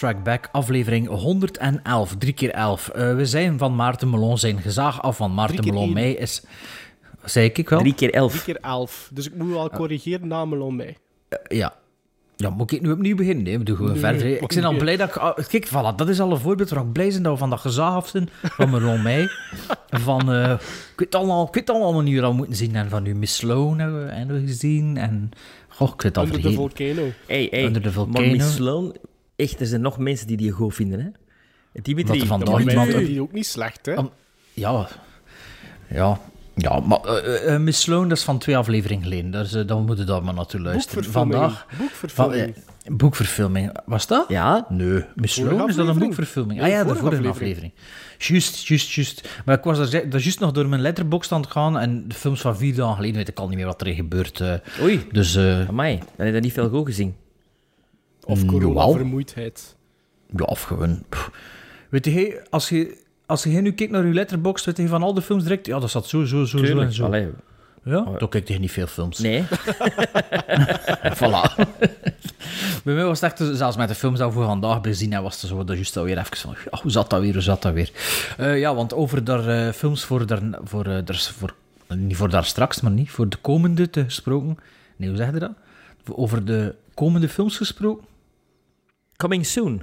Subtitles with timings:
[0.00, 2.88] Strike Back, aflevering 111, 3 keer 11.
[2.88, 6.42] Eh, we zijn van Maarten Melon zijn gezaag af, van Maarten Melon mij is...
[7.24, 7.78] Zei ik wel?
[7.80, 8.30] Drie keer elf.
[8.32, 9.10] Drie keer elf.
[9.12, 10.96] Dus ik moet wel corrigeren na Melon mij.
[11.48, 11.74] Ja.
[12.36, 13.44] Ja, moet ik nu opnieuw beginnen?
[13.44, 14.26] Nee, we doen gewoon Nee, verder.
[14.42, 15.16] Ik ben al blij dat ik...
[15.16, 17.50] ah, Kijk, voilà, dat is al een voorbeeld waar ik blij ben dat we van
[17.50, 18.28] dat gezaag af zijn.
[18.42, 19.28] Van Melon mij.
[19.90, 20.32] Van...
[20.32, 20.50] eh,
[20.92, 22.74] ik weet allemaal, ik weet allemaal we dat moeten zien.
[22.76, 24.96] En van u Miss Sloan hebben we, hebben we gezien.
[24.96, 25.30] En...
[25.68, 26.62] Goh, ik weet het al Under vergeten.
[26.68, 27.08] volcano.
[27.26, 27.64] Hey, hey.
[27.64, 28.30] Under Maar volcano.
[28.30, 28.94] Miss Sloan,
[29.40, 31.08] echt, er zijn nog mensen die die goed vinden, hè?
[31.82, 33.94] Dimitri, Dat er van- mij iemand- die ook niet slecht, hè?
[34.54, 34.88] Ja,
[35.88, 36.20] ja,
[36.56, 39.30] ja maar eh, eh, Miss Sloan, dat is van twee afleveringen geleden.
[39.30, 41.02] Dus, eh, dan moeten we dat maar naartoe luisteren.
[41.02, 41.40] Boekverfilming.
[41.40, 42.54] Vandaag, van, Boekverfilming.
[42.56, 43.78] eh, boekverfilming.
[43.84, 44.24] Was dat?
[44.28, 46.62] Ja, Nee, Miss Sloan, is dat een boekverfilming?
[46.62, 47.72] Ah ja, de vorige vorige aflevering.
[48.18, 49.28] Juist, juist, juist.
[49.44, 52.14] Maar ik was daar, daar juist nog door mijn letterbox aan het gaan en de
[52.14, 53.86] films van vier dagen geleden weet ik al niet meer wat er
[54.40, 54.82] eh.
[54.82, 57.14] oei, dus eh, amai, dan heb je dat niet veel goed gezien.
[58.24, 59.76] Of Mm, corona-vermoeidheid.
[60.36, 61.02] ja, of gewoon...
[61.08, 61.30] pff.
[61.88, 62.96] Weet je, als je,
[63.26, 65.78] als je nu kijkt naar je letterbox, weet je van al de films direct, ja,
[65.78, 67.04] dat zat zo, zo, zo, zo en zo.
[67.04, 67.28] Allee,
[67.84, 69.18] Ja, dan kijk je niet veel films.
[69.18, 69.44] nee,
[71.18, 71.54] Voilà.
[72.84, 75.40] Bij mij was het echt, zelfs met de films dat we vandaag bezien hebben, was
[75.40, 77.72] het zo dat juist alweer even van, ja, hoe zat dat weer, hoe zat dat
[77.72, 77.90] weer?
[78.36, 81.54] Eh, ja, want over daar eh, films voor, daar, voor, eh, daar, voor,
[81.96, 84.58] niet voor daar straks, maar niet, voor de komende te gesproken.
[84.96, 85.52] Nee, hoe zeg je dat?
[86.12, 88.04] Over de komende films gesproken?
[89.20, 89.82] Coming soon.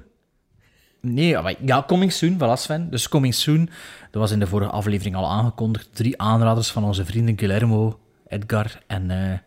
[1.02, 2.90] Nee, ja, maar- ja, Coming Soon, voilà Sven.
[2.90, 3.66] Dus Coming Soon,
[4.12, 5.90] dat was in de vorige aflevering al aangekondigd.
[5.96, 9.38] Drie aanraders van onze vrienden Guillermo, Edgar en eh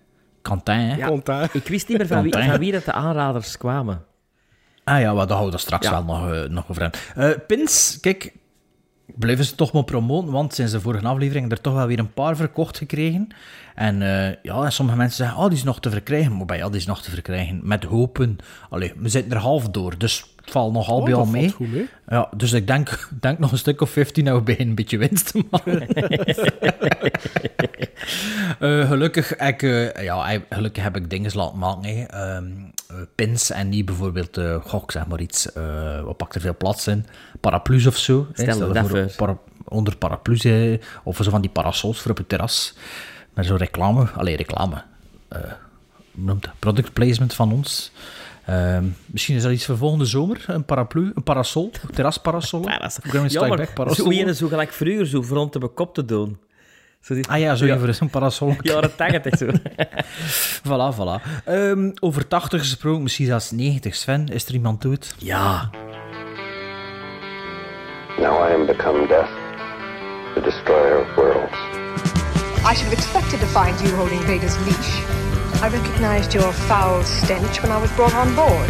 [0.42, 0.74] Quentin.
[0.74, 0.96] hè.
[0.96, 1.06] Ja.
[1.06, 1.50] Komt daar.
[1.52, 2.50] Ik wist niet meer van wie, Quentin.
[2.52, 4.04] van wie dat de aanraders kwamen.
[4.84, 5.92] Ah ja, daar houden we straks Ja.
[5.92, 6.90] wel nog, eh, nog over aan.
[7.14, 8.32] Eh, pins, kijk,
[9.16, 11.98] blijven ze toch maar promoten, want sinds de vorige aflevering hebben er toch wel weer
[11.98, 13.28] een paar verkocht gekregen.
[13.80, 16.36] En eh, ja, en sommige mensen zeggen, oh, die is nog te verkrijgen.
[16.36, 17.60] Maar bij ja, die is nog te verkrijgen.
[17.62, 18.36] Met hopen.
[18.70, 21.42] Allee, we zitten er half door, dus het valt nog al Oh, bij al mee.
[21.42, 21.88] valt goed mee.
[22.08, 24.98] Ja, dus ik denk, denk nog een stuk of 15 dat we beginnen een beetje
[24.98, 25.86] winst te maken.
[28.58, 32.08] Eh, gelukkig, heb ik, eh, ja, gelukkig heb ik dingen laten maken.
[32.10, 32.44] Ehm,
[32.88, 36.40] eh, pins en niet bijvoorbeeld, eh goh, ik zeg maar iets, eh, wat pakt er
[36.40, 37.06] veel plaats in?
[37.40, 38.26] Paraplu's of zo.
[38.34, 38.42] hè.
[38.42, 39.26] Stel Stel je je dat voor voor.
[39.26, 39.38] para-
[39.69, 42.74] onder paraplu's, hè, of zo van die parasols voor op het terras.
[43.40, 44.82] Met zo'n reclame, allee, reclame.
[45.28, 45.40] Eh,
[46.12, 46.48] noemt?
[46.58, 47.92] Product placement van ons.
[48.46, 52.68] Ehm, misschien is dat iets voor volgende zomer, een paraplu, een parasol, terrasparasol.
[52.68, 54.10] Ja, Strike maar Back zo parasol.
[54.10, 56.38] ene zo gelijk vroeger, zo rond op een kop te doen.
[57.00, 58.56] Zo die, Ah ja, zo even een parasol.
[58.62, 59.46] Jaren 80 zo.
[60.68, 61.44] Voilà, voilà.
[61.44, 63.94] Ehm, over 80 gesproken, misschien zelfs 90.
[63.94, 65.14] Sven, is er iemand dood?
[65.18, 65.70] Ja,
[68.18, 69.30] Now I am become death,
[70.34, 71.79] the destroyer of worlds.
[72.62, 74.93] I should have expected to find you holding Vader's leash.
[75.62, 78.69] I recognized your foul stench when I was brought on board.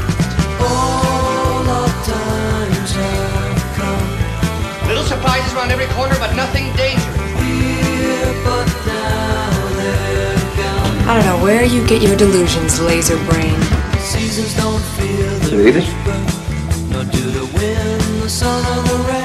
[4.86, 7.20] Little surprises around every corner, but nothing dangerous.
[11.06, 13.58] I don't know where you get your delusions, laser brain.
[15.52, 15.86] Read it.
[17.54, 19.19] Read it.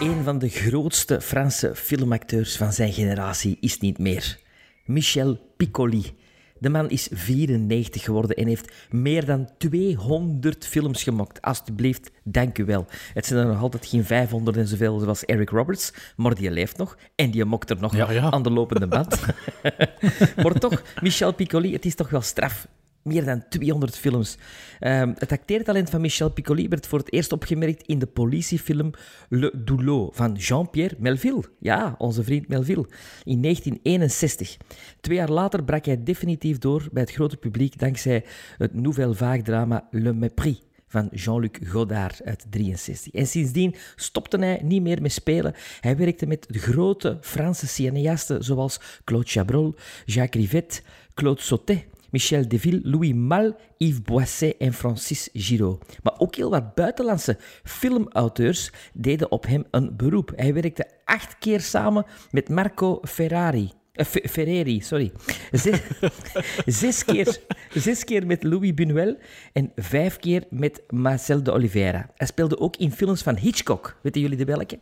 [0.00, 4.38] Een van de grootste Franse filmacteurs van zijn generatie is niet meer.
[4.84, 6.16] Michel Piccoli.
[6.58, 11.42] De man is 94 geworden en heeft meer dan 200 films gemaakt.
[11.42, 12.86] Alsjeblieft, dank u wel.
[13.14, 16.76] Het zijn er nog altijd geen 500 en zoveel zoals Eric Roberts, maar die leeft
[16.76, 18.30] nog en die mokt er nog Ja, ja.
[18.30, 19.20] aan de lopende band.
[20.42, 22.66] maar toch, Michel Piccoli, het is toch wel straf.
[23.08, 24.38] Meer dan 200 films.
[24.80, 28.90] Ehm, het acteertalent van Michel Piccoli werd voor het eerst opgemerkt in de politiefilm
[29.28, 31.44] Le Doulot van Jean-Pierre Melville.
[31.58, 32.86] Ja, onze vriend Melville.
[33.24, 34.56] In 1961.
[35.00, 38.24] Twee jaar later brak hij definitief door bij het grote publiek dankzij
[38.58, 43.12] het nouvelle drama Le Mépris van Jean-Luc Godard uit 63.
[43.12, 45.54] En sindsdien stopte hij niet meer met spelen.
[45.80, 49.74] Hij werkte met grote Franse cineasten zoals Claude Chabrol,
[50.04, 50.80] Jacques Rivette,
[51.14, 55.84] Claude Sautet, Michel Deville, Louis Malle, Yves Boisset en Francis Giraud.
[56.02, 60.32] Maar ook heel wat buitenlandse filmauteurs deden op hem een beroep.
[60.36, 63.70] Hij werkte acht keer samen met Marco Ferrari.
[63.92, 65.12] eh, Fe- Ferreri, sorry.
[65.52, 65.80] Zes,
[66.80, 67.40] zes keer
[67.74, 69.22] zes keer met Louis Buñuel
[69.52, 72.10] en vijf keer met Marcel de Oliveira.
[72.14, 73.96] Hij speelde ook in films van Hitchcock.
[74.02, 74.78] Weten jullie de welke?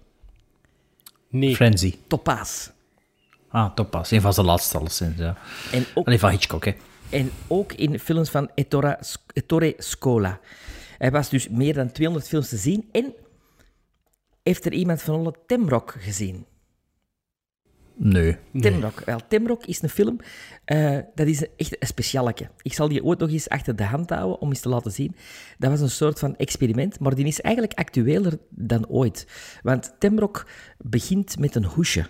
[1.31, 1.55] Nee.
[1.55, 1.95] Frenzy.
[2.07, 2.69] Topaz.
[3.49, 4.11] Ah, Topaz.
[4.13, 5.37] Een van zijn laatste alleszins, ja.
[5.73, 6.73] En ook, Alleen van Hitchcock, hè.
[7.11, 8.99] En ook in films van Ettore,
[9.33, 10.41] Ettore Scola.
[10.99, 12.89] Hij was dus meer dan 200 films te zien.
[12.93, 13.15] En
[14.43, 16.47] heeft er iemand van alle Temrock gezien?
[17.99, 18.37] Nee.
[18.61, 19.03] Temrock.
[19.05, 20.21] Wel, Temrock is een film,
[20.65, 22.51] eh, dat is echt een specialeke.
[22.63, 25.17] Ik zal die ooit nog eens achter de hand houden om eens te laten zien.
[25.59, 29.27] Dat was een soort van experiment, maar die is eigenlijk actueler dan ooit.
[29.63, 30.47] Want Temrock
[30.79, 32.07] begint met een hoesje.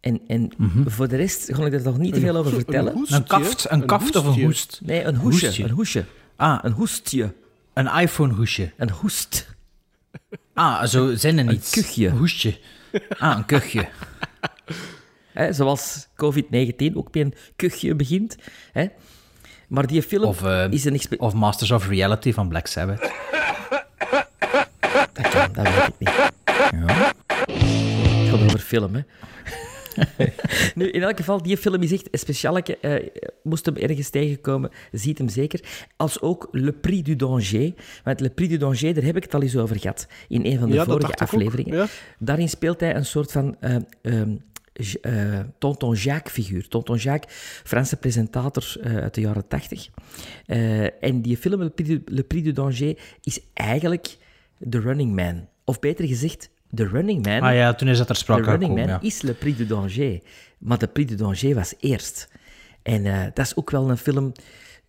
[0.00, 0.50] En, en
[0.86, 2.92] voor de rest ga ik er nog niet te veel over vertellen.
[2.92, 4.80] hoestje, Een kaft, een kaft of een hoest?
[4.82, 5.46] Nee, een hoesje.
[5.46, 5.64] Hoestje.
[5.64, 6.04] Een hoesje.
[6.36, 7.34] Ah, Een hoestje.
[7.74, 8.72] een iPhone-hoesje.
[8.76, 9.56] Een hoest.
[10.54, 11.68] Ah, zo zinnen niet.
[11.70, 12.06] kuchje.
[12.08, 12.58] Een hoestje.
[13.18, 13.88] Ah, een kuchje.
[15.32, 18.36] Hè, zoals COVID-19 ook bij een kuchje begint.
[18.72, 18.86] Hè.
[19.68, 23.00] Maar die film Of, eh, is een Of Masters of Reality van Black Sabbath.
[25.12, 26.10] Dat kan, dat weet ik niet.
[26.10, 26.32] Het
[28.30, 29.00] gaat over film, hè.
[30.74, 32.76] nu, in elk geval, die film is echt een specialeke.
[32.78, 33.06] eh
[33.42, 35.60] moest hem ergens tegenkomen, ziet hem zeker.
[35.96, 37.72] Als ook Le Prix du Danger.
[38.04, 40.58] Want Le Prix du Danger, daar heb ik het al eens over gehad in een
[40.58, 41.76] van de Ja, vorige afleveringen.
[41.76, 41.86] ja.
[42.18, 43.56] Daarin speelt hij een soort van
[44.72, 46.68] J- eh, Tonton Jacques-figuur.
[46.68, 47.34] Tonton Jacques,
[47.64, 49.88] Franse presentator uit de jaren tachtig.
[50.46, 54.16] Eh, en die film, Le Prix, du, Le Prix du Danger, is eigenlijk
[54.70, 55.48] The Running Man.
[55.64, 57.40] Of beter gezegd, The Running Man.
[57.40, 59.06] Ah ja, toen is dat er The sprake Running gekomen, Man ja.
[59.08, 60.20] is Le Prix du Danger.
[60.58, 62.28] Maar de Prix du Danger was eerst.
[62.82, 64.32] En eh, dat is ook wel een film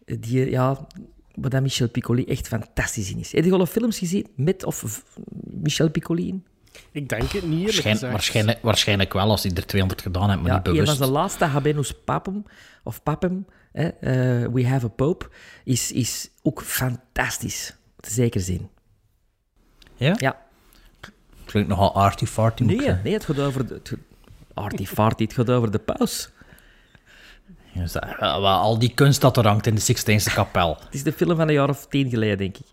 [0.06, 0.88] die, ja,
[1.34, 3.32] waar Michel Piccoli echt fantastisch in is.
[3.32, 5.04] Heb je al films gezien met of
[5.44, 6.46] Michel Piccoli in?
[6.92, 10.52] Ik denk het niet, Waarschijn- waarschijnlijk, waarschijnlijk wel, als hij er 200 gedaan heeft, maar
[10.52, 10.98] Ja, niet een van bewust.
[10.98, 12.44] zijn laatste, Habemus Papum,
[12.84, 15.30] of Papum, hè, eh, We Have a Pope,
[15.64, 17.76] is, is ook fantastisch.
[18.00, 18.70] Zeker zien.
[19.96, 20.16] Ja?
[20.18, 20.48] Ja.
[21.50, 23.74] Klinkt nogal arty-farty, Nee, nee, het gaat over de...
[23.74, 23.94] Het,
[24.54, 26.30] Artie Farty, het gaat over de paus.
[27.72, 28.00] Ja, dus
[28.44, 30.78] al die kunst dat er hangt in de Sixtijnse kapel.
[30.86, 32.66] Het is de film van een jaar of tien geleden, denk ik.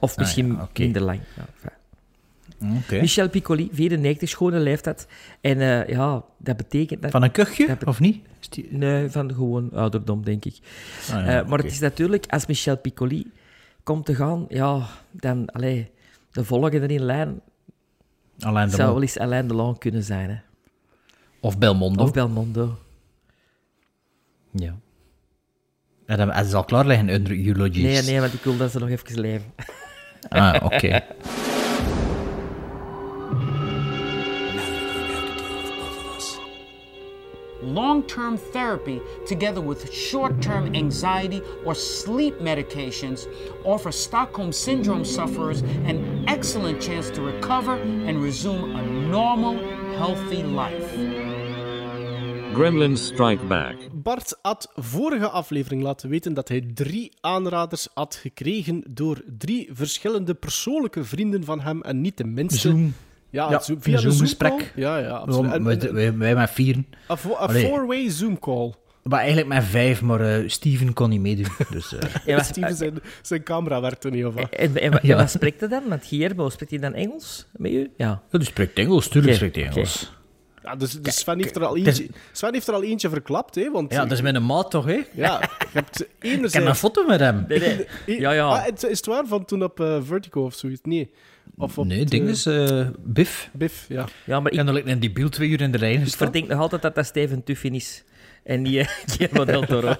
[0.00, 0.82] Of misschien Ah, ja, oké.
[0.82, 1.20] minder lang.
[1.36, 1.72] Ja.
[2.78, 3.00] Oké.
[3.00, 5.06] Michel Piccoli, 94, schone leeftijd.
[5.40, 7.02] En eh, ja, dat betekent...
[7.02, 8.24] Dat, Van een kuchje, Dat of niet?
[8.48, 8.66] Die...
[8.70, 10.58] Nee, van gewoon ouderdom, denk ik.
[11.12, 13.30] Ah, ja, Eh, maar het is natuurlijk, als Michel Piccoli
[13.82, 15.90] komt te gaan, ja, dan, allee,
[16.32, 17.40] de volgende in lijn
[18.40, 20.36] Alain de zou wel eens Alain Delon kunnen zijn, hè.
[21.40, 22.02] Of Belmondo.
[22.02, 22.78] Of Belmondo.
[24.52, 24.74] Ja.
[26.06, 27.08] Ja, dan- Het is al klaar liggen
[27.46, 27.82] eulogies.
[27.82, 29.52] Nee, nee, want ik wil dat ze nog even leven.
[30.28, 31.00] Ah, oké.
[37.62, 43.26] long term therapy, together with short term anxiety or sleep medications,
[43.64, 47.76] offer Stockholm Syndrome sufferers an excellent chance to recover
[48.06, 49.56] and resume a normal,
[49.96, 50.94] healthy life.
[52.54, 53.76] Gremlins Strike Back.
[53.92, 60.34] Bart had vorige aflevering laten weten dat hij drie aanraders had gekregen door drie verschillende
[60.34, 62.68] persoonlijke vrienden van hem en niet de minste.
[62.68, 62.94] Zoom.
[63.30, 64.72] Ja, Ja, zo- een via de Zoom-gesprek.
[64.74, 65.52] Ja, ja, absoluut.
[65.52, 66.86] En- Wij, en- wij, wij met vieren.
[67.08, 68.72] Een fo- een four-way Zoom-call.
[69.02, 71.46] Maar eigenlijk met vijf, maar eh, Steven kon niet meedoen.
[71.70, 71.94] Dus,
[72.26, 74.48] eh, wat, Steven zijn, zijn camera werkte niet, of wat?
[74.50, 75.16] en, en, en Ja.
[75.16, 75.82] wat spreekt hij dan?
[75.88, 77.90] Want Guillermo, spreekt hij dan Engels met u?
[77.96, 78.22] Ja.
[78.30, 80.12] ja, die spreekt Engels, tuurlijk spreekt hij Engels.
[80.62, 83.70] Ja, dus, dus Sven, heeft er al eentje, Sven heeft er al eentje verklapt, hè?
[83.70, 84.92] Want, Ja, dat is mijn maat toch, hè?
[84.92, 86.78] Ik ja, je hebt heb een enerzijds...
[86.78, 87.44] foto met hem.
[87.48, 88.20] Nee, nee.
[88.20, 88.46] Ja, ja.
[88.48, 90.80] Ah, het, is het waar van toen op eh, Vertigo of zoiets?
[90.84, 91.10] Nee.
[91.56, 93.50] Of op Nee, het, ding is eh, Biff.
[93.52, 94.08] Biff, ja.
[94.26, 96.60] ja, maar Ik er in die beeld twee uur in de rij ik verdenk nog
[96.60, 98.04] altijd dat dat Steven Tuffin is.
[98.42, 99.94] En niet eh, Guillermo del Toro.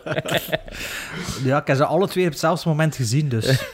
[1.45, 3.59] Ja, ik heb ze alle twee op hetzelfde moment gezien, dus...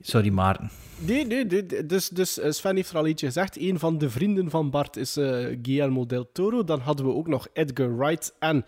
[0.00, 0.70] Sorry, Maarten.
[0.98, 3.60] Nee, nee, nee, dus, dus eh, Sven heeft er al eentje gezegd.
[3.60, 6.64] Een van de vrienden van Bart is eh, Guillermo del Toro.
[6.64, 8.64] Dan hadden we ook nog Edgar Wright en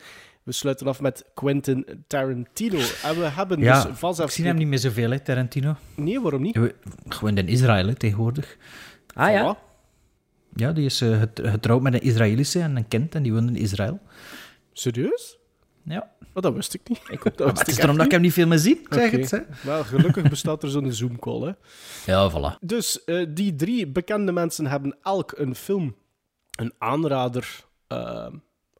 [0.48, 2.78] we sluiten af met Quentin Tarantino.
[3.02, 5.76] En we hebben Ja, dus ik zie hem niet meer zoveel, hè, Tarantino.
[5.94, 6.54] Nee, waarom niet?
[6.54, 6.74] Ja, we-
[7.08, 8.56] Gewoon in Israël, hè, tegenwoordig.
[9.14, 9.56] Ah ja?
[9.56, 9.66] Voilà.
[10.54, 13.48] Ja, die is eh, get- getrouwd met een Israëlische en een kind en die woont
[13.48, 14.00] in Israël.
[14.72, 15.38] Serieus?
[15.82, 16.10] Ja.
[16.34, 17.00] Oh, dat wist ik niet.
[17.08, 19.16] Ik dat wist het is daarom dat ik hem niet veel meer zie, zeg Oké.
[19.20, 19.30] het.
[19.30, 19.38] Hè.
[19.62, 21.52] Wel, gelukkig bestaat er zo'n Zoom-call, hè.
[22.12, 22.58] Ja, voilà.
[22.60, 25.96] Dus eh, die drie bekende mensen hebben elk een film,
[26.58, 28.26] een aanrader, eh,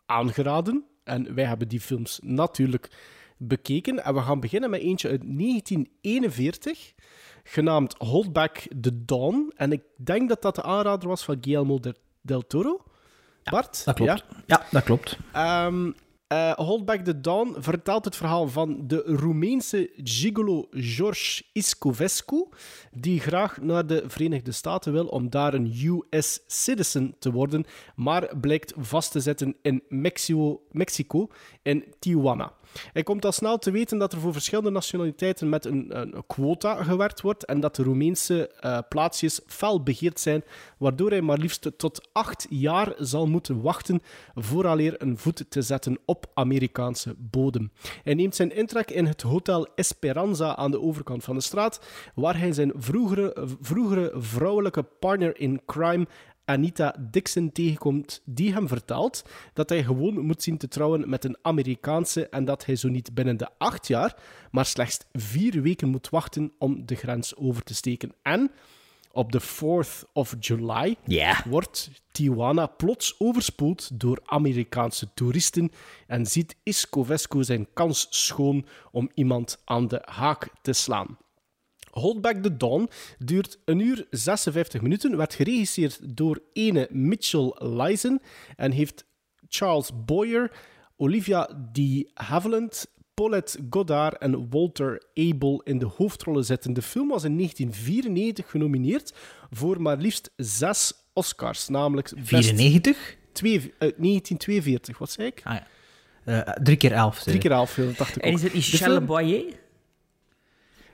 [0.06, 0.84] aangeraden.
[1.08, 2.90] En wij hebben die films natuurlijk
[3.36, 4.04] bekeken.
[4.04, 6.92] En we gaan beginnen met eentje uit 1941,
[7.44, 9.52] genaamd Hold Back the Dawn.
[9.56, 11.80] En ik denk dat dat de aanrader was van Guillermo
[12.22, 12.82] del, Toro.
[13.44, 13.84] Bart?
[13.84, 14.24] Dat klopt.
[14.46, 15.18] Ja, dat klopt.
[15.32, 15.90] Ehm,
[16.28, 22.46] Eh, Hold Back the Dawn vertelt het verhaal van de Roemeense gigolo George Iscovescu,
[22.92, 27.64] die graag naar de Verenigde Staten wil om daar een US citizen te worden,
[27.96, 31.28] maar blijkt vast te zitten in Mexico, Mexico
[31.62, 32.52] in Tijuana.
[32.92, 36.82] Hij komt al snel te weten dat er voor verschillende nationaliteiten met een, een quota
[36.82, 40.44] gewerkt wordt en dat de Roemeense eh, plaatsjes fel begeerd zijn,
[40.78, 44.02] waardoor hij maar liefst tot acht jaar zal moeten wachten
[44.34, 47.70] vooraleer een voet te zetten op Amerikaanse bodem.
[48.04, 51.80] Hij neemt zijn intrek in het Hotel Esperanza aan de overkant van de straat,
[52.14, 56.06] waar hij zijn vroegere, vroegere vrouwelijke partner in crime
[56.48, 61.36] Anita Dixon tegenkomt, die hem vertelt dat hij gewoon moet zien te trouwen met een
[61.42, 64.16] Amerikaanse en dat hij zo niet binnen de acht jaar,
[64.50, 68.12] maar slechts vier weken moet wachten om de grens over te steken.
[68.22, 68.50] En
[69.12, 70.96] op de 4th of July
[71.44, 75.70] wordt Tijuana plots overspoeld door Amerikaanse toeristen
[76.06, 81.16] en ziet Iscovescu zijn kans schoon om iemand aan de haak te slaan.
[81.90, 88.20] Hold Back the Dawn duurt een uur 56 minuten, werd geregisseerd door ene Mitchell Lysen
[88.56, 89.04] en heeft
[89.48, 90.52] Charles Boyer,
[90.96, 96.72] Olivia de Havilland, Paulette Goddard en Walter Abel in de hoofdrollen zitten.
[96.72, 99.12] De film was in 1994 genomineerd
[99.50, 103.16] voor maar liefst zes Oscars, namelijk best 94?
[103.32, 105.40] twee, eh, 1942, wat zei ik?
[105.44, 105.66] Ah, ja.
[106.24, 107.22] Eh, drie keer elf.
[107.22, 109.44] Drie keer elf, dacht ik En is het Charles Boyer?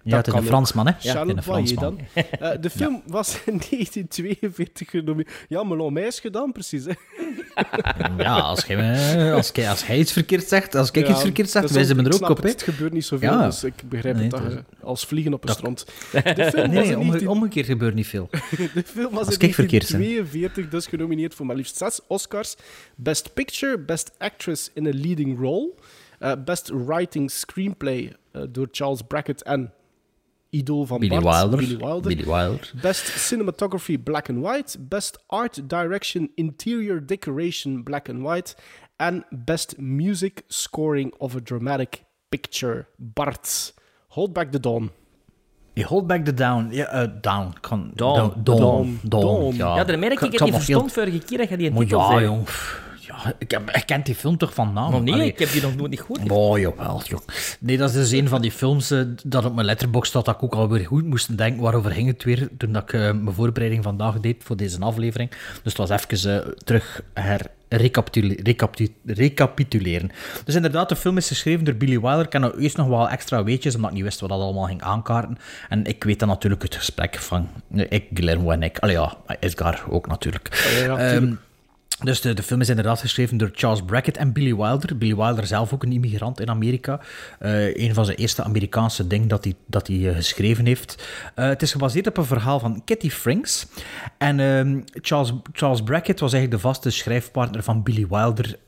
[0.04, 0.42] Ja, het is een.
[0.44, 0.92] Fransman, hè?
[1.20, 1.84] Een Fransman.
[1.84, 1.98] dan.
[2.40, 5.44] Eh, de film was in 1942 genomineerd.
[5.48, 6.84] Ja, Melon Meis gedaan, precies.
[6.84, 6.92] Hè.
[8.18, 11.20] Ja, als hij, eh, als, hij, als hij iets verkeerd zegt, als ik Ja, iets
[11.20, 12.46] verkeerd zeg, dat is wij zijn er ook op, het?
[12.52, 13.44] Het gebeurt niet zoveel, Ja.
[13.46, 15.84] dus ik begrijp Nee, het dat is- als vliegen op een Dat- strand.
[16.12, 18.28] De film Nee, was nee, in omge- 19 omgekeerd gebeurt niet veel.
[18.30, 19.98] De film was Als in ik verkeerd ben.
[20.00, 22.54] 1942 dus genomineerd voor maar liefst zes Oscars.
[22.94, 25.70] Best Picture, Best Actress in a Leading Role,
[26.18, 28.12] eh, Best Writing Screenplay
[28.50, 29.72] door Charles Brackett en
[30.54, 31.58] idool van Billy Bart, Wilder.
[31.58, 32.16] Billy Wilder.
[32.16, 32.70] Billy Wilder.
[32.80, 38.54] Best Cinematography Black and White, Best Art Direction Interior Decoration Black and White
[38.96, 42.86] en Best Music Scoring of a Dramatic Picture.
[42.96, 43.74] Bart,
[44.08, 44.90] Hold Back the Dawn.
[45.74, 46.68] Je hold back the down.
[46.70, 47.52] Ja, eh, down.
[47.60, 48.16] Kan, Dawn.
[48.16, 48.42] Dawn.
[48.44, 48.98] Dawn.
[49.02, 49.22] Dawn.
[49.24, 49.54] Dawn.
[49.56, 52.06] Ja, Ja, daar merk ik niet nog verstond vorige keer dat je die titel ja,
[52.06, 52.24] zei.
[52.24, 52.48] jong.
[53.38, 54.90] Ik, heb, ik ken die film toch van naam?
[54.92, 55.26] Maar nee, Allee.
[55.26, 56.30] ik heb die nog nooit niet gehoord.
[56.30, 57.20] Oh, jawel, joh.
[57.60, 60.34] Nee, dat is dus een van die films eh, dat op mijn letterbox staat dat
[60.34, 63.32] ik ook alweer goed moest denken waarover ging het weer toen dat ik eh, mijn
[63.34, 65.30] voorbereiding vandaag deed voor deze aflevering.
[65.62, 70.10] Dus het was even eh, terug her recapitule- recapitu- recapituleren.
[70.44, 72.24] Dus inderdaad, de film is geschreven door Billy Wilder.
[72.24, 74.64] Ik ken nou eerst nog wel extra weetjes, omdat ik niet wist wat dat allemaal
[74.66, 75.38] ging aankaarten.
[75.68, 77.48] En ik weet dan natuurlijk het gesprek van
[77.88, 78.78] ik, Guillermo en ik.
[78.78, 80.72] Allee ja, Edgar ook natuurlijk.
[80.78, 81.32] Ja, ja, Ehm.
[82.02, 84.98] Dus de, de film is inderdaad geschreven door Charles Brackett en Billy Wilder.
[84.98, 87.00] Billy Wilder zelf ook een immigrant in Amerika.
[87.38, 91.08] Eh, een van zijn eerste Amerikaanse dingen dat hij, dat hij eh, geschreven heeft.
[91.34, 93.66] Eh, het is gebaseerd op een verhaal van Kitty Franks.
[94.18, 98.58] En ehm, Charles, Charles Brackett was eigenlijk de vaste schrijfpartner van Billy Wilder...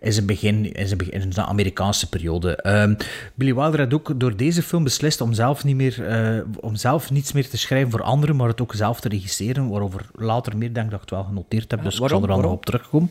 [0.00, 2.56] in zijn begin, in zijn, begin, in zijn Amerikaanse periode.
[2.56, 2.94] Ehm,
[3.34, 7.10] Billy Wilder had ook door deze film beslist om zelf, niet meer, eh, om zelf
[7.10, 10.74] niets meer te schrijven voor anderen, maar het ook zelf te regisseren, waarover later meer
[10.74, 13.10] denk ik dat ik het wel genoteerd heb, dus ik zal er dan op terugkomen.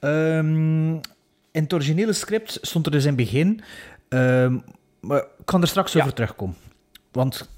[0.00, 0.92] Ehm,
[1.50, 3.60] in het originele script stond er dus in het begin,
[4.08, 4.58] ehm,
[5.00, 6.56] maar ik kan er straks over terugkomen.
[7.12, 7.48] Want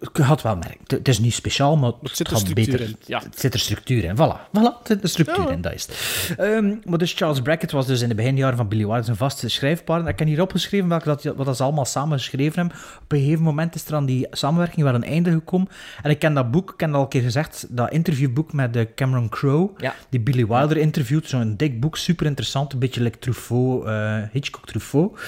[0.00, 2.80] ik had wel merken, het- is niet speciaal, maar het, zit er gaat structuur beter.
[2.88, 3.18] in, ja.
[3.22, 4.38] Het zit er structuur in, voilà.
[4.48, 5.50] voilà het zit er structuur Ja.
[5.50, 6.34] in, dat is het.
[6.38, 9.48] Ehm, maar dus Charles Brackett was dus in de beginjaren van Billy Wilder zijn vaste
[9.48, 10.12] schrijfpartner.
[10.12, 12.76] Ik heb hier opgeschreven welke dat, wat dat ze allemaal samen geschreven hebben.
[13.02, 15.68] Op een gegeven moment is er aan die samenwerking wel een einde gekomen.
[16.02, 18.72] En ik ken dat boek, ik heb dat al een keer gezegd, dat interviewboek met
[18.72, 19.94] de Cameron Crowe, Ja.
[20.10, 21.28] die Billy Wilder interviewt.
[21.28, 25.20] Zo'n dik boek, super interessant, een beetje like Truffaut, eh, Hitchcock Truffaut.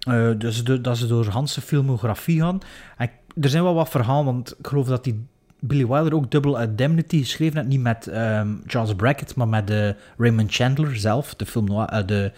[0.00, 2.58] Eh, dus de- dat ze door Hans' filmografie gaan.
[2.96, 3.10] En
[3.40, 5.26] er zijn wel wat verhalen, want ik geloof dat die
[5.60, 7.68] Billy Wilder ook Double Indemnity geschreven heeft.
[7.68, 12.06] Niet met ehm, Charles Brackett, maar met de Raymond Chandler zelf, de film noir, eh,
[12.06, 12.32] de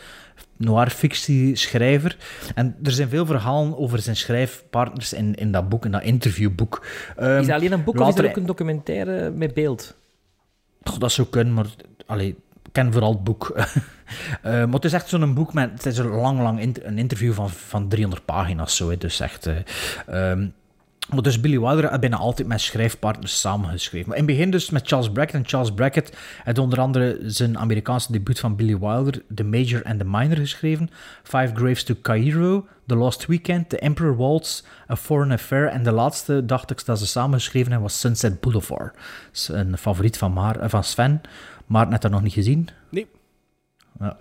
[0.57, 2.17] noir-fictie-schrijver.
[2.55, 6.87] En er zijn veel verhalen over zijn schrijfpartners in, in dat boek, in dat interviewboek.
[7.17, 9.97] Ehm, Is dat alleen een boek of is er ook een documentaire met beeld?
[10.83, 11.67] Goh, dat zou kunnen, maar
[12.07, 13.53] allee, ik ken vooral het boek.
[14.43, 15.71] Eh, maar het is echt zo'n boek met...
[15.71, 18.91] Het is een lang, lang inter- een interview van, van 300 pagina's, zo.
[18.91, 19.47] hè, Dus echt...
[19.47, 19.57] eh,
[20.31, 20.47] ehm,
[21.13, 24.09] maar dus Billy Wilder had bijna altijd met schrijfpartners samengeschreven.
[24.09, 25.35] Maar in het begin dus met Charles Brackett.
[25.35, 29.99] En Charles Brackett had onder andere zijn Amerikaanse debuut van Billy Wilder, The Major and
[29.99, 30.91] the Minor, geschreven.
[31.23, 35.69] Five Graves to Cairo, The Lost Weekend, The Emperor Waltz, A Foreign Affair.
[35.69, 38.95] En de laatste, dacht ik, dat ze samen geschreven hebben, was Sunset Boulevard.
[38.95, 41.21] Dat is een favoriet van, Maar, eh, van Sven.
[41.67, 42.69] Maar net dat nog niet gezien.
[42.91, 43.07] Nee.
[44.01, 44.17] Ja,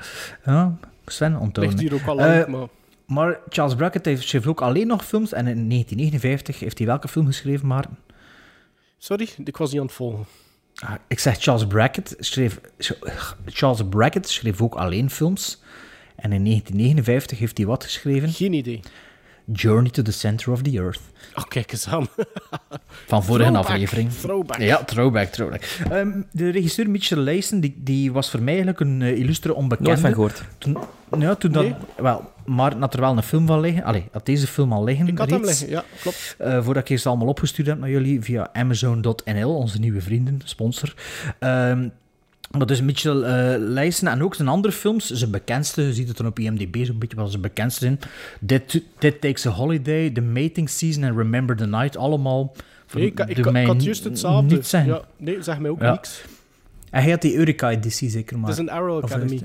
[0.46, 0.76] ja
[1.06, 1.78] Sven onthouden.
[1.78, 2.68] Ligt hier ook al Eh, lang, maar...
[3.06, 5.34] Maar Charles Brackett heeft, schreef ook alleen nog films.
[5.34, 7.86] En in 1959 heeft hij welke film geschreven, maar...
[8.98, 10.26] Sorry, ik was niet aan het volgen.
[10.76, 12.60] Ah, ik zeg Charles Brackett schreef...
[13.46, 15.62] Charles Brackett schreef ook alleen films.
[16.16, 18.30] En in 1959 heeft hij wat geschreven?
[18.30, 18.80] Geen idee.
[19.46, 21.02] Journey to the Center of the Earth.
[21.36, 22.08] Oh, kijk eens aan.
[23.08, 24.12] Van vorige Throwback, aflevering.
[24.12, 24.58] throwback.
[24.60, 25.62] Ja, throwback, throwback.
[25.92, 29.90] Ehm, de regisseur Mitchell Leisen, die, die was voor mij eigenlijk een eh, illustre onbekende.
[29.90, 30.44] Nooit van gehoord.
[30.58, 30.78] Toen,
[31.20, 31.64] ja, toen dat...
[31.64, 31.76] Nee.
[31.98, 33.84] Wel, maar had er wel een film van liggen.
[33.84, 36.36] Allee, had deze film al liggen Ik had hem liggen, ja, klopt.
[36.38, 40.94] Eh, voordat ik ze allemaal opgestuurd heb naar jullie via Amazon.nl, onze nieuwe vrienden, sponsor.
[41.40, 41.88] Ehm
[42.60, 43.14] dat is Mitchell
[43.60, 45.10] Leijsen en ook zijn andere films.
[45.12, 48.00] Zijn bekendste, je ziet het dan op IMDb zo'n beetje wat zijn bekendste zijn.
[49.00, 51.98] Dead Takes a Holiday, The Mating Season en Remember the Night.
[51.98, 52.56] Allemaal.
[52.94, 54.56] Nee, ik, ik, ik, had juist hetzelfde.
[54.56, 54.86] Niet zijn.
[54.88, 55.92] Ja, nee, zeg mij ook Ja.
[55.92, 56.22] niks.
[56.90, 58.50] En hij had die Eureka-editie zeker maar.
[58.50, 59.30] Het is een Arrow Academy.
[59.32, 59.44] heeft-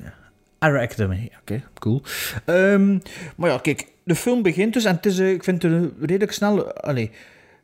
[0.59, 2.03] Arrow Academy, oké, cool.
[2.45, 2.99] Ehm,
[3.37, 6.33] maar ja, kijk, de film begint dus en het is, eh, ik vind het redelijk
[6.33, 6.73] snel...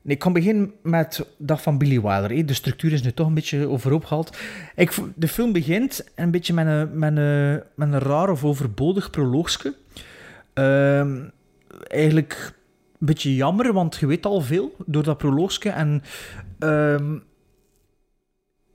[0.07, 2.47] ik kan beginnen met dat van Billy Wilder.
[2.47, 4.37] De structuur is nu toch een beetje overhoop gehaald.
[4.75, 9.11] Ik, de film begint een beetje met een, met een, met een raar of overbodig
[9.11, 9.75] proloogske.
[10.53, 11.29] Ehm,
[11.87, 12.55] eigenlijk
[12.99, 15.69] een beetje jammer, want je weet al veel door dat proloogske.
[15.69, 16.03] En
[16.59, 17.19] ehm,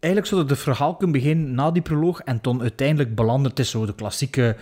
[0.01, 3.49] eigenlijk zou het verhaal kunnen beginnen na die proloog en dan uiteindelijk belanden.
[3.49, 4.55] Het is zo de klassieke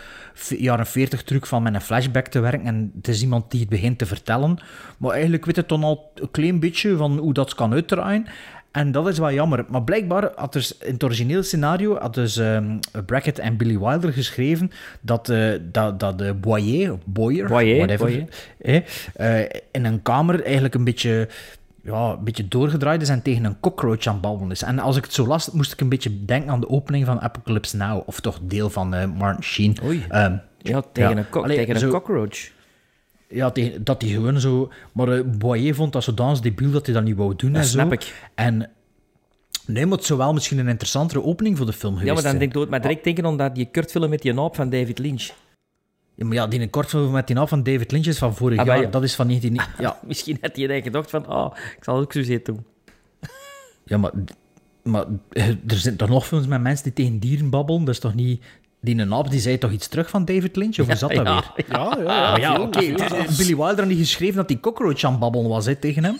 [0.57, 3.69] jaren 40 truc van met een flashback te werken en het is iemand die het
[3.69, 4.57] begint te vertellen.
[4.97, 8.25] Maar eigenlijk weet het dan al een klein beetje van hoe dat kan uitdraaien.
[8.71, 9.65] En dat is wel jammer.
[9.69, 14.13] Maar blijkbaar had er in het origineel scenario had dus ehm, Brackett en Billy Wilder
[14.13, 18.27] geschreven dat, eh dat, dat de Boyer, Boyer, Boyer, whatever,
[18.59, 18.83] Boyer.
[19.15, 19.39] eh,
[19.71, 21.27] in een kamer eigenlijk een beetje,
[21.83, 24.61] ja, een beetje doorgedraaid is en tegen een cockroach aan het babbelen is.
[24.61, 27.21] En als ik het zo las, moest ik een beetje denken aan de opening van
[27.21, 29.77] Apocalypse Now, of toch deel van eh, Martin Sheen.
[29.83, 30.05] Oei.
[30.09, 31.17] Ehm, Ja, tegen, ja.
[31.17, 32.51] Een, Allee, tegen een cockroach.
[33.27, 34.71] Ja, tegen, dat hij gewoon zo...
[34.91, 37.67] Maar eh, Boyer vond dat zodanig debiel dat hij dat niet wou doen Dat en
[37.67, 37.93] snap zo.
[37.93, 38.29] ik.
[38.35, 38.69] En...
[39.65, 42.23] Nee, maar het zou wel misschien een interessantere opening voor de film geweest Ja, maar
[42.23, 42.69] dan denk ik dood.
[42.69, 45.29] Maar direct denken aan die kurtfilm met die naap van David Lynch.
[46.19, 48.59] Ja, maar ja, die een kortfilm met die naam van David Lynch is van vorig
[48.59, 48.81] Ah, jaar.
[48.81, 48.87] ja.
[48.87, 49.59] Dat is van 19...
[49.77, 52.65] Ja, Misschien had hij dan gedacht van, ah, ik zal ook zo zitten doen.
[53.85, 54.11] Ja, maar,
[54.83, 57.85] maar eh, er zijn toch nog films met mensen die tegen dieren babbelen?
[57.85, 58.43] Dat is toch niet...
[58.81, 60.79] Die een aap die zei toch iets terug van David Lynch?
[60.79, 61.65] Of hoe zat dat ja, weer?
[61.69, 62.37] Ja, ja, ja.
[62.37, 63.35] Ja, veel, veel.
[63.37, 66.17] Billy Wilder had niet geschreven dat die cockroach aan het babbelen was hè, tegen hem.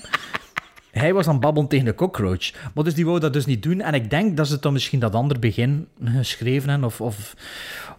[0.92, 2.52] Hij was aan het babbelen tegen de cockroach.
[2.74, 3.82] Maar dus die wou dat dus niet doen.
[3.82, 7.36] En ik denk dat ze dan misschien dat ander begin geschreven hebben of, of,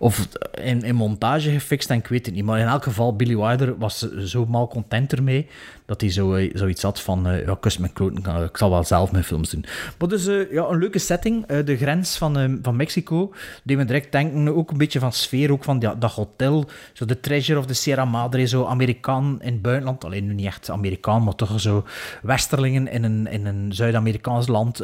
[0.02, 0.28] of
[0.62, 2.44] in, in montage gefixt en ik weet het niet.
[2.44, 5.46] Maar in elk geval, Billy Wilder was zo mal content ermee
[5.90, 8.84] dat hij zo, eh, zoiets had van, eh, ja, kus mijn kloten, ik- zal wel
[8.84, 9.64] zelf mijn films doen.
[9.98, 11.46] Maar dus, eh, ja, een leuke setting.
[11.46, 13.32] de grens van, van Mexico,
[13.64, 17.20] die we direct denken, ook een beetje van sfeer, ook van dat hotel, zo de
[17.20, 21.24] Treasure of the Sierra Madre, zo Amerikaan in het buitenland, alleen nu niet echt Amerikaan,
[21.24, 21.84] maar toch zo
[22.22, 24.78] westerlingen in een, in een Zuid-Amerikaans land.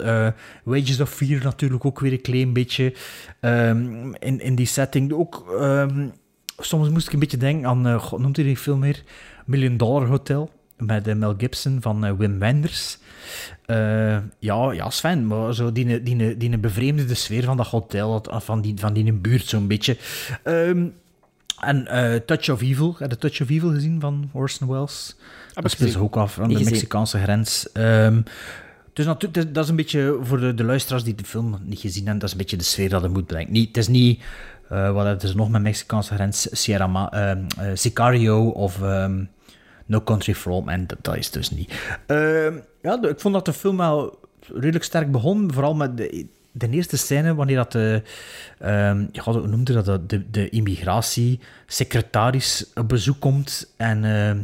[0.65, 2.95] Wages of Fear natuurlijk ook weer een klein beetje
[3.41, 5.13] ehm, in, in die setting.
[5.13, 5.45] Ook...
[5.61, 6.07] ehm,
[6.59, 9.03] Soms moest ik een beetje denken aan, god, noemt hij die film weer?
[9.47, 12.99] Million Dollar Hotel met eh, Mel Gibson van eh, Wim Wenders.
[13.67, 18.23] Eh, ja, ja, Sven, maar zo die, die, die, die bevreemde sfeer van dat hotel,
[18.23, 19.97] dat- van die, van die buurt zo'n beetje.
[20.43, 20.87] Ehm,
[21.61, 21.85] en
[22.27, 25.17] Touch of Evil, heb je Touch of Evil gezien van Orson Welles?
[25.55, 26.65] dat ik speelt zich ook af aan de.
[26.65, 27.73] Mexicaanse grens.
[27.73, 28.21] Ehm,
[28.93, 32.03] dus natuurlijk, dat is een beetje voor de, de luisteraars die de film niet gezien
[32.03, 33.53] hebben, dat is een beetje de sfeer dat het moet brengen.
[33.53, 34.23] Niet, het is niet,
[34.69, 39.25] eh, wat het is nog met Mexicaanse grens, Sierra Ma ehm, eh, Sicario of ehm,
[39.87, 41.73] No Country for Old Men, dat, dat is dus niet.
[42.07, 44.19] Ehm, ja, ik vond dat de film wel
[44.55, 48.03] redelijk sterk begon, vooral met de, de eerste scène, wanneer dat de,
[48.59, 54.05] ehm, ja, hoe noemde dat, de, de, immigratiesecretaris op bezoek komt en...
[54.05, 54.39] ehm,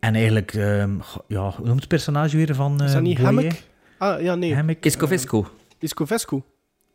[0.00, 0.90] en eigenlijk, ehm,
[1.26, 2.72] ja, hoe noemt het personage weer van...
[2.72, 3.34] Is dat eh, niet Boyer?
[3.34, 3.52] Hammock?
[3.98, 4.54] Ah, ja, nee.
[4.54, 5.44] Hammock, Iscovescu.
[5.78, 6.42] Iscovescu.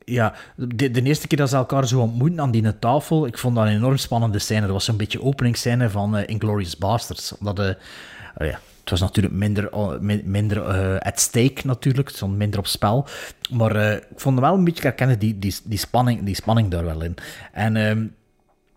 [0.05, 3.55] Ja, de, de eerste keer dat ze elkaar zo ontmoeten aan die tafel, ik vond
[3.55, 4.61] dat een enorm spannende scène.
[4.61, 7.37] Dat was zo'n beetje openingsscène van eh, Inglourious Basterds.
[7.37, 12.17] Omdat, oh ja, het was natuurlijk minder, oh, min- minder eh, at stake natuurlijk, het
[12.17, 13.07] stond minder op spel.
[13.51, 17.01] Maar ik vond wel een beetje herkennen die, die, die, spanning, die spanning daar wel
[17.01, 17.15] in.
[17.51, 18.05] En ehm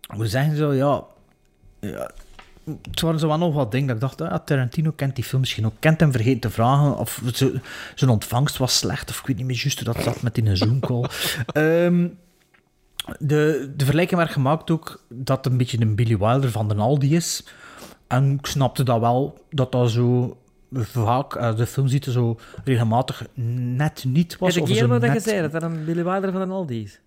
[0.07, 1.03] we zeggen zo, ja
[2.89, 5.41] het waren zo wel nog wat dingen dat ik dacht, ah, Tarantino kent die film
[5.41, 7.21] misschien ook, kent hem vergeten te vragen, of
[7.95, 10.55] zijn ontvangst was slecht, of ik weet niet meer juist hoe dat zat met die
[10.55, 11.05] Zoom-call.
[11.47, 12.07] Ehm,
[13.19, 16.75] de, de vergelijking werd gemaakt ook dat het een beetje een Billy Wilder van de
[16.75, 17.43] Aldi is.
[18.07, 20.37] En ik snapte dat wel, dat dat zo
[20.71, 24.55] vaak, als de film ziet er zo regelmatig net niet was.
[24.55, 26.99] Ik zo eerder dat je zei, dat dat een Billy Wilder van een Aldi is?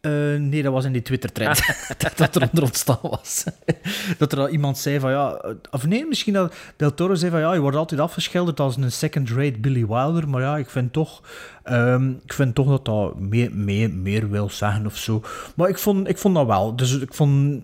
[0.00, 1.60] Eh, nee, dat was in die Twitter-trend
[1.98, 3.44] dat, dat er onder ontstaan was.
[4.18, 5.34] dat er al iemand zei van ja...
[5.34, 8.76] eh, Of nee, misschien dat Del Toro zei van ja, je wordt altijd afgeschilderd als
[8.76, 11.22] een second-rate Billy Wilder, maar ja, ik vind toch...
[11.62, 15.22] ehm, ik vind toch dat dat meer, meer, meer wil zeggen of zo.
[15.56, 16.76] Maar ik vond, ik vond dat wel.
[16.76, 17.62] Dus ik vond...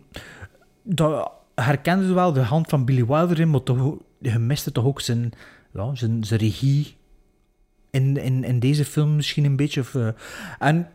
[0.83, 5.01] Dat herkende wel de hand van Billy Wilder in, maar toch, je miste toch ook
[5.01, 5.33] zijn,
[5.73, 6.97] ja, zijn, zijn regie
[7.91, 9.81] in, in, in deze film misschien een beetje.
[9.81, 10.09] Of, eh,
[10.59, 10.89] en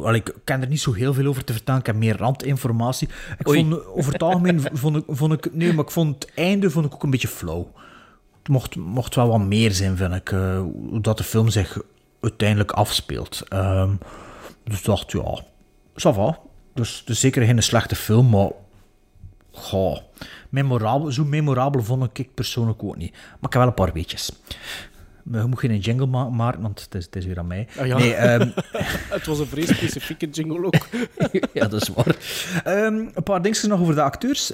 [0.00, 1.80] wel, ik kan er niet zo heel veel over te vertellen.
[1.80, 3.08] Ik heb meer randinformatie.
[3.38, 3.58] Ik Oei.
[3.60, 5.54] vond, over het algemeen vond ik, vond ik...
[5.54, 7.72] Nee, maar ik vond het einde vond ik ook een beetje flauw.
[8.38, 10.32] Het mocht, mocht wel wat meer zijn, vind ik.
[10.32, 11.78] eh, hoe dat de film zich
[12.20, 13.42] uiteindelijk afspeelt.
[13.48, 13.90] Ehm,
[14.64, 15.42] dus ik dacht, ja...
[15.92, 16.38] Ça va.
[16.74, 18.50] Dus, dus zeker geen slechte film, maar...
[19.52, 19.98] Goh,
[20.48, 23.12] memorabel, zo memorabel vond ik persoonlijk ook niet.
[23.12, 24.32] Maar ik heb wel een paar weetjes.
[25.30, 27.68] Maar Je moet geen jingle ma- maken, want het is, het is weer aan mij.
[27.78, 27.98] Ah, ja.
[27.98, 28.48] Nee, ehm,
[29.16, 30.74] Het was een vrij specifieke jingle ook.
[31.54, 32.16] ja, dat is waar.
[32.64, 34.52] Ehm, een paar dingetjes nog over de acteurs.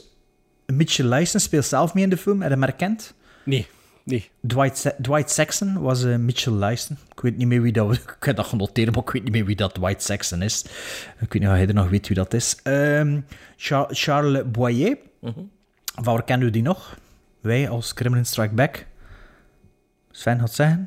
[0.67, 2.41] Mitchell Lyson speelt zelf mee in de film.
[2.41, 3.15] Heb je hem herkend?
[3.45, 3.67] Nee,
[4.05, 4.31] nee.
[4.47, 6.97] Dwight, Sa- Dwight Saxon was eh, Mitchell Lyson.
[7.15, 7.97] Ik weet niet meer wie dat was.
[8.17, 10.65] Ik heb dat genoteerd, maar ik weet niet meer wie dat Dwight Saxon is.
[11.21, 12.57] Ik weet niet of hij er nog weet wie dat is.
[12.63, 13.21] Ehm,
[13.57, 14.97] Char- Charles Boyer.
[15.23, 16.97] Van waar kennen we die nog?
[17.41, 18.87] Wij als Kremlin Strike Back.
[20.17, 20.87] Sven gaat zeggen.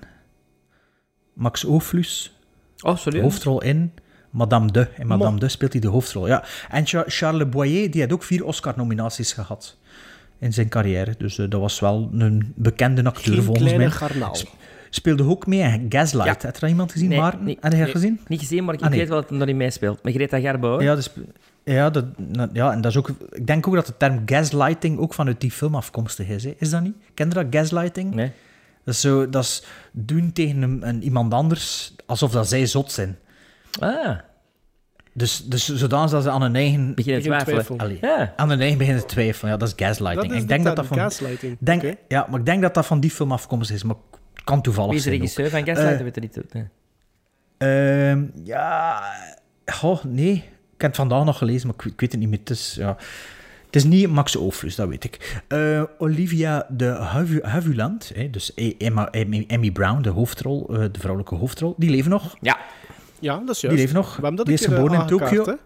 [1.33, 2.39] Max Ooflus.
[2.79, 3.91] Oh, hoofdrol in
[4.29, 4.87] Madame de.
[4.97, 6.43] In Madame Ma- de speelt hij de hoofdrol, ja.
[6.69, 9.77] En Char- Charles Boyer, die had ook vier Oscar-nominaties gehad
[10.39, 11.15] in zijn carrière.
[11.17, 13.89] Dus eh, dat was wel een bekende acteur Geen volgens mij.
[13.89, 14.35] garnaal.
[14.89, 16.41] Speelde ook mee in Gaslight.
[16.41, 16.45] Ja.
[16.47, 17.43] Heb je dat iemand gezien, Nee, Maarten?
[17.43, 17.91] nee, Heb je nee.
[17.91, 18.19] gezien?
[18.27, 18.99] Niet gezien, maar ik Ah, nee.
[18.99, 20.03] weet wel dat hij nog niet meespeelt.
[20.03, 20.81] Met Greta Garbo.
[20.81, 21.09] Ja, dus,
[21.63, 22.05] ja, dat,
[22.53, 23.09] ja, en dat is ook...
[23.31, 26.43] Ik denk ook dat de term gaslighting ook vanuit die film afkomstig is.
[26.43, 26.53] Hè?
[26.57, 26.95] Is dat niet?
[27.13, 28.13] Ken je dat, gaslighting?
[28.15, 28.31] Nee.
[28.87, 32.91] Dat is, zo, dat is doen tegen een, een, iemand anders alsof dat zij zot
[32.91, 33.17] zijn.
[33.79, 34.17] Ah,
[35.13, 36.95] Dus, dus zodanig dat ze aan hun eigen...
[36.95, 37.79] beginnen Begin twijfelen.
[37.79, 38.33] Allee, Ja.
[38.35, 39.51] aan hun eigen beginnen te twijfelen.
[39.51, 40.27] Ja, dat is gaslighting.
[40.27, 40.97] Dat is ik de denk dat dat van...
[40.97, 41.57] gaslighting.
[41.59, 41.97] Denk.
[42.07, 43.83] Ja, maar ik denk dat dat van die film afkomstig is.
[43.83, 43.95] Maar
[44.33, 45.15] het kan toevallig Wie is de ook.
[45.17, 45.65] regisseur van?
[45.65, 46.53] Eh, Dat weet ik niet.
[46.53, 46.63] Nee.
[47.57, 49.01] Ehm, ja...
[49.65, 50.33] Goh, nee.
[50.73, 52.39] Ik heb het vandaag nog gelezen, maar ik, weet- ik weet het niet meer.
[52.39, 52.97] Het is, ja...
[53.67, 55.41] Het is niet Max Ooflus, dat weet ik.
[55.47, 60.99] Eh, Olivia de Havu- Havilland, hè, dus Emma, Emmy, Emmy Brown, de hoofdrol, eh, de
[60.99, 62.35] vrouwelijke hoofdrol, die leeft nog.
[62.41, 62.57] Ja.
[63.19, 63.83] Ja, dat is Die juist.
[63.83, 64.15] leeft nog.
[64.15, 65.57] We dat Die een is keer, eh, geboren in Tokio.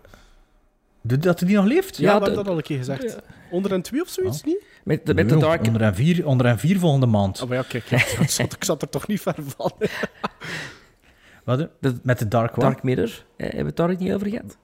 [1.02, 1.98] De- Dat die nog leeft?
[1.98, 3.20] Ja, Ja, we hebben dat- dat al een keer gezegd.
[3.52, 4.64] Onder en twee of zoiets, niet?
[4.84, 7.42] Met, de, met de Dark, Onder en vier, onder en vier volgende maand.
[7.42, 9.72] Oh, maar ja, kijk, ja, ik, zat, ik zat er toch niet ver van.
[11.46, 11.68] Wat?
[11.80, 12.62] De- Met de Dark One?
[12.66, 13.06] Dark Mirror.
[13.10, 14.58] Eh, hebben we het daar niet over gehad?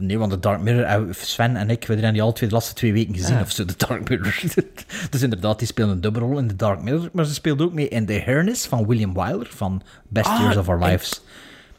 [0.00, 2.54] Nee, want de Dark Mirror, eh, Sven en ik, we hebben die alle twee de
[2.54, 3.42] laatste twee weken gezien, Ah.
[3.42, 4.40] of zo, de Dark Mirror.
[5.10, 7.88] dus inderdaad, die speelde een dubbelrol in de Dark Mirror, maar ze speelde ook mee
[7.88, 11.22] in The Harness van William Wyler, van Best Ah, Years of Our Lives.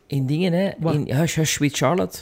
[0.08, 0.70] In dingen, hè.
[0.80, 0.94] Wat?
[0.94, 2.18] In Hush Hush Sweet Charlotte.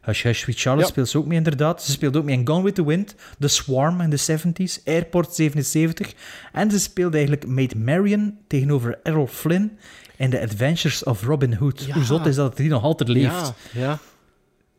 [0.00, 0.92] Hush Hush Sweet Charlotte Ja.
[0.92, 1.82] speelt ze ook mee, inderdaad.
[1.82, 5.34] Ze speelde ook mee in Gone with the Wind, The Swarm in de 70s, Airport
[5.34, 6.12] 77,
[6.52, 9.78] en ze speelde eigenlijk Maid Marian tegenover Errol Flynn
[10.16, 11.84] in The Adventures of Robin Hood.
[11.84, 11.94] Ja.
[11.94, 13.52] Hoe zot is dat die nog altijd leeft?
[13.72, 13.98] Ja, ja.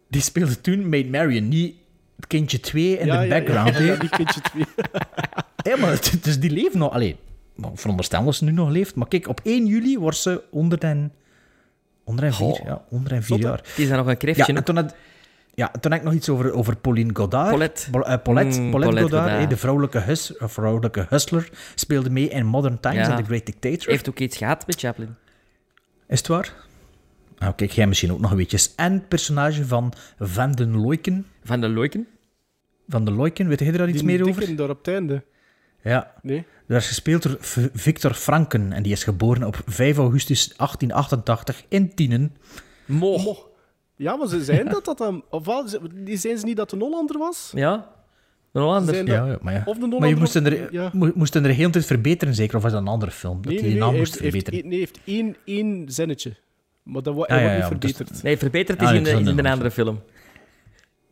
[0.08, 1.76] Die speelde toen Maid Marian, niet
[2.16, 3.68] het kindje 2 in ja, de ja, background.
[3.70, 3.84] Ja, hè.
[3.92, 4.66] ja, die kindje twee.
[5.64, 6.92] Ja, maar het- dus die leeft nog.
[6.94, 7.16] Allee,
[7.74, 8.96] veronderstel dat ze nu nog leeft.
[8.96, 11.12] Maar kijk, op 1 juli wordt ze onder en...
[12.04, 12.66] Onder en vier, Goh.
[12.66, 12.84] ja.
[12.90, 13.44] Onder en vier hè?
[13.44, 13.58] jaar.
[13.58, 14.54] Het is daar nog een Ja, kreftje.
[14.54, 14.96] en toen, had,
[15.54, 17.48] ja, toen heb ik nog iets over, over Pauline Godard.
[17.50, 17.92] Paulette.
[17.92, 19.40] Bo- eh, Paulette, Mm, Paulette Paulette Godard, Godard.
[19.42, 23.12] hè, de vrouwelijke, hus, vrouwelijke hustler, speelde mee in Modern Times Ja.
[23.12, 23.90] en The Great Dictator.
[23.92, 25.16] heeft ook iets gehad met Chaplin.
[26.08, 26.54] Is het waar?
[27.38, 28.76] Nou, kijk, jij misschien ook nog weetjes.
[28.76, 31.26] En het personage van Van den Loiken.
[31.44, 32.08] Van de Loiken.
[32.88, 34.36] Van den Loiken, weet jij daar iets Die meer over?
[34.40, 35.24] dikken daar op het einde.
[35.84, 36.46] Ja, Nee?
[36.68, 37.38] Dat is gespeeld door
[37.74, 42.36] Victor Franken en die is geboren op 5 augustus 1888 in Tienen.
[42.86, 43.18] Mo.
[43.18, 43.38] Mo.
[43.96, 45.24] Ja, maar ze zijn dat dat dan...
[45.30, 47.52] Ofwel, ze- die zijn ze niet dat een Hollander was?
[47.56, 47.74] Ja.
[48.52, 48.94] Een Hollander.
[48.96, 49.62] Dat- ja, maar ja.
[49.66, 50.90] Of de Maar je Hollander moest of- er, ja.
[50.94, 52.56] mo- moest er de hele tijd verbeteren, zeker?
[52.58, 53.42] Of was dat een andere film?
[53.42, 54.70] Dat Nee, die nee, naam moest heeft, heeft, verbeteren?
[54.70, 56.34] nee, heeft één, één zinnetje.
[56.88, 58.24] Maar dat, Ah, ja, wordt ja, niet dus- verbeterd.
[58.24, 60.02] Nee, verbeterd Ah, is ik in de, in naam andere film.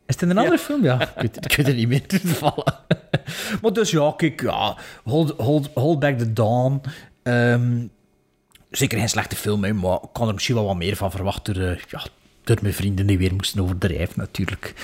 [0.06, 0.82] Is het in een andere film?
[0.82, 2.84] Ja, ik weet, ik weet het niet meer toevallig.
[3.62, 6.80] maar dus ja, kijk, ja, Hold, hold, hold Back the Dawn.
[7.22, 7.86] Ehm,
[8.70, 11.54] zeker geen slechte film, hè, maar ik kan er misschien wel wat meer van verwachten
[11.54, 12.02] door, eh, ja,
[12.44, 14.74] door mijn vrienden die weer moesten overdrijven, natuurlijk.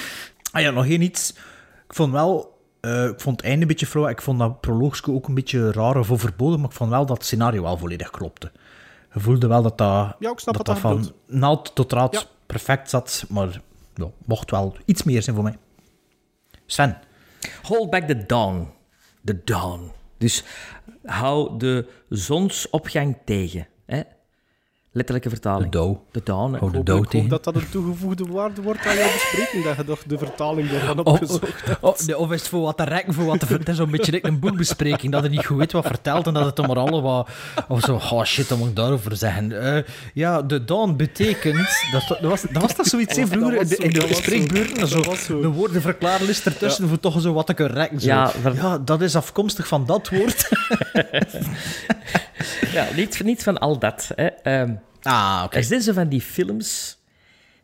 [0.52, 1.30] Ah ja, nog één iets.
[1.86, 2.58] Ik vond wel...
[2.80, 4.08] eh, ik vond het einde een beetje flauw.
[4.08, 7.16] Ik vond dat proloogske ook een beetje raar of overbodig, maar ik vond wel dat
[7.16, 8.50] het scenario wel volledig klopte.
[9.12, 12.14] Je voelde wel dat dat, Ja, ik snap dat, dat dat van naald tot raad
[12.14, 12.22] Ja.
[12.46, 13.60] perfect zat, maar
[13.94, 15.58] ja, mocht wel iets meer zijn voor mij.
[16.66, 16.98] Sven.
[17.62, 18.68] Hold back the dawn.
[19.24, 19.92] The dawn.
[20.18, 20.44] Dus
[21.04, 23.66] hou de zonsopgang tegen.
[24.94, 25.70] Letterlijke vertaling.
[25.70, 25.96] De Dow.
[26.10, 26.32] De hè.
[26.32, 27.28] Hou de Ik Dow tegen.
[27.28, 30.98] dat dat een toegevoegde waarde wordt aan jouw bespreking, dat je toch de vertaling ervan
[30.98, 31.82] Of, opgezocht hebt.
[31.82, 34.12] of, of is het voor wat te rekken, voor wat te Het is zo'n beetje
[34.12, 36.78] like een boekbespreking, dat je niet goed weet wat vertelt en dat het dan maar
[36.78, 37.28] alle wat...
[37.68, 39.76] Of zo, oh shit, dan moet ik daarover zeggen.
[39.76, 39.82] Eh,
[40.14, 41.68] ja, de dawn betekent...
[41.92, 44.16] Dat, dat, was, dat was toch zoiets hè, Dat vroeger in de, in de dat
[44.16, 44.80] spreekbeurten?
[44.80, 48.00] Dat Zo, de woordenverklaarlist ertussen voor toch zo wat te kunnen rekken.
[48.00, 48.06] Zo.
[48.06, 50.48] Ja, Ja, dat is afkomstig van dat woord.
[52.72, 54.10] Ja, niet, niet van al dat.
[54.14, 54.26] Hè.
[54.26, 55.56] Ehm, Ah, oké.
[55.56, 56.98] Er zijn zo van die films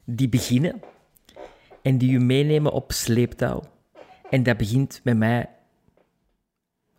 [0.05, 0.83] die beginnen
[1.83, 3.63] en die je meenemen op sleeptouw.
[4.31, 5.49] En dat begint met mij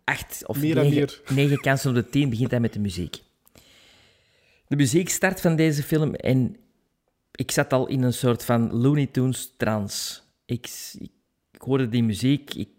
[0.04, 1.20] acht of Meer negen, meer.
[1.28, 3.22] negen kansen op de tien begint hij met de muziek.
[4.66, 6.56] De muziek start van deze film en
[7.32, 10.20] ik zat al in een soort van Looney Tunes trance.
[10.44, 11.10] Ik, ik,
[11.50, 12.72] ik hoorde die muziek, ik,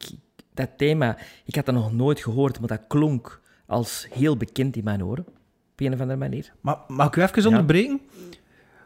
[0.53, 3.40] dat thema, ik had dat nog nooit gehoord, maar dat klonk
[3.71, 5.25] als heel bekend in mijn oren.
[5.71, 6.53] Op een of andere manier.
[6.61, 8.01] Maar mag ik u even onderbreken?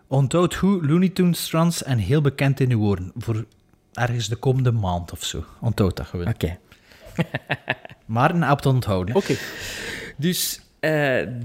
[0.07, 3.11] Onthoud goed, Looney Tunes trans en heel bekend in uw woorden.
[3.17, 3.45] Voor
[3.93, 5.43] ergens de komende maand of zo.
[5.61, 6.27] Onthoud dat gewoon.
[6.27, 6.57] Oké.
[8.05, 9.15] Maar een app te onthouden.
[9.15, 9.35] Oké.
[10.17, 10.91] Dus eh,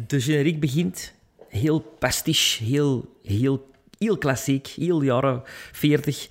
[0.07, 1.12] de generiek begint
[1.48, 6.29] heel pastiche, heel, heel, heel klassiek, heel jaren 40.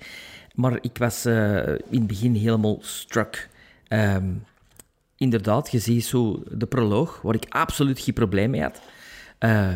[0.54, 3.48] Maar ik was eh, in het begin helemaal struck.
[3.88, 4.32] Ehm,
[5.20, 8.80] inderdaad, je ziet zo de proloog, waar ik absoluut geen probleem mee had.
[9.38, 9.74] Eh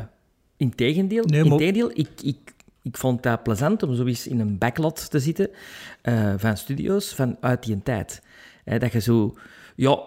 [0.57, 2.39] integendeel, Nee, maar- integendeel ik, ik,
[2.83, 5.51] ik vond dat plezant om zo eens in een backlot te zitten
[6.03, 8.23] eh, van studio's van uit die tijd.
[8.65, 9.35] Eh, dat je zo...
[9.77, 9.99] Ja,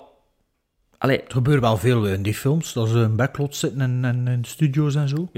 [0.97, 4.27] allee, Het gebeurt wel veel in die films, dat ze in backlot zitten en, en
[4.27, 5.29] in studio's en zo.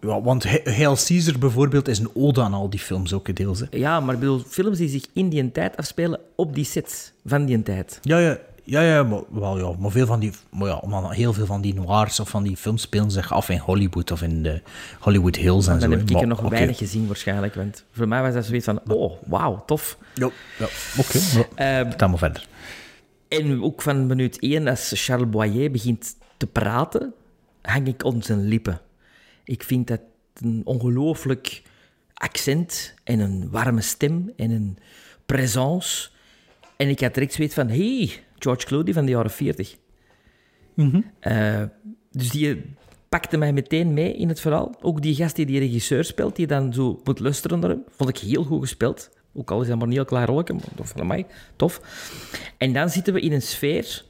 [0.00, 3.60] Ja, want Hail Caesar bijvoorbeeld is een ode aan al die films ook deels.
[3.60, 3.66] Hè.
[3.70, 7.44] Ja, maar ik bedoel, films die zich in die tijd afspelen op die sets van
[7.44, 7.98] die tijd.
[8.02, 11.32] Ja, ja, ja, ja, maar, wel, ja, maar, veel van die, maar ja, maar heel
[11.32, 14.42] veel van die noirs of van die films spelen zich af in Hollywood of in
[14.42, 14.62] de
[15.00, 15.96] Hollywood Hills en Dan zo.
[15.96, 16.14] heb hè.
[16.14, 19.62] ik er nog weinig gezien waarschijnlijk, want voor mij was dat zoiets van, oh, wauw,
[19.66, 19.98] tof.
[20.14, 20.66] Ja, ja,
[20.98, 21.18] oké.
[21.18, 21.44] ja.
[21.78, 22.46] Ehm, Vertel maar verder.
[23.28, 27.12] en ook van minuut één, als Charles Boyer begint te praten,
[27.62, 28.80] hang ik om zijn lippen.
[29.44, 30.00] Ik vind dat
[30.34, 31.62] een ongelooflijk
[32.14, 34.78] accent en een warme stem en een
[35.26, 36.10] présence.
[36.76, 39.76] En ik had direct zoiets van, hey, George Clooney van de jaren 40.
[41.20, 41.62] Eh,
[42.10, 42.62] dus die
[43.08, 44.74] pakte mij meteen mee in het verhaal.
[44.80, 48.10] Ook die gast die die regisseur speelt, die dan zo moet luisteren naar hem, vond
[48.10, 49.10] ik heel goed gespeeld.
[49.34, 51.80] Ook al is dat maar niet heel klaar rolletje, maar vond mij tof.
[52.58, 54.04] En dan zitten we in een sfeer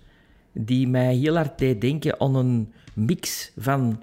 [0.52, 4.02] die mij heel hard deed denken aan een mix van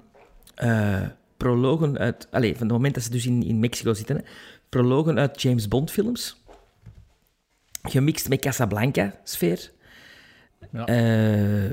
[0.54, 2.28] eh, prologen uit...
[2.30, 4.22] Allez, van het moment dat ze dus in, in Mexico zitten, hè,
[4.68, 6.42] prologen uit James Bond films.
[7.82, 9.70] Gemixt met Casablanca-sfeer.
[10.72, 10.86] Ja.
[10.86, 11.70] Eh,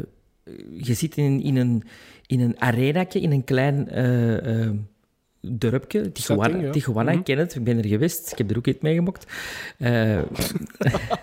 [0.71, 1.84] je zit in, in een,
[2.25, 4.69] in een in een klein eh,
[5.41, 6.12] dorpje.
[6.12, 6.71] Tijuana, Setting, ja.
[6.71, 7.19] Tijuana Mhm.
[7.19, 7.56] ik ken het.
[7.56, 8.32] Ik ben er geweest.
[8.32, 9.26] Ik heb er ook iets meegemaakt.
[9.78, 10.17] Eh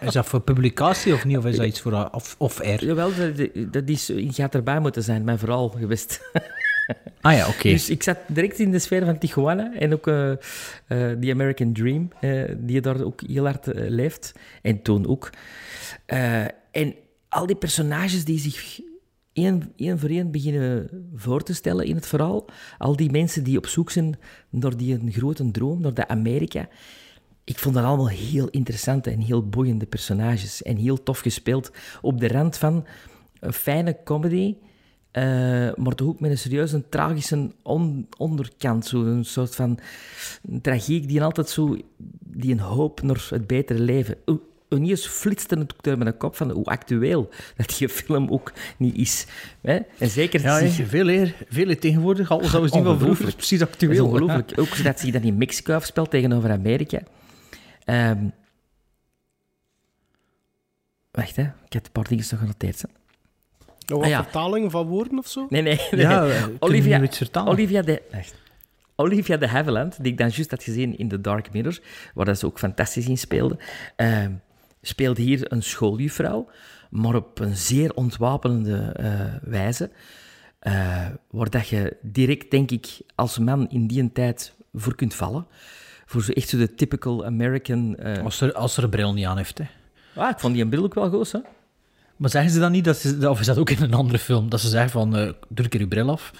[0.06, 1.36] Is dat voor publicatie of niet?
[1.36, 2.84] Of is dat iets voor uh, of, of air?
[2.84, 6.20] jawel, dat, dat is, je gaat erbij moeten zijn, maar vooral geweest.
[7.20, 7.68] Ah ja, oké.
[7.68, 10.38] Dus ik zat direct in de sfeer van Tijuana en ook eh eh,
[11.20, 14.32] The American Dream, eh, die daar ook heel hard leeft.
[14.62, 15.30] En toen ook.
[16.06, 16.94] Eh, en
[17.28, 18.80] al die personages die zich
[19.34, 22.44] één, één voor één beginnen voor te stellen in het verhaal.
[22.78, 24.18] Al die mensen die op zoek zijn
[24.50, 26.68] naar die een grote droom, naar dat Amerika.
[27.44, 30.62] Ik vond dat allemaal heel interessante en heel boeiende personages.
[30.62, 31.70] En heel tof gespeeld.
[32.02, 32.86] Op de rand van
[33.40, 34.54] een fijne comedy,
[35.10, 35.22] eh,
[35.74, 38.92] maar toch ook met een serieuze, tragische on- onderkant.
[38.92, 39.78] Een soort van
[40.62, 41.76] tragiek die altijd zo...
[42.36, 44.16] Die een hoop naar het betere leven...
[44.68, 48.96] Ineens flitste het ook door mijn kop van hoe actueel dat die film ook niet
[48.96, 49.26] is.
[49.62, 49.78] Hè?
[49.98, 50.40] En zeker...
[50.40, 51.34] Ja, zich- veel eer.
[51.48, 52.30] Veel eer tegenwoordig.
[52.30, 54.06] Alles dat we zien van vroeger is precies actueel.
[54.06, 54.52] ongelooflijk.
[54.56, 57.00] Ook dat zich dat in Mexico afspeelt tegenover Amerika.
[57.84, 58.24] Ehm,
[61.10, 61.42] wacht, hè.
[61.42, 62.82] Ik heb een paar dingen nog genoteerd.
[62.82, 62.88] Hè.
[63.86, 64.22] Nog Ah, wat ja.
[64.22, 65.46] vertaling van woorden of zo?
[65.48, 65.80] Nee, nee.
[65.90, 66.00] nee.
[66.00, 67.08] Ja, kunnen Olivia?
[67.44, 68.02] Olivia de...
[68.12, 68.34] wacht.
[68.96, 71.78] Olivia de Havilland, die ik dan juist had gezien in The Dark Mirror,
[72.14, 73.58] waar dat ze ook fantastisch in speelde,
[73.96, 74.32] ehm,
[74.86, 76.48] speelt hier een schooljuffrouw,
[76.90, 79.10] maar op een zeer ontwapenende eh,
[79.42, 79.90] wijze,
[80.58, 85.46] eh, waar dat je direct, denk ik, als man in die tijd voor kunt vallen.
[86.06, 87.96] Voor zo echt zo de typical American...
[87.96, 89.58] eh, Als er, als er een bril niet aan heeft.
[89.58, 89.64] Hè.
[90.14, 91.38] Ah, ik vond die een bril ook wel goed, hè?
[92.16, 94.48] Maar zeggen ze dan niet, dat ze, of is dat ook in een andere film,
[94.48, 96.32] dat ze zeggen van, doe een keer je bril af?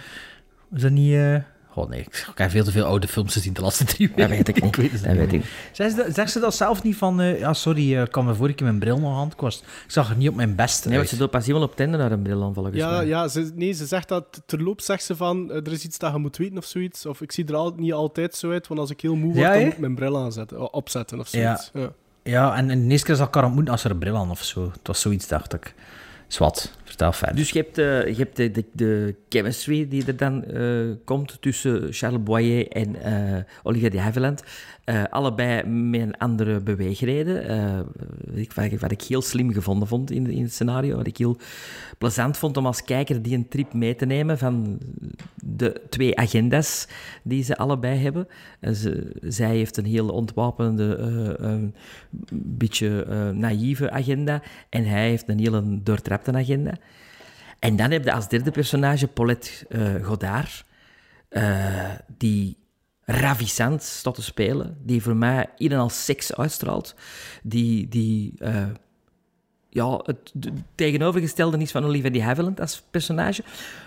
[0.74, 1.42] Is dat niet
[1.76, 4.20] Oh nee, ik heb veel te veel oude films gezien de laatste drie weken.
[4.28, 4.76] Dat weet ik niet.
[4.82, 5.40] weet het Dat niet weet meer.
[5.40, 5.46] ik.
[5.72, 7.20] Zeg ze, dat- zegt ze dat zelf niet van...
[7.20, 9.26] eh, ja, sorry, eh, ik kan me vorige keer mijn bril nog aan.
[9.34, 11.64] Ik, was, ik zag er niet op mijn beste Nee, want ze doet pas iemand
[11.64, 13.06] op tender naar een bril aan, volgens Ja, mij.
[13.06, 16.12] ja ze, nee, ze zegt dat terloops zegt ze van eh, er is iets dat
[16.12, 17.06] je moet weten of zoiets.
[17.06, 19.44] Of ik zie er al, niet altijd zo uit, want als ik heel moe word,
[19.46, 21.70] Ja, dan moet ik mijn bril aanzetten, opzetten of zoiets.
[21.74, 21.90] Ja.
[22.22, 24.30] Ja, en, en de eerste keer zag ik haar ontmoeten als er een bril aan
[24.30, 24.64] of zo.
[24.72, 25.74] Het was zoiets, dacht ik.
[26.28, 26.72] Zwat,
[27.34, 30.62] Dus je hebt, eh, je hebt de, de, de chemistry die er dan eh,
[31.04, 34.42] komt tussen Charles Boyer en eh, Olivia de Havilland.
[34.84, 37.48] Eh, allebei met een andere beweegreden.
[37.48, 37.80] Eh,
[38.54, 40.96] wat, ik- wat ik heel slim gevonden vond in, in het scenario.
[40.96, 41.36] Wat ik heel
[41.98, 44.78] plezant vond om als kijker die een trip mee te nemen van
[45.44, 46.88] de twee agenda's
[47.22, 48.28] die ze allebei hebben.
[48.60, 51.74] Eh, ze, zij heeft een heel ontwapenende, eh, een
[52.30, 54.42] beetje eh, naïeve agenda.
[54.68, 56.74] En hij heeft een hele doortrapte agenda.
[57.58, 59.50] En dan heb je als derde personage Paulette
[60.02, 60.64] Godard,
[62.18, 62.56] die
[63.04, 66.94] ravissant staat te spelen, die voor mij in en al seks uitstraalt,
[67.42, 68.66] die, die eh,
[69.68, 73.42] ja, het de- tegenovergestelde is van Olivia de Havilland als personage,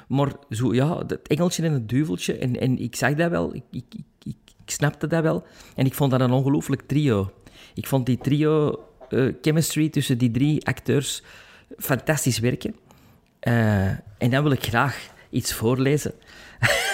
[0.07, 3.63] maar zo, ja, het engeltje en het duveltje, en, en ik zag dat wel, ik,
[3.71, 7.31] ik, ik, ik, ik snapte dat wel, en ik vond dat een ongelooflijk trio.
[7.73, 11.23] Ik vond die trio eh, chemistry tussen die drie acteurs
[11.77, 12.75] fantastisch werken.
[13.39, 16.13] Eh, en dan wil ik graag iets voorlezen.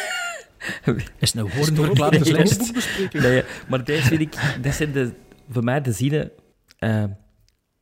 [1.19, 2.73] Is het een woordenverklaringslijst?
[3.13, 5.11] Nee, maar deze vind ik, dat zijn de,
[5.49, 6.31] voor mij de zinnen
[6.79, 7.03] eh,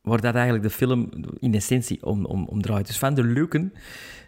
[0.02, 2.86] waar dat eigenlijk de film in essentie om, om, om draait.
[2.86, 3.72] Dus Van der Luken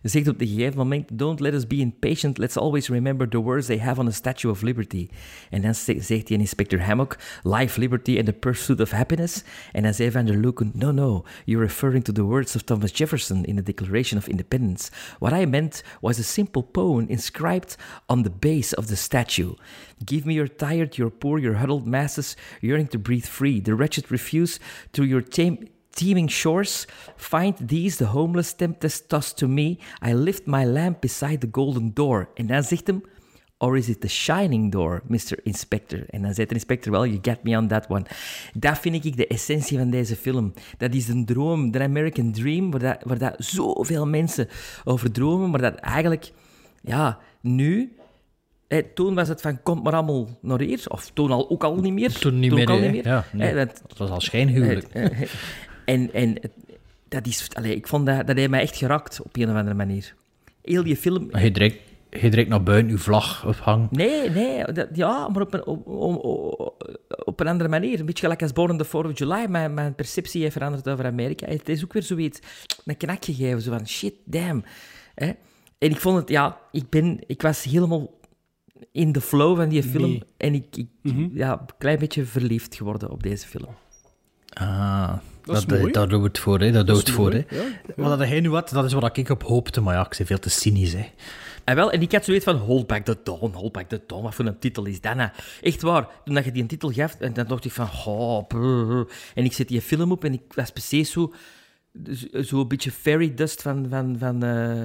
[0.02, 3.66] zegt op een gegeven moment: Don't let us be impatient, let's always remember the words
[3.66, 5.08] they have on the Statue of Liberty.
[5.50, 9.42] En dan ze- zegt hij in Inspector Hammock: Life, liberty and the pursuit of happiness.
[9.72, 12.90] En dan zei Van der Luken: No, no, you're referring to the words of Thomas
[12.98, 14.90] Jefferson in the Declaration of Independence.
[15.18, 19.52] What I meant was a simple poem inscribed on the base of the statue.
[20.06, 23.60] Give me your tired, your poor, your huddled masses yearning to breathe free.
[23.62, 24.58] The wretched refuse
[24.90, 25.56] to your tame,
[25.94, 26.86] teeming shores.
[27.16, 29.78] Find these, the homeless tempest tossed to me.
[30.06, 32.28] I lift my lamp beside the golden door.
[32.34, 33.02] En dan zegt hem,
[33.58, 35.38] or is it the shining door, Mr.
[35.42, 36.04] Inspector?
[36.08, 38.04] En dan zegt de inspector, well, you get me on that one.
[38.54, 40.52] Dat vind ik de essentie van deze film.
[40.78, 44.48] Dat is een droom, de American Dream, waar, dat, waar dat zoveel mensen
[44.84, 46.32] over dromen, maar dat eigenlijk,
[46.82, 47.96] ja, nu...
[48.94, 50.84] Toen was het van, komt maar allemaal naar hier.
[50.88, 52.12] Of toen al, ook al niet meer.
[52.12, 53.06] Toen niet ook meer, al niet meer.
[53.06, 53.54] Ja, nee.
[53.54, 54.86] Dat was al schijnhuwelijk.
[54.92, 55.28] eh,
[55.84, 56.38] en en
[57.14, 57.48] dat is...
[57.52, 58.26] Allee, ik vond dat...
[58.26, 60.14] Dat heeft mij echt geraakt, op een of andere manier.
[60.62, 61.36] Heel die film...
[61.36, 61.78] Je direct,
[62.10, 63.88] je direct naar buiten, je vlag ophangen.
[63.90, 66.94] Nee, nee, dat, ja, maar op een, op, op,
[67.24, 68.00] op een andere manier.
[68.00, 69.46] Een beetje gelijk als Born on the 4th of July.
[69.48, 71.46] Mijn, mijn perceptie heeft veranderd over Amerika.
[71.46, 72.40] Het is ook weer zoiets,
[72.84, 73.62] een knak gegeven.
[73.62, 74.64] Zo van, shit, damn.
[75.14, 75.32] Hè?
[75.78, 78.18] En ik vond het, ja, ik, ben, ik was helemaal
[78.92, 80.10] in de flow van die film.
[80.10, 80.22] Nee.
[80.36, 80.88] En ik, ik
[81.32, 83.74] ja, een klein beetje verliefd geworden op deze film.
[84.52, 85.92] Ah, Dat is dat, mooi.
[85.92, 86.70] daar doen we het voor, hè.
[86.70, 87.42] Dat doet het is voor, hè.
[87.48, 87.62] ja.
[87.96, 90.26] Wat dat jij nu had, dat is wat ik op hoopte, maar ja, ik ben
[90.26, 91.06] veel te cynisch, hè.
[91.64, 94.22] En wel, en ik had zoiets van, hold back the dawn, hold back the dawn.
[94.22, 95.30] Wat voor een titel is dat nou?
[95.60, 98.46] Echt waar, toen dat je die een titel gaf, en dan dacht ik van, oh,
[98.46, 99.08] brrr.
[99.34, 101.32] En ik zet die film op en ik was precies zo,
[102.12, 104.82] zo, zo een beetje fairy dust van, van, van eh,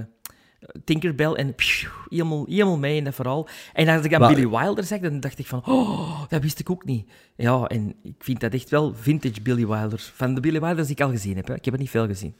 [0.84, 3.48] Tinkerbell en pjoe, helemaal, helemaal mee in dat verhaal.
[3.74, 6.60] En als ik aan Maar- Billy Wilder zeg, dan dacht ik van, oh, dat wist
[6.60, 7.10] ik ook niet.
[7.36, 10.12] Ja, en ik vind dat echt wel vintage Billy Wilder.
[10.16, 11.54] Van de Billy Wilders die ik al gezien heb, hè.
[11.56, 12.36] ik heb er niet veel gezien.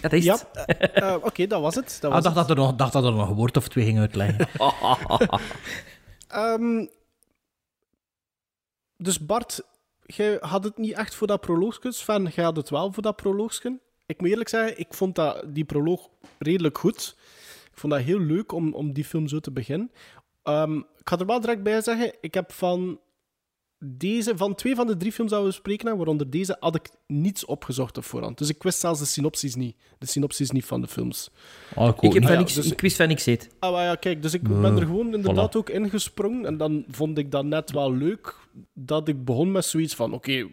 [0.00, 0.66] Dat is Ja, het.
[0.66, 1.98] eh, eh, oké, dat was het.
[2.00, 3.84] Dat Ah, was dacht, dat er nog, dacht dat er nog een woord of twee
[3.84, 4.48] ging uitleggen.
[6.28, 6.86] Ehm,
[8.96, 9.60] dus Bart,
[10.06, 11.92] jij had het niet echt voor dat proloogje.
[11.92, 13.78] Sven, jij had het wel voor dat proloogje.
[14.10, 17.16] Ik moet eerlijk zeggen, ik vond dat, die proloog redelijk goed.
[17.72, 19.90] Ik vond dat heel leuk om, om die film zo te beginnen.
[20.42, 23.00] Ehm, ik ga er wel direct bij zeggen, ik heb van
[23.84, 26.90] deze, van twee van de drie films dat we bespreken hebben, waaronder deze, had ik
[27.06, 28.38] niets opgezocht op voorhand.
[28.38, 29.76] Dus ik wist zelfs de synopsis niet.
[29.98, 31.30] De synopsis niet van de films.
[31.74, 32.22] Oh, ik Ik, ook heb niet.
[32.22, 33.48] van ja, niks, dus- ik wist van niks zit.
[33.58, 35.56] Ah, maar ja, kijk, dus ik ben er gewoon inderdaad voilà.
[35.58, 36.46] ook ingesprongen.
[36.46, 38.36] En dan vond ik dat net wel leuk
[38.74, 40.48] dat ik begon met zoiets van: oké,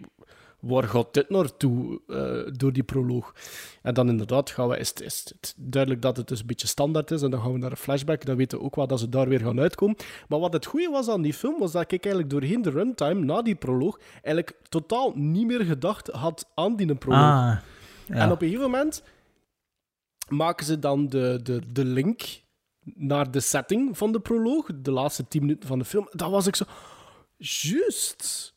[0.59, 3.33] waar gaat dit naartoe eh, door die proloog?
[3.81, 6.67] En dan inderdaad gaan we, is, het- is het duidelijk dat het dus een beetje
[6.67, 7.21] standaard is.
[7.21, 8.25] En dan gaan we naar een flashback.
[8.25, 9.95] Dan weten we ook wel dat ze daar weer gaan uitkomen.
[10.27, 13.25] Maar wat het goede was aan die film, was dat ik eigenlijk doorheen de runtime,
[13.25, 17.19] na die proloog, eigenlijk totaal niet meer gedacht had aan die proloog.
[17.21, 17.57] Ah,
[18.05, 18.15] ja.
[18.15, 19.03] En op een gegeven moment
[20.29, 22.21] maken ze dan de, de, de link
[22.95, 26.07] naar de setting van de proloog, de laatste tien minuten van de film.
[26.11, 26.63] Dan was ik zo...
[27.37, 28.53] Juist.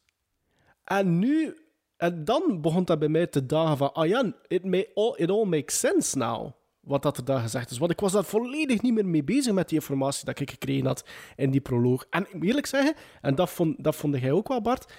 [0.84, 1.54] En nu...
[2.00, 3.92] En dan begon dat bij mij te dagen van...
[3.92, 6.52] Ah ja, it, may all, it all makes sense now.
[6.80, 7.78] wat dat er daar gezegd is.
[7.78, 10.86] Want ik was daar volledig niet meer mee bezig met die informatie dat ik gekregen
[10.86, 11.04] had
[11.36, 12.06] in die proloog.
[12.10, 14.92] En ik moet eerlijk zeggen, en dat vond, dat vond jij ook wel, Bart,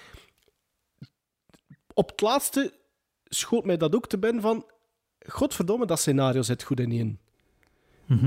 [1.94, 2.72] op het laatste
[3.24, 4.66] schoot mij dat ook te binnen van,
[5.26, 7.18] godverdomme, dat scenario zit goed in in.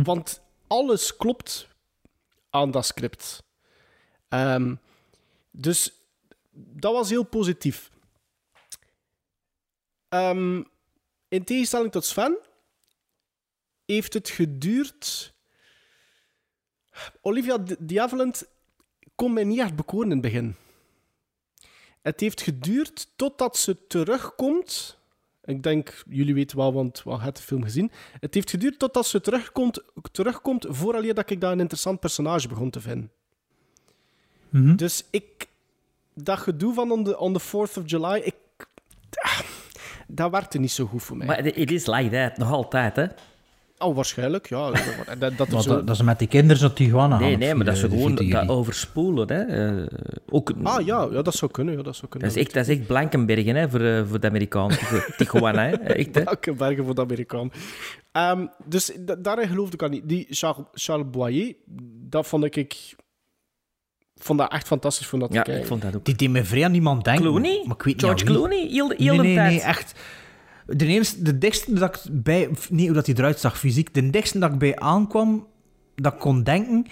[0.03, 1.67] Want alles klopt
[2.49, 3.43] aan dat script.
[4.29, 4.75] Ehm,
[5.51, 5.93] dus
[6.51, 7.93] dat was heel positief.
[10.15, 10.63] Ehm,
[11.27, 12.37] in tegenstelling tot Sven
[13.85, 15.33] heeft het geduurd.
[17.21, 18.47] Olivia D- de Havilland
[19.15, 20.55] kon mij niet echt bekoren in het begin.
[22.01, 24.97] Het heeft geduurd totdat ze terugkomt.
[25.43, 27.91] Ik denk, jullie weten wel, want we hebben de film gezien.
[28.19, 32.69] Het heeft geduurd totdat ze terugkomt, terugkomt vooraleer dat ik dat een interessant personage begon
[32.69, 33.11] te vinden.
[34.75, 35.47] Dus ik...
[36.13, 38.35] Dat gedoe van on the, on the 4th of July, ik...
[40.07, 41.27] Dat werkte niet zo goed voor mij.
[41.27, 43.05] Maar it is like that, nog altijd, hè?
[43.77, 44.71] Oh, waarschijnlijk, ja.
[44.71, 45.69] Dat, dat, dat Want zo...
[45.75, 48.15] dat, dat is met die kinderen zo Tijuana Nee, nee, maar dat de- de gewoon
[48.15, 49.41] dat overspoelen, hè?
[49.41, 49.85] Eh,
[50.29, 51.77] ook, Ah ja, ja, dat zou kunnen.
[51.77, 52.29] Ja, dat zou kunnen.
[52.29, 54.75] dat, is echt, dat is echt Blankenbergen, hè, voor, eh, voor de Amerikanen.
[54.89, 55.71] voor Tijuana, hè?
[55.75, 56.23] Echt, hè?
[56.23, 57.51] Welke bergen voor de Amerikaan.
[58.11, 60.09] Ehm, dus da- daarin geloofde ik al niet.
[60.09, 61.53] Die Charles, Charles Boyer,
[62.09, 62.95] dat vond ik...
[64.15, 65.61] ik vond dat echt fantastisch voor dat te Ja, kijken.
[65.61, 66.05] ik vond dat ook.
[66.05, 67.23] Die deed me vrij aan niemand denken.
[67.23, 67.61] Clooney?
[67.65, 68.35] Maar ik weet niet George wie.
[68.35, 68.67] Clooney?
[68.71, 69.51] Heel, de- heel nee, de nee, tijd.
[69.51, 69.93] nee, echt.
[70.67, 72.49] De, eerste, de dichtste dat ik bij...
[72.69, 73.93] Nee, hoe dat hij eruit zag fysiek.
[73.93, 75.47] De dichtste dat ik bij aankwam,
[75.95, 76.85] dat ik kon denken,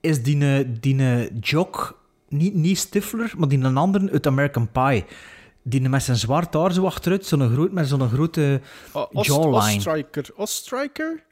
[0.00, 2.02] is die, eh, die eh, jock...
[2.28, 5.04] Niet, niet Stifler, maar die een andere uit American Pie.
[5.62, 8.60] Die met zijn zwart haar zo achteruit, zo'n groot, met zo'n grote
[8.92, 9.76] Oh, Ost- jawline.
[9.76, 10.26] Ostriker.
[10.36, 11.24] Ostriker?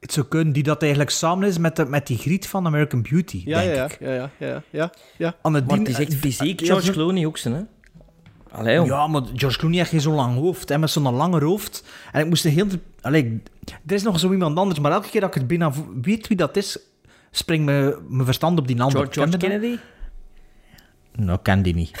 [0.00, 3.02] Het zou kunnen, die dat eigenlijk samen is met, de, met die griet van American
[3.02, 3.96] Beauty, Ja, denk ja, ik.
[4.00, 5.34] ja, ja, ja, ja, ja.
[5.42, 7.60] Maar het is echt fysiek, Ja, George Clooney ook, zijn, hè?
[8.50, 8.80] Allee.
[8.84, 10.68] Ja, maar George Clooney heeft geen zo'n lang hoofd.
[10.68, 11.84] Hè, met zo'n langer hoofd.
[12.12, 12.80] En ik moest de hele.
[13.00, 13.42] Allee,
[13.86, 16.28] er is nog zo iemand anders, maar elke keer dat ik het bijna vo- weet
[16.28, 16.78] wie dat is,
[17.30, 18.96] springt me- mijn verstand op die ander.
[18.98, 19.36] George, George?
[19.36, 19.76] Kennedy?
[21.14, 21.90] Nou, ken die niet.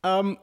[0.00, 0.34] Ehm,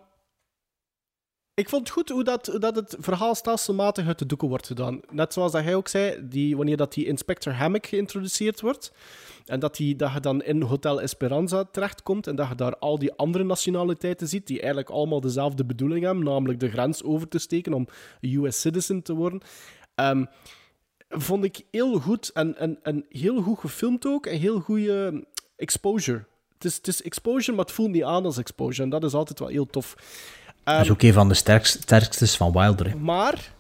[1.56, 5.00] ik vond het goed hoe, dat, dat het verhaal stelselmatig uit de doeken wordt gedaan.
[5.12, 8.92] Net zoals dat hij ook zei, die, wanneer dat die Inspector Hammock geïntroduceerd wordt,
[9.46, 13.00] en dat, die, dat je dan in Hotel Esperanza terechtkomt en dat je daar al
[13.00, 17.40] die andere nationaliteiten ziet, die eigenlijk allemaal dezelfde bedoeling hebben, namelijk de grens over te
[17.40, 17.88] steken om
[18.22, 19.42] US citizen te worden.
[19.96, 20.26] Ehm,
[21.10, 25.26] vond ik heel goed en, en, heel goed gefilmd ook en heel goede
[25.56, 26.26] exposure.
[26.60, 28.84] Is, het is exposure, maar het voelt niet aan als exposure.
[28.84, 29.96] En dat is altijd wel heel tof.
[30.66, 32.90] Ehm, dat is ook een van de sterkst, sterkstes van Wilder.
[32.90, 32.96] hè.
[32.96, 33.54] maar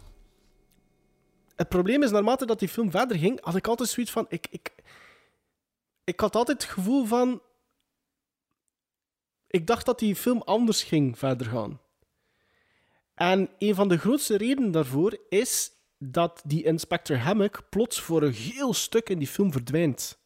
[1.55, 4.25] het probleem is, naarmate dat die film verder ging, had ik altijd zoiets van...
[4.29, 4.75] Ik, ik,
[6.03, 7.41] ik had altijd het gevoel van...
[9.47, 11.79] Ik dacht dat die film anders ging verder gaan.
[13.13, 18.33] En een van de grootste redenen daarvoor is dat die Inspector Hammock plots voor een
[18.33, 20.17] heel stuk in die film verdwijnt.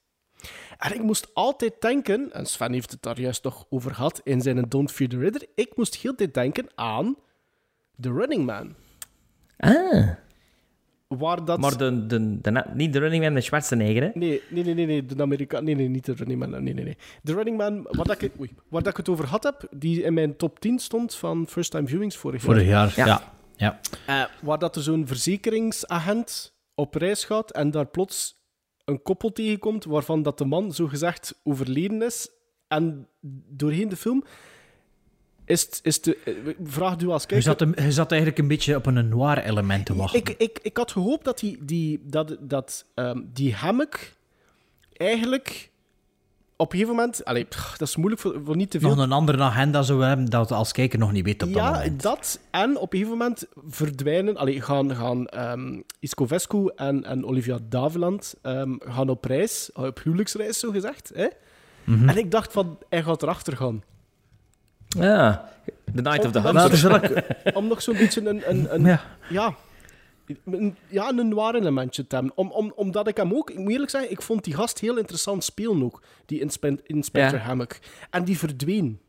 [0.78, 4.42] En ik moest altijd denken, en Sven heeft het daar juist nog over gehad in
[4.42, 7.16] zijn Don't Fear the Ridder, ik moest heel de tijd denken aan
[8.00, 8.76] The Running Man.
[9.58, 10.10] Ah,
[11.18, 11.60] Waar dat...
[11.60, 14.10] maar de, de, de, niet de Running Man, de Schwarzenegger, hè?
[14.14, 15.64] Nee, nee, nee, nee, nee, de Amerikaan...
[15.64, 16.50] Nee, nee, niet de Running Man.
[16.50, 16.98] Nee, nee, nee.
[17.22, 20.02] De Running Man, waar, dat ik, oei, waar dat ik het over had heb, die
[20.02, 22.52] in mijn top 10 stond van First Time Viewings vorig jaar.
[22.52, 23.06] Vorig jaar, Ja.
[23.06, 23.22] ja.
[23.56, 23.80] ja.
[24.24, 28.39] Eh, waar dat er zo'n verzekeringsagent op reis gaat en daar plots
[28.90, 32.30] een koppel tegenkomt waarvan dat de man zogezegd overleden is.
[32.68, 33.08] En
[33.50, 34.24] doorheen de film
[35.46, 35.80] is het...
[35.84, 36.34] Is de, eh,
[36.64, 37.46] vraagt u als Je, kijker...
[37.48, 40.20] zat, een- je zat eigenlijk een beetje op een noir element te wachten.
[40.20, 44.00] Ik, ik, ik had gehoopt dat die, die, dat, dat, ehm, die hammock
[44.94, 45.72] eigenlijk
[46.62, 47.26] op een gegeven moment...
[47.26, 50.04] Allee, pff, dat is moeilijk voor, voor niet te veel nog een andere agenda zou
[50.04, 52.02] hebben dat we als kijker nog niet weet op dat ja, moment.
[52.02, 52.40] dat.
[52.52, 54.38] En op een gegeven moment verdwijnen...
[54.38, 60.60] Allee, gaan, gaan ehm Iscovescu en, en Olivia Daveland ehm, gaan op reis, op huwelijksreis,
[60.60, 61.12] zo gezegd.
[61.16, 61.28] Hè?
[61.84, 62.10] Mhm.
[62.10, 63.84] En ik dacht van, hij gaat erachter gaan.
[64.88, 65.50] Ja,
[65.96, 66.90] The Night of the Om- Wel, Hunter.
[66.90, 67.04] dat
[67.44, 68.50] ik- Om nog zo'n beetje een...
[68.50, 69.00] een, een
[69.30, 69.56] ja.
[70.88, 72.34] Ja, een waar elementje te hebben.
[72.36, 74.98] Om, om, omdat ik hem ook, ik moet eerlijk zeggen, ik vond die gast heel
[74.98, 77.46] interessant spelen ook, die inspe Inspector Ja.
[77.46, 77.80] Hammock.
[78.10, 79.00] En die verdween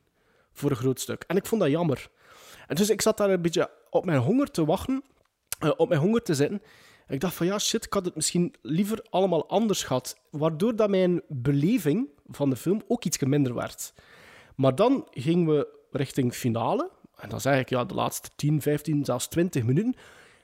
[0.52, 1.24] voor een groot stuk.
[1.26, 2.08] En ik vond dat jammer.
[2.66, 5.02] En dus ik zat daar een beetje op mijn honger te wachten,
[5.58, 6.62] eh, op mijn honger te zitten.
[7.06, 10.18] En ik dacht van ja, shit, ik had het misschien liever allemaal anders gehad.
[10.30, 13.92] Waardoor dat mijn beleving van de film ook iets minder werd.
[14.54, 16.90] Maar dan gingen we richting finale.
[17.16, 19.94] En dan zeg ik ja, de laatste 10, 15, zelfs 20 minuten.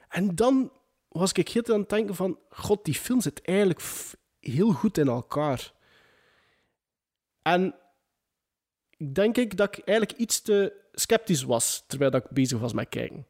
[0.08, 0.72] En dan
[1.08, 2.38] was ik heel aan het denken van...
[2.50, 3.82] God, die film zit eigenlijk
[4.40, 5.72] heel goed in elkaar.
[7.42, 7.74] En
[8.96, 12.72] ik denk ik dat ik eigenlijk iets te sceptisch was terwijl dat ik bezig was
[12.72, 13.26] met kijken.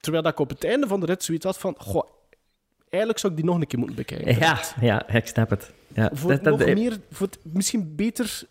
[0.00, 1.74] Terwijl dat ik op het einde van de rit zoiets had van...
[1.78, 2.10] Goh,
[2.88, 4.38] eigenlijk zou ik die nog een keer moeten bekijken.
[4.38, 5.72] Ja, ja, ik snap het.
[5.94, 8.42] Ja, Voor, dat- dat- nog meer, voor het misschien beter...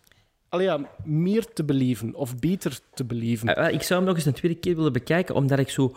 [0.49, 2.13] Ja, meer te beleven.
[2.13, 3.55] Of beter te beleven.
[3.55, 5.95] Eh, ik zou hem nog eens een tweede keer willen bekijken, omdat ik zo...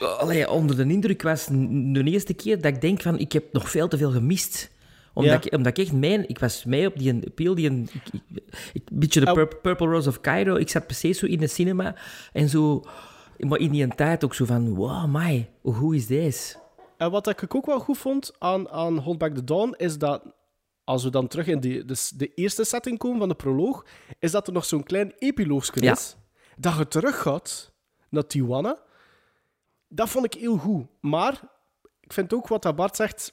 [0.00, 3.70] Allee, onder de indruk was de eerste keer dat ik denk van, ik heb nog
[3.70, 4.70] veel te veel gemist.
[5.14, 5.40] Omdat, Ja.
[5.50, 6.28] ik, omdat ik echt mijn...
[6.28, 7.88] Ik was mee op die appeal, die een...
[7.92, 8.42] Ik, ik-
[8.72, 9.32] ik- een beetje de.
[9.32, 10.54] Pur- Purple Rose of Cairo.
[10.56, 11.94] Ik zat precies zo in de cinema
[12.32, 12.84] en zo...
[13.38, 16.56] Maar in die tijd ook zo van, wow, my, hoe is deze?
[16.96, 20.22] En wat ik ook wel goed vond aan, aan Hold Back the Dawn, is dat
[20.84, 23.84] als we dan terug in die, de, de eerste setting komen van de proloog,
[24.18, 25.92] is dat er nog zo'n klein epiloogje Ja.
[25.92, 26.16] is.
[26.56, 27.72] Dat je terug gaat
[28.10, 28.78] naar Tijuana.
[29.92, 30.86] Dat vond ik heel goed.
[31.00, 31.40] Maar
[32.00, 33.30] ik vind ook wat dat Bart zegt.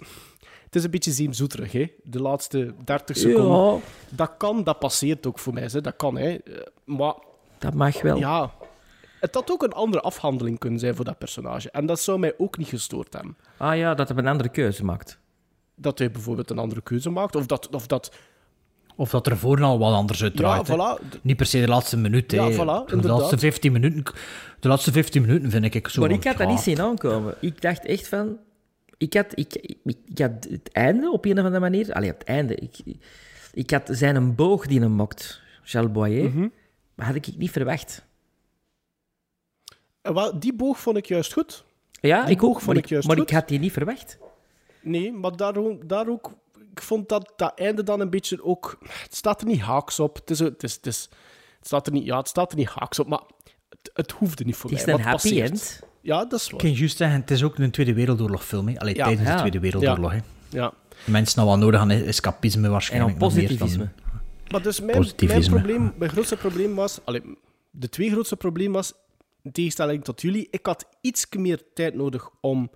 [0.63, 1.91] Het is een beetje zeemzoeterig, hè?
[2.03, 3.73] De laatste 30 seconden.
[3.73, 3.79] Ja,
[4.09, 5.67] Dat kan, dat passeert ook voor mij.
[5.71, 5.81] Hè?
[5.81, 6.33] Dat kan, hè?
[6.35, 7.13] Eh, Maar
[7.57, 8.17] dat mag wel.
[8.17, 8.51] ja,
[9.19, 11.71] het had ook een andere afhandeling kunnen zijn voor dat personage.
[11.71, 14.85] En dat zou mij ook niet gestoord hebben Ah ja, dat hij een andere keuze
[14.85, 15.19] maakt.
[15.75, 17.35] dat hij bijvoorbeeld een andere keuze maakt.
[17.35, 18.15] Of dat, of dat
[18.97, 21.21] Of dat er voor al wat anders uit ja, voilà.
[21.21, 22.31] Niet per se de laatste minuut.
[22.31, 24.03] Ja, voilà, de, laatste 15 minuten,
[24.59, 26.01] de laatste 15 minuten vind ik zo.
[26.01, 27.35] Maar ik had dat niet zien aankomen.
[27.39, 28.37] Ik dacht echt van...
[28.97, 31.93] Ik had, ik, ik, ik had het einde op een of andere manier...
[31.93, 32.55] Allee, het einde.
[32.55, 32.77] Ik,
[33.53, 36.29] ik had zijn een boog die hem mokt, Charles Boyer.
[36.29, 36.47] Mhm.
[36.95, 38.05] Maar had ik niet verwacht.
[40.01, 41.63] En wel, die boog vond ik juist goed.
[42.01, 42.61] Ja, Die ik ook.
[42.61, 43.29] vond ik, ik juist maar goed.
[43.29, 44.17] ik had die niet verwacht.
[44.81, 45.53] Nee, maar daar,
[45.85, 46.31] daar ook...
[46.77, 48.77] Ik vond dat dat einde dan een beetje ook...
[48.87, 50.15] Het staat er niet haaks op.
[50.15, 51.09] Het, is, het, is, het, is,
[51.57, 53.21] het, staat, er niet, ja, het staat er niet haaks op, maar
[53.69, 54.93] het, het hoefde niet voor Het is mij.
[54.95, 55.49] een happy passeert.
[55.49, 55.81] end.
[56.01, 56.53] Ja, dat is waar.
[56.53, 58.67] Ik kan juist zeggen, het is ook een Tweede Wereldoorlog-film.
[58.67, 58.79] hè.
[58.79, 59.03] Allee, Ja.
[59.05, 59.33] tijdens Ja.
[59.33, 60.11] de Tweede Wereldoorlog.
[60.11, 60.19] hè.
[60.49, 60.73] Ja.
[61.05, 63.13] Mensen nou wel nodig aan escapisme En waarschijnlijk.
[63.13, 63.91] aan nog meer dan- positivisme.
[64.51, 65.55] Maar dus mijn, mijn, Positivisme.
[65.55, 66.99] probleem, mijn grootste probleem was...
[67.05, 67.21] Allee,
[67.71, 68.93] de twee grootste probleem was,
[69.43, 72.71] in tegenstelling tot jullie, ik had iets meer tijd nodig om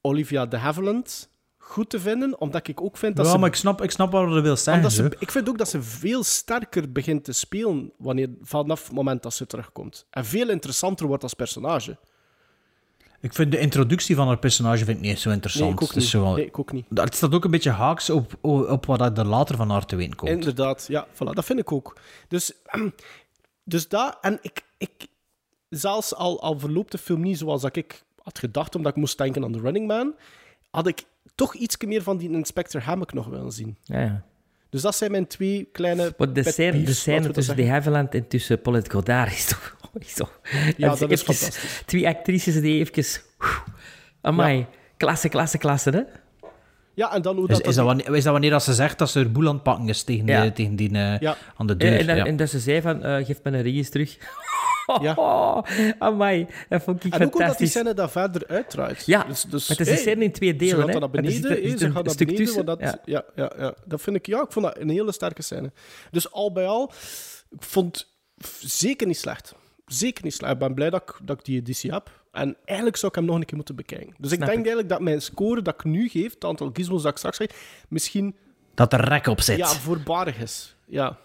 [0.00, 1.29] Olivia de Havilland
[1.70, 3.38] goed te vinden, omdat ik ook vind dat Ja, ze...
[3.38, 4.88] maar ik snap, ik snap wat je wil zo.
[4.88, 9.22] ze, ik vind ook dat ze veel sterker begint te spelen wanneer, vanaf het moment
[9.22, 10.06] dat ze terugkomt.
[10.10, 11.98] En veel interessanter wordt als personage.
[13.20, 15.80] Ik vind de introductie van haar personage vind ik niet zo interessant.
[15.80, 16.86] Nee, ik zo Nee, ik ook niet.
[16.94, 20.16] Het staat ook een beetje haaks op, op wat er later van haar te weten
[20.16, 20.30] komt.
[20.30, 21.96] Inderdaad, ja, voilà, dat vind ik ook.
[22.28, 22.52] Dus,
[23.64, 25.06] dus dat, en ik, ik
[25.68, 29.18] zelfs al, al verloopt de film niet zoals dat ik had gedacht, omdat ik moest
[29.18, 30.14] denken aan The Running Man,
[30.70, 31.04] had ik
[31.40, 33.76] toch iets meer van die Inspector Hammock nog willen zien.
[33.82, 34.22] Ja, ja.
[34.70, 38.28] Dus dat zijn mijn twee kleine Maar de scène, de scène tussen de Havilland en
[38.28, 39.76] tussen Paulette Goddard is toch...
[39.98, 40.40] Is toch
[40.76, 41.82] Ja, dat is even fantastisch.
[41.86, 43.20] Twee actrices die even...
[44.20, 44.66] Amai,
[44.96, 46.02] klasse, klasse, klasse, hè?
[46.94, 47.66] Ja, en dan hoe Is, dat...
[47.66, 49.62] is, dat wanneer, is dat wanneer dat ze zegt dat ze haar boel aan het
[49.62, 50.42] pakken is tegen, Ja.
[50.42, 51.36] die, tegen die eh, Ja.
[51.56, 51.98] aan de Ja, deur?
[51.98, 52.24] en, dan, ja.
[52.24, 54.16] en dat ze zei van, eh, geef me een ring eens terug.
[55.00, 55.14] Ja.
[55.98, 57.70] amai, dat vond ik en ook omdat die fantastisch.
[57.70, 59.06] scène daar verder uitdraait.
[59.06, 60.92] Ja, dus, dus, maar het is een hey, scène in twee Ze delen, gaat hè?
[60.92, 61.40] dan naar beneden,
[61.78, 62.64] ze gaat naar beneden.
[62.64, 62.98] dat, Ja.
[63.04, 63.24] ja.
[63.34, 65.72] Ja, ja, dat vind ik, ja, ik vond dat een hele sterke scène.
[66.10, 66.92] Dus al bij al,
[67.50, 68.08] ik vond
[68.60, 69.54] zeker niet slecht.
[69.86, 70.52] Zeker niet slecht.
[70.52, 72.22] Ik ben blij dat ik, dat ik die editie heb.
[72.32, 74.14] En eigenlijk zou ik hem nog een keer moeten bekijken.
[74.18, 74.56] Dus ik Snap denk ik.
[74.56, 77.84] eigenlijk dat mijn score dat ik nu geef, het aantal gizmos dat ik straks geef,
[77.88, 78.36] misschien
[78.74, 79.56] Dat er rek op zit.
[79.56, 80.76] ja, voorbarig is.
[80.86, 81.16] Ja.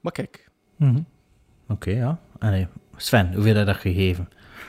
[0.00, 0.48] Maar kijk.
[1.72, 2.18] Oké, ja.
[2.38, 2.66] En, nee.
[2.96, 4.28] Sven, hoeveel heb je dat gegeven?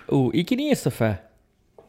[0.09, 1.15] Oeh, ik niet eerst, of wat?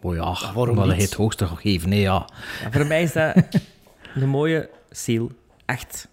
[0.03, 1.89] Oh ja, waarom je het hoogste gegeven.
[1.89, 2.29] Nee, ja.
[2.63, 3.35] Ja, voor mij is dat
[4.15, 5.31] een mooie seal.
[5.65, 6.09] Echt.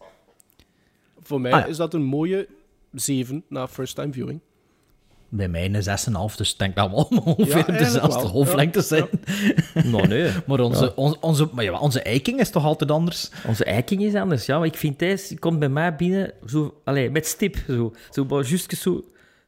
[1.22, 1.66] Voor mij Ah, ja.
[1.66, 2.48] is dat een mooie
[2.92, 4.40] 7 na first time viewing.
[5.34, 8.28] Bij mij een 6,5, dus ik denk dat we allemaal ongeveer Ja, dezelfde wel.
[8.28, 9.08] golflengte Ja, zijn.
[9.92, 10.32] Nou, nee.
[10.48, 13.30] Maar, onze, on- onze, maar ja, onze eiking is toch altijd anders?
[13.48, 14.58] Onze eiking is anders, ja.
[14.58, 17.58] Maar ik vind deze komt bij mij binnen zo, allez, met stip.
[17.68, 19.04] Zo, zo maar justjes zo.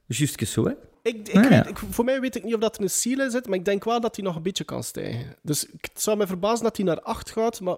[0.06, 0.72] Justjes zo, hè.
[1.02, 1.50] Ik, ik Ah, ja.
[1.50, 3.58] weet, ik, voor mij weet ik niet of dat er een seal in zit, maar
[3.58, 5.36] ik denk wel dat hij nog een beetje kan stijgen.
[5.42, 7.78] Dus ik- het zou me verbazen dat hij naar 8 gaat, maar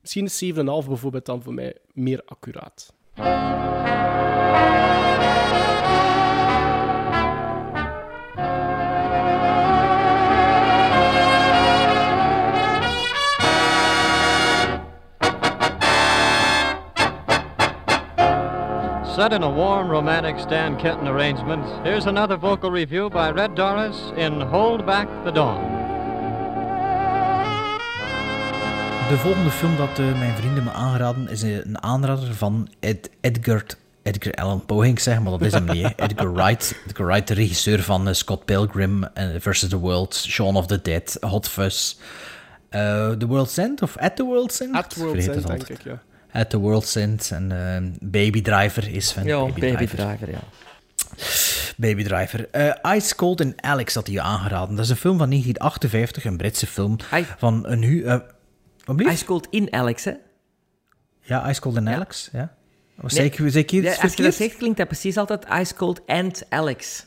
[0.00, 2.92] misschien is 7,5 bijvoorbeeld dan voor mij meer accuraat.
[19.18, 24.12] Set in a warm, romantic Stan Kenton arrangement, here's another vocal review by Red Doris
[24.16, 25.60] in Hold Back the Dawn.
[29.08, 33.10] De volgende film dat eh, mijn vrienden me aangeraden is eh, een aanrader van Ed,
[33.20, 33.62] Edgar,
[34.02, 35.82] Edgar Allan Poe, ging ik zeggen, maar dat is hem niet.
[35.82, 36.04] hè.
[36.04, 40.56] Edgar Wright, Edgar Wright, de regisseur van eh, Scott Pilgrim eh, versus the World, Shaun
[40.56, 41.96] of the Dead, Hot Fuzz,
[42.68, 44.74] eh, The World's End of At the World's End?
[44.74, 46.02] At Ik World's End, denk ik, ja.
[46.38, 50.40] At the World's End en eh, Baby Driver is van Ja, Baby Driver, ja.
[51.76, 52.48] Baby Driver.
[52.50, 54.74] Eh, Ice Cold and Alex had hij aangeraden.
[54.76, 56.96] Dat is een film van 1958, een Britse film.
[57.14, 58.20] I- Van een hu...
[58.84, 59.12] blieft?
[59.12, 60.12] Ice Cold in Alex, hè?
[61.20, 62.28] Ja, Ice Cold and Alex.
[62.32, 62.56] Ja.
[63.00, 63.10] Nee.
[63.10, 67.06] zeker, zeker als je dat zegt, klinkt dat precies altijd Ice Cold and Alex.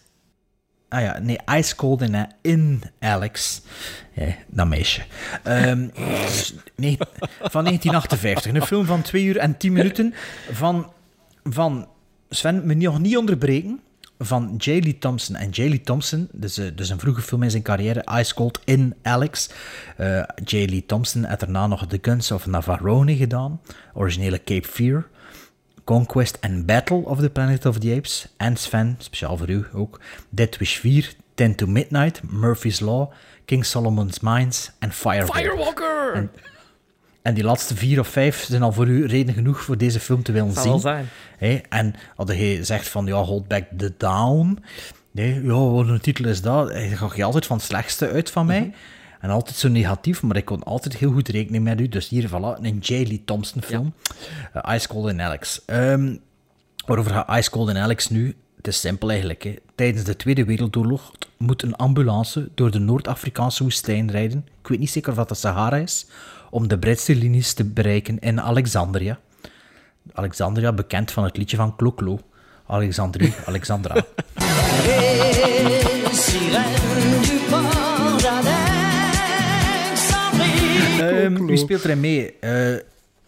[0.91, 2.01] Ah ja, nee, Ice Cold
[2.41, 3.61] in Alex.
[4.47, 5.01] Dat meisje.
[5.43, 5.87] Ehm,
[6.75, 6.97] nee,
[7.39, 8.53] van 1958.
[8.53, 10.13] Een film van 2 uur en 10 minuten.
[10.51, 10.91] Van,
[11.43, 11.87] van
[12.29, 13.79] Sven, me nog niet onderbreken.
[14.19, 14.69] Van J.
[14.69, 15.35] Lee Thompson.
[15.35, 15.61] En J.
[15.61, 19.49] Lee Thompson, dus, eh, dus een vroege film in zijn carrière, Ice Cold in Alex.
[19.97, 20.55] Eh, J.
[20.55, 23.61] Lee Thompson had daarna nog The Guns of Navarone gedaan.
[23.93, 25.07] Originele Cape Fear.
[25.83, 28.27] Conquest and Battle of the Planet of the Apes.
[28.37, 29.99] En Sven, speciaal voor u ook.
[30.29, 33.11] Dead Wish 4, 10 to Midnight, Murphy's Law,
[33.45, 35.41] King Solomon's Mines en Firewalker.
[35.41, 36.13] Firewalker!
[36.13, 36.31] En,
[37.21, 40.23] en die laatste vier of vijf zijn al voor u reden genoeg voor deze film
[40.23, 40.79] te willen Zal zien.
[40.79, 41.07] zijn.
[41.69, 44.59] En als je zegt van, ja, hold back the down.
[45.11, 46.67] Nee, ja, wat een titel is dat?
[46.69, 48.59] Dan ga je altijd van het slechtste uit van mij.
[48.59, 48.69] Mhm.
[49.21, 51.87] En altijd zo negatief, maar ik kon altijd heel goed rekenen met u.
[51.87, 52.91] Dus hier, voilà, een J.
[52.91, 53.93] Lee Thompson film.
[54.53, 55.61] Eh, Ice Cold and Alex.
[55.65, 56.15] Ehm,
[56.85, 58.35] waarover gaat Ice Cold and Alex nu?
[58.57, 59.43] Het is simpel eigenlijk.
[59.43, 59.55] Hè.
[59.75, 64.45] Tijdens de Tweede Wereldoorlog moet een ambulance door de Noord-Afrikaanse woestijn rijden.
[64.61, 66.05] Ik weet niet zeker of dat de Sahara is.
[66.49, 69.19] Om de Britse linies te bereiken in Alexandria.
[70.13, 72.19] Alexandria, bekend van het liedje van Kloklo.
[72.65, 73.95] Alexandrie, Alexandra.
[81.23, 82.33] Ehm, wie speelt erin mee?
[82.39, 82.75] Eh,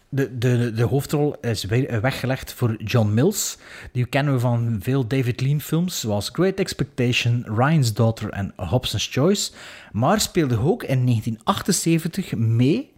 [0.08, 3.58] de, de, de hoofdrol is we- weggelegd voor John Mills.
[3.92, 9.08] Die kennen we van veel David Lean films, zoals Great Expectation, Ryan's Daughter en Hobson's
[9.12, 9.52] Choice.
[9.92, 12.92] Maar speelde ook in 1978 mee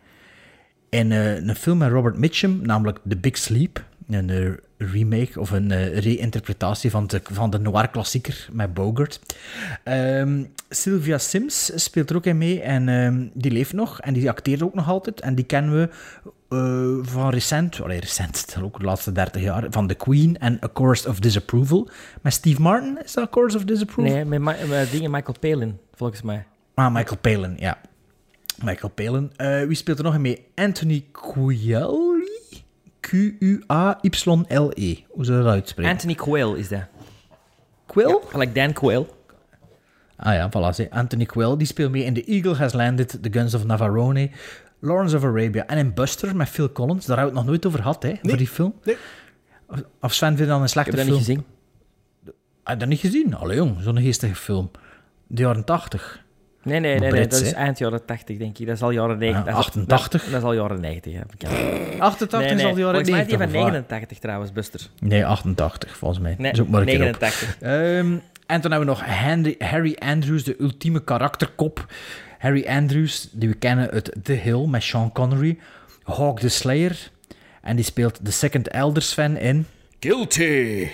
[0.91, 3.85] in eh, een film met Robert Mitchum, namelijk The Big Sleep.
[4.11, 9.21] Een eh, remake of een eh, reïnterpretatie van de, van de noir-klassieker met Bogart.
[9.83, 14.29] Ehm, Sylvia Sims speelt er ook in mee en ehm, die leeft nog en die
[14.31, 15.21] acteert ook nog altijd.
[15.21, 15.89] En die kennen we
[16.49, 20.69] eh, van recent, allee, recent, ook de laatste 30 jaar, van The Queen en A
[20.75, 21.89] Chorus of Disapproval.
[22.23, 24.13] Met Steve Martin, is dat A Chorus of Disapproval?
[24.13, 26.45] Nee, met, Ma- met dingen Michael Palin, volgens mij.
[26.75, 27.79] Ah, Michael Palin, ja.
[28.63, 29.31] Michael Palin.
[29.67, 30.45] Wie speelt er nog in mee?
[30.55, 32.15] Anthony Quayle?
[33.09, 34.97] Q-U-A-Y-L-E.
[35.09, 35.93] Hoe je dat uitspreken?
[35.93, 36.83] Anthony Quayle is dat.
[37.87, 38.19] Quill?
[38.29, 39.07] Gelijk Dan Quayle.
[40.17, 40.89] Ah ja, voilà.
[40.91, 44.31] Anthony Quayle, die speelt mee in The Eagle Has Landed, The Guns of Navarone,
[44.81, 47.07] Lawrence of Arabia en in Buster met Phil Collins.
[47.07, 48.75] Daar hebben we het nog nooit over gehad, hè, voor die film.
[48.85, 48.97] Nee.
[50.01, 51.19] Of- Sven vindt dat een slechte heb dat film?
[51.19, 51.45] niet gezien.
[52.65, 53.35] Heb je dat niet gezien?
[53.35, 54.71] Allee jong, zo'n geestige film.
[55.27, 56.25] De jaren 80.
[56.67, 58.67] Nee, nee, nee, nee, Brits, dat is eind jaren 80, denk ik.
[58.67, 59.45] Dat is al jaren 90.
[59.45, 60.23] Ja, dat is al- 88.
[60.23, 61.23] Dat, dat is al jaren 90, ja.
[61.31, 61.53] bekend.
[62.01, 62.67] 88 nee, is nee.
[62.67, 63.29] al de jaren Volgens mij is 90.
[63.29, 63.73] die van of waar?
[63.73, 64.81] 89 trouwens, Buster.
[65.01, 66.35] Nee, 88 volgens mij.
[66.39, 67.21] Nee, Zoek Dus maar een keer op.
[67.21, 67.57] 89.
[67.61, 71.87] Ehm, en dan hebben we nog Henry, Harry Andrews, de ultieme karakterkop.
[72.39, 75.59] Harry Andrews, die we kennen uit The Hill met Sean Connery.
[76.03, 77.11] Hawk the Slayer.
[77.63, 79.67] En die speelt de Second Elders fan in
[80.01, 80.89] Guilty.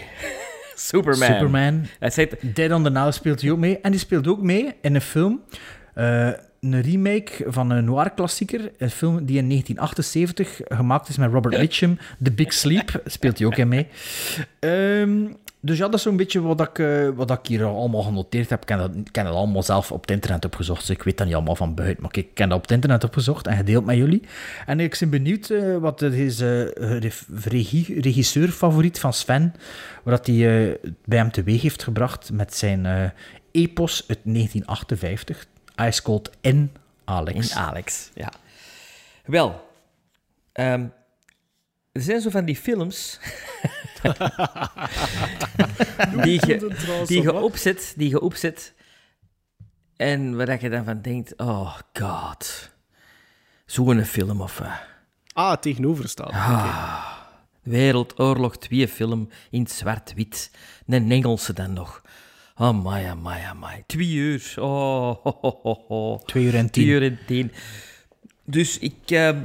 [0.75, 1.29] Superman.
[1.29, 1.87] Superman.
[1.99, 2.55] Hij zegt...
[2.55, 3.79] Dead on the Now speelt hij ook mee.
[3.81, 5.41] En die speelt ook mee in een film.
[5.95, 8.61] eh, een remake van een noir-klassieker.
[8.79, 11.99] Een film die in 1978 gemaakt is met Robert Mitchum.
[12.23, 13.87] The Big Sleep speelt hij ook in mee.
[14.59, 15.27] Ehm,
[15.65, 18.61] dus ja, dat is zo'n beetje wat ik, eh, wat ik hier allemaal genoteerd heb.
[18.61, 20.81] Ik ken, dat, ken dat allemaal zelf op het internet opgezocht.
[20.81, 22.03] Dus ik weet dat niet allemaal van buiten.
[22.03, 24.23] Maar ik ken dat op het internet opgezocht en gedeeld met jullie.
[24.67, 26.75] En ik ben benieuwd eh, wat deze
[27.45, 29.55] regie, regisseur-favoriet van Sven...
[30.03, 33.11] wat hij eh, bij hem teweeg heeft gebracht met zijn eh,
[33.51, 35.47] epos uit 1958.
[35.77, 36.73] Ice Cold in
[37.05, 37.51] Alex.
[37.51, 38.33] In Alex, ja.
[39.25, 39.69] Wel,
[40.53, 40.87] ehm,
[41.93, 43.21] er zijn zo van die films
[46.25, 48.75] die, je, die, je opzet, die je opzet
[49.97, 52.71] en waar dat je dan van denkt, oh god,
[53.67, 54.61] zo'n film of...
[54.61, 54.73] eh,
[55.35, 56.31] Ah, tegenovergesteld.
[56.33, 57.07] Ah,
[57.63, 60.51] Wereldoorlog 2 film in zwart-wit.
[60.87, 62.03] Een Engelse dan nog.
[62.55, 63.83] Amai, amai, amai.
[63.87, 64.55] Twee uur.
[64.59, 66.19] Oh, ho, ho, ho, ho.
[66.19, 66.85] Twee uur en tien.
[66.85, 67.53] Twee uur en tien.
[68.45, 69.37] Dus ik, eh,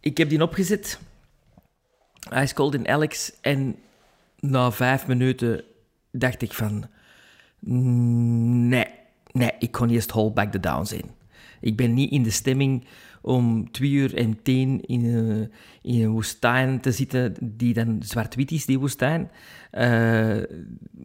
[0.00, 0.98] ik heb die opgezet.
[2.34, 3.32] Ice Cold in Alex.
[3.40, 3.76] En
[4.40, 5.64] na vijf minuten
[6.10, 6.86] dacht ik van...
[7.60, 8.86] Nee,
[9.32, 11.10] nee, ik kon eerst Hold Back the Downs in.
[11.60, 12.86] Ik ben niet in de stemming
[13.26, 15.52] om twee uur en tien in een,
[15.82, 19.30] in een woestijn te zitten die dan zwart-wit is, die woestijn.
[19.70, 20.36] Eh,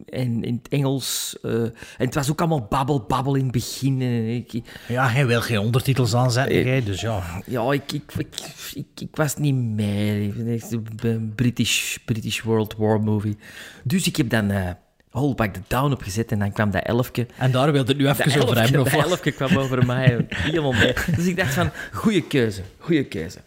[0.06, 1.38] en in het Engels...
[1.42, 4.00] eh, en het was ook allemaal babbel, babbel in het begin.
[4.00, 4.52] eh, ik,
[4.88, 7.42] Ja, hij wil geen ondertitels aanzetten, jij, dus ja.
[7.46, 8.34] ja, ik, ik, ik,
[8.74, 10.32] ik, ik was niet mee.
[10.46, 13.36] Echt een British, British World War movie.
[13.84, 14.76] Dus ik heb dan
[15.12, 17.26] eh, Hold Back the Down opgezet en dan kwam dat elfje.
[17.38, 19.06] En daar wilde het nu even over hebben, of De wat?
[19.10, 20.94] elfje kwam over mij helemaal mee.
[21.16, 23.38] Dus ik dacht van, goede keuze, goede keuze.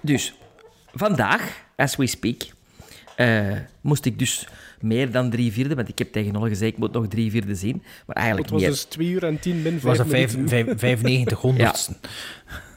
[0.00, 0.34] Dus,
[0.92, 2.42] vandaag, as we speak,
[3.16, 3.46] eh,
[3.80, 4.46] moest ik dus
[4.80, 7.54] meer dan drie vierde, want ik heb tegen Nolle gezegd, ik moet nog drie vierde
[7.54, 7.82] zien.
[8.06, 8.70] Maar eigenlijk Het was meer.
[8.70, 10.78] dus 2 uur en 10 min 5 was een vijf- minuten.
[10.78, 11.88] vijf-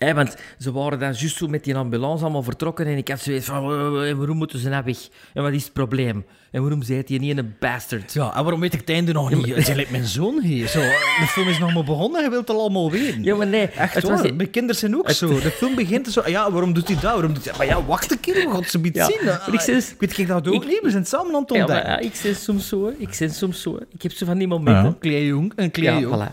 [0.00, 0.08] 95 honderdsten.
[0.08, 3.20] Hè, want ze waren dan juist zo met die ambulance allemaal vertrokken en ik had
[3.20, 5.08] zoiets van, "Eh, eh, waarom moeten ze nou weg?
[5.34, 6.24] En wat is het probleem?
[6.50, 8.12] En waarom zei hij niet een bastard?
[8.12, 9.46] Ja, en waarom weet ik het einde nog niet?
[9.48, 10.68] Het is lijkt mijn zoon hier.
[10.68, 13.22] Zo, de film is nog maar begonnen, hij wil het al allemaal weten.
[13.22, 13.66] Ja, maar nee.
[13.68, 15.28] Echt het was- waar, mijn kinderen zijn ook zo.
[15.40, 17.12] De film begint zo, ja, waarom doet hij dat?
[17.12, 17.54] Waarom doet hij...
[17.56, 19.16] Maar ja, wacht een keer, we gaan zo niet Ja, zien.
[19.24, 21.50] maar ik zeg- ik weet ik dat ook ik- niet, we zijn samen aan het
[21.50, 21.92] Ja, maar, ontdekken.
[21.92, 23.78] ja, ik ben soms zo, ik ben soms zo.
[23.94, 24.84] Ik heb zo van die momenten.
[24.84, 26.28] Een klein jong, een klein Ja, jong.
[26.30, 26.32] voilà.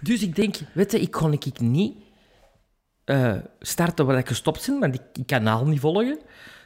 [0.00, 1.94] Dus ik denk, weet je, ik kon ik niet
[3.06, 6.18] eh, starten waar ik gestopt ben, want ik, ik kan kanaal niet volgen.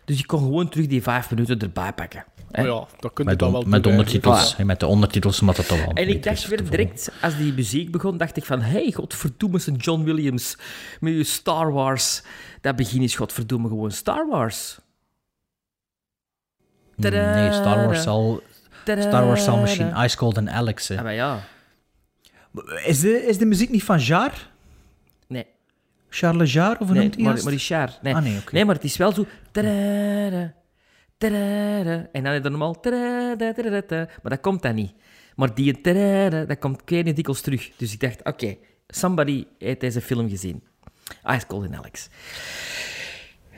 [0.04, 2.24] Dus ik kon gewoon terug die vijf minuten erbij pakken.
[2.50, 2.62] hè.
[2.62, 4.54] Maar ja, dat kun je Met, dan wel met doen, ondertitels.
[4.54, 4.64] Voilà.
[4.64, 5.92] Met de ondertitels moet dat toch wel.
[5.92, 8.60] En ik dacht weer direct, als die muziek begon, dacht ik van...
[8.60, 10.56] hey, godverdomme, zijn John Williams
[11.00, 12.22] met je Star Wars.
[12.60, 14.78] Dat begin is godverdomme gewoon Star Wars.
[16.96, 18.42] Nee, Star Wars zal...
[18.84, 20.04] Star Wars zal misschien Tadaa.
[20.04, 20.98] Ice Cold en Alex zijn.
[20.98, 21.40] Ja, maar ja.
[22.84, 24.49] Is de, is de muziek niet van Jaar?
[26.10, 27.44] Charles Jaar, of hoe Nee, noemt hij maar, dat?
[27.44, 28.02] maar Richard.
[28.02, 28.14] Nee.
[28.14, 29.26] Ah, nee, nee, maar het is wel zo...
[29.50, 30.54] Tadada,
[31.18, 32.80] tadada, en dan is het normaal...
[32.80, 34.92] tadada, tadada, maar dat komt dan niet.
[35.36, 37.70] Maar die tadada, dat komt kleine dikwijls terug.
[37.76, 38.56] Dus ik dacht, oké,
[38.88, 40.62] somebody heeft deze film gezien.
[41.26, 42.08] Ice Cold and Alex.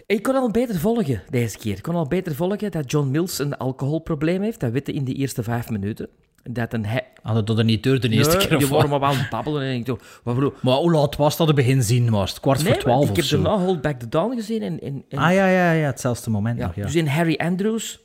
[0.06, 1.76] Ik kon al beter volgen deze keer.
[1.76, 4.60] Ik kon al beter volgen dat John Mills een alcoholprobleem heeft.
[4.60, 6.08] Dat weten in de eerste vijf minuten.
[6.44, 7.06] Dat een hij...
[7.22, 9.00] Ah, dat er niet door de eerste Nee, keer die of waren wat?
[9.00, 10.52] maar wel aan het babbelen en ik dacht, wat bedoel...
[10.60, 11.46] Maar hoe laat was dat?
[11.46, 14.08] Het begin zien was het kwart Nee, voor twaalf ik heb daarna Hold Back the
[14.08, 14.80] Dawn gezien en...
[14.80, 16.82] en, en Ah ja, ja, ja, hetzelfde moment Ja, nog, ja.
[16.82, 18.00] Dus in Harry Andrews.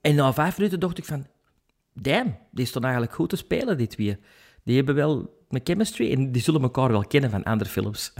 [0.00, 1.26] En na vijf minuten dacht ik van...
[1.92, 4.18] Damn, die stonden eigenlijk goed te spelen, die twee.
[4.64, 8.12] Die hebben wel een chemistry en die zullen elkaar wel kennen van andere films.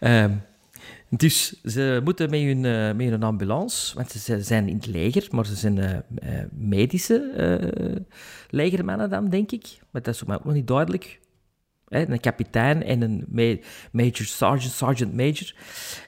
[0.00, 0.30] Ehm,
[1.08, 5.46] dus ze moeten met hun, eh, met ambulance, want ze- zijn in het leger, maar
[5.46, 7.32] ze zijn eh, eh, medische
[8.50, 9.78] legermannen dan, denk ik.
[9.90, 11.20] Maar dat is ook nog niet duidelijk.
[11.94, 13.56] Hè, een kapitein en een ma-
[13.92, 15.54] major sergeant, sergeant major.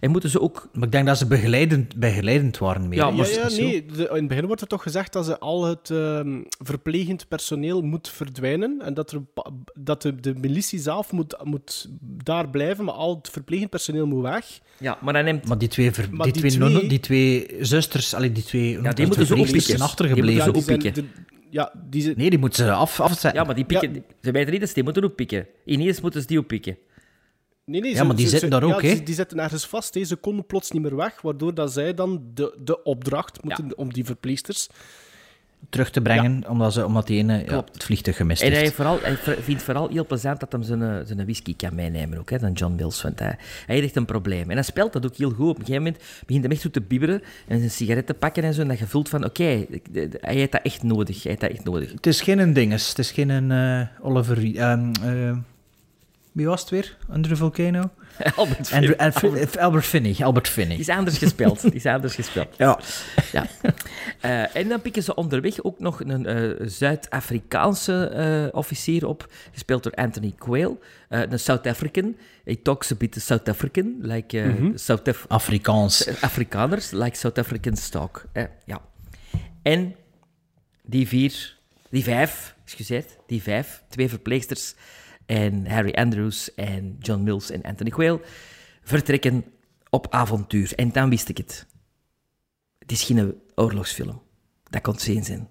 [0.00, 0.68] En moeten ze ook...
[0.72, 2.98] Maar ik denk dat ze begeleidend, begeleidend waren meer.
[2.98, 3.86] Ja, Ja, nee.
[3.86, 7.82] de- in het begin wordt er toch gezegd dat ze al het ehm, verplegend personeel
[7.82, 8.80] moet verdwijnen.
[8.84, 9.20] En dat, er,
[9.74, 14.22] dat de, de militie zelf moet, moet daar blijven, maar al het verplegend personeel moet
[14.22, 14.60] weg.
[14.78, 15.48] Ja, maar dan neemt...
[15.48, 18.92] Maar die twee, ver- Maar die die twee, die twee zusters, allee, die twee Ja,
[18.92, 19.74] die moeten ze oppikken.
[19.74, 20.44] Die achtergebleven.
[20.52, 21.10] moeten ze oppikken.
[21.56, 22.16] Ja, die.
[22.16, 23.40] Nee, die moeten ze af, afzetten.
[23.40, 24.04] Ja, maar die pikken...
[24.22, 25.46] Ze weten niet dat ze die moeten oppikken.
[25.64, 26.78] Ineens moeten ze die oppikken.
[27.64, 29.02] Nee, nee, Ja, ze- maar die ze- zitten ze- daar ook, ja, hè?
[29.02, 29.94] Die zitten ergens vast.
[29.94, 30.04] hè.
[30.04, 33.92] Ze konden plots niet meer weg, waardoor dat zij dan de, de opdracht moeten om
[33.92, 34.68] die verpleegsters...
[35.70, 38.74] terug te brengen, omdat, ze, omdat die ene ja, het vliegtuig gemist En hij, heeft.
[38.74, 42.30] vooral, hij vindt vooral heel plezant dat hij zijn, eh, zijn whisky kan meenemen ook,
[42.30, 43.02] hè, dan John Mills.
[43.02, 44.50] Want hij, hij heeft echt een probleem.
[44.50, 45.50] En hij speelt dat ook heel goed.
[45.50, 48.42] Op een gegeven moment begint hij echt zo te bibberen en zijn sigaret te pakken
[48.42, 48.60] en zo.
[48.60, 49.66] En dat je voelt van, oké,
[50.20, 51.22] hij heeft dat echt nodig.
[51.22, 51.92] Hij heeft dat echt nodig.
[51.92, 52.88] Het is geen een dinges.
[52.88, 54.56] Het is geen een eh, Oliver...
[54.56, 55.36] Ehm, eh,
[56.32, 56.96] wie was het weer?
[57.12, 57.90] Under the Volcano?
[58.36, 59.38] Albert Andrew, Finney.
[59.38, 60.16] Albert, Albert Finney.
[60.20, 60.76] Albert Finney.
[60.76, 61.62] Die is anders gespeeld.
[61.62, 62.54] Die is anders gespeeld.
[62.56, 62.78] Ja.
[63.32, 63.46] Ja.
[64.20, 69.82] Eh, en dan pikken ze onderweg ook nog een eh, Zuid-Afrikaanse eh, officier op, gespeeld
[69.82, 70.76] door Anthony Quayle,
[71.08, 72.16] een South African.
[72.44, 76.20] He talks a bit South African, like eh, South Af- Afrikaans.
[76.20, 78.24] Afrikaners, like South Africans talk.
[78.64, 78.80] Ja.
[79.62, 79.94] En
[80.82, 81.56] die vier,
[81.90, 84.74] die vijf, excuseer, die vijf, twee verpleegsters
[85.26, 88.20] en Harry Andrews en John Mills en Anthony Quayle
[88.82, 89.44] vertrekken
[89.90, 90.72] op avontuur.
[90.74, 91.66] En dan wist ik het.
[92.78, 94.22] Het is geen oorlogsfilm.
[94.70, 95.48] Dat kon zin zijn.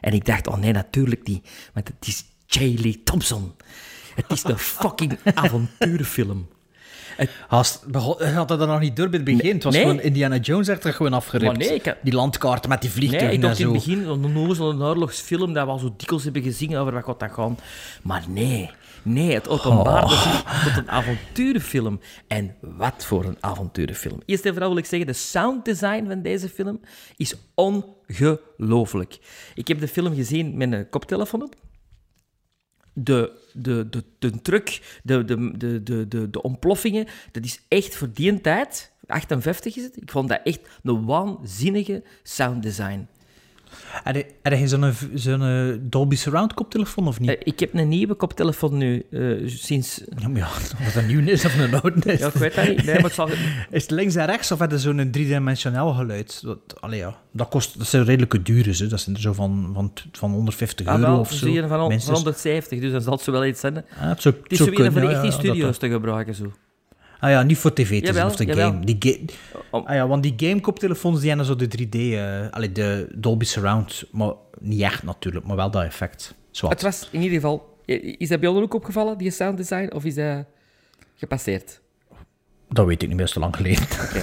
[0.00, 1.48] En ik dacht, oh nee, natuurlijk niet.
[1.74, 2.58] Want het is J.
[2.82, 3.52] Lee Thompson.
[4.14, 6.48] Het is een fucking avonturenfilm.
[7.48, 9.54] Had, begon- had dat er nog niet door bij het begin?
[9.54, 9.82] Het was Nee.
[9.82, 11.44] gewoon Indiana Jones echt er gewoon afgeript.
[11.44, 14.36] Maar nee, had- Die landkaart met die Nee, vliegtuigen ik dacht in het begin, een
[14.82, 17.58] oorlogsfilm, dat we al zo dikwijls hebben gezien over wat gaat dat gaan.
[18.02, 18.70] Maar nee,
[19.02, 22.00] nee, het openbaart zich tot een avonturenfilm.
[22.26, 24.20] En wat voor een avonturenfilm.
[24.24, 26.80] Eerst en vooral wil ik zeggen, de sounddesign van deze film
[27.16, 29.18] is ongelooflijk.
[29.54, 31.54] Ik heb de film gezien met een koptelefoon op.
[32.92, 37.96] De, de, de, de truck, de, de, de, de, de, de ontploffingen, dat is echt
[37.96, 43.08] voor die tijd, 58 is het, ik vond dat echt een waanzinnige sounddesign.
[44.02, 44.14] Heb
[44.52, 47.30] je- zo'n zo'n eh, Dolby Surround koptelefoon of niet?
[47.30, 50.00] Eh, ik heb een nieuwe koptelefoon nu, eh, sinds...
[50.18, 50.46] Ja, maar ja,
[50.86, 52.18] of dat nieuw is of een oude is.
[52.20, 52.84] Ja, ik weet dat niet.
[52.84, 53.28] Nee, maar het zal...
[53.70, 56.42] Is het links en rechts of heb je zo'n driedimensionaal geluid?
[56.42, 58.86] Dat, allee, ja, dat, kost, dat zijn redelijke duur, hè.
[58.86, 61.54] dat zijn er zo van, van, van 150 Ah, euro wel, of zo.
[61.54, 62.16] van, van minstens.
[62.16, 63.76] 170, dus dan zal het zo wel iets zijn.
[63.76, 65.66] Ah, het zou, Het is zo weer kunnen, de ja, echt in ja, dat studio's
[65.70, 65.76] toch.
[65.76, 66.34] te gebruiken.
[66.34, 66.52] Zo.
[67.20, 68.70] Ah ja, niet voor tv te zien Jawel, of de jawel.
[68.70, 68.84] game.
[68.84, 69.34] Die ga-
[69.70, 73.44] Om- ah ja, want die game-koptelefoons die hebben zo de 3D, eh allee, de Dolby
[73.44, 76.34] Surround, maar niet echt natuurlijk, maar wel dat effect.
[76.68, 77.78] Het was in ieder geval...
[77.84, 80.44] Is dat bij jou ook opgevallen, die sound design, of is dat
[81.16, 81.80] gepasseerd?
[82.68, 83.82] Dat weet ik niet meer, te lang geleden.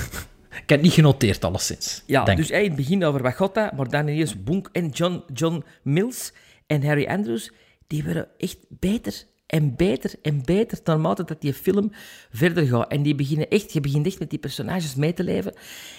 [0.64, 2.04] ik heb het niet genoteerd, alleszins.
[2.06, 2.38] Ja, denk.
[2.38, 6.34] dus hij in het begin over dat, maar dan ineens Bonk en John, John Mills
[6.68, 7.52] en Harry Andrews,
[7.88, 11.92] die werden echt beter en beter en beter naarmate dat die film
[12.32, 12.92] verder gaat.
[12.92, 15.54] En die beginnen echt, je begint echt met die personages mee te leven.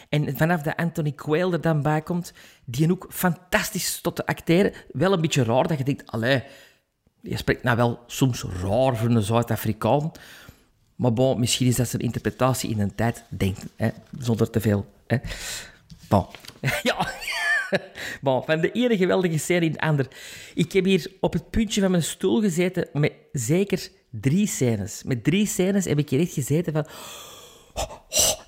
[0.09, 2.33] En vanaf dat Anthony Quayle er dan bij komt,
[2.65, 4.73] die ook fantastisch tot te acteren.
[4.93, 6.43] Wel een beetje raar dat je denkt, allee,
[7.21, 10.13] je spreekt nou wel soms raar voor een Zuid-Afrikaan.
[10.95, 13.89] Maar bon, misschien is dat zijn interpretatie in een tijd denkt, hè,
[14.19, 14.87] zonder te veel.
[15.07, 15.17] Hè.
[16.09, 16.27] Bon.
[16.83, 17.09] ja.
[18.21, 20.07] bon, van de ene geweldige scène in de ander.
[20.55, 25.03] Ik heb hier op het puntje van mijn stoel gezeten met zeker drie scènes.
[25.07, 26.87] Met drie scènes heb ik hier echt gezeten van...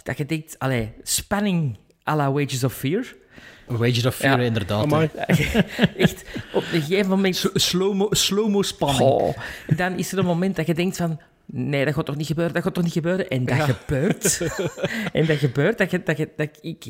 [0.02, 3.18] dat je denkt, allee, spanning à la Wages of Fear.
[3.66, 4.44] Wages of Fear, Ja.
[4.44, 4.82] inderdaad.
[4.82, 5.08] Amai.
[5.96, 7.50] Echt, op een gegeven moment...
[7.54, 9.10] Slow-mo slow spanning.
[9.10, 9.36] Oh,
[9.76, 11.20] dan is er een moment dat je denkt van...
[11.52, 13.28] Nee, dat gaat toch niet gebeuren, dat gaat toch niet gebeuren?
[13.28, 14.40] En dat gebeurt.
[15.12, 16.84] en dat gebeurt, dat, je, dat, je, dat ik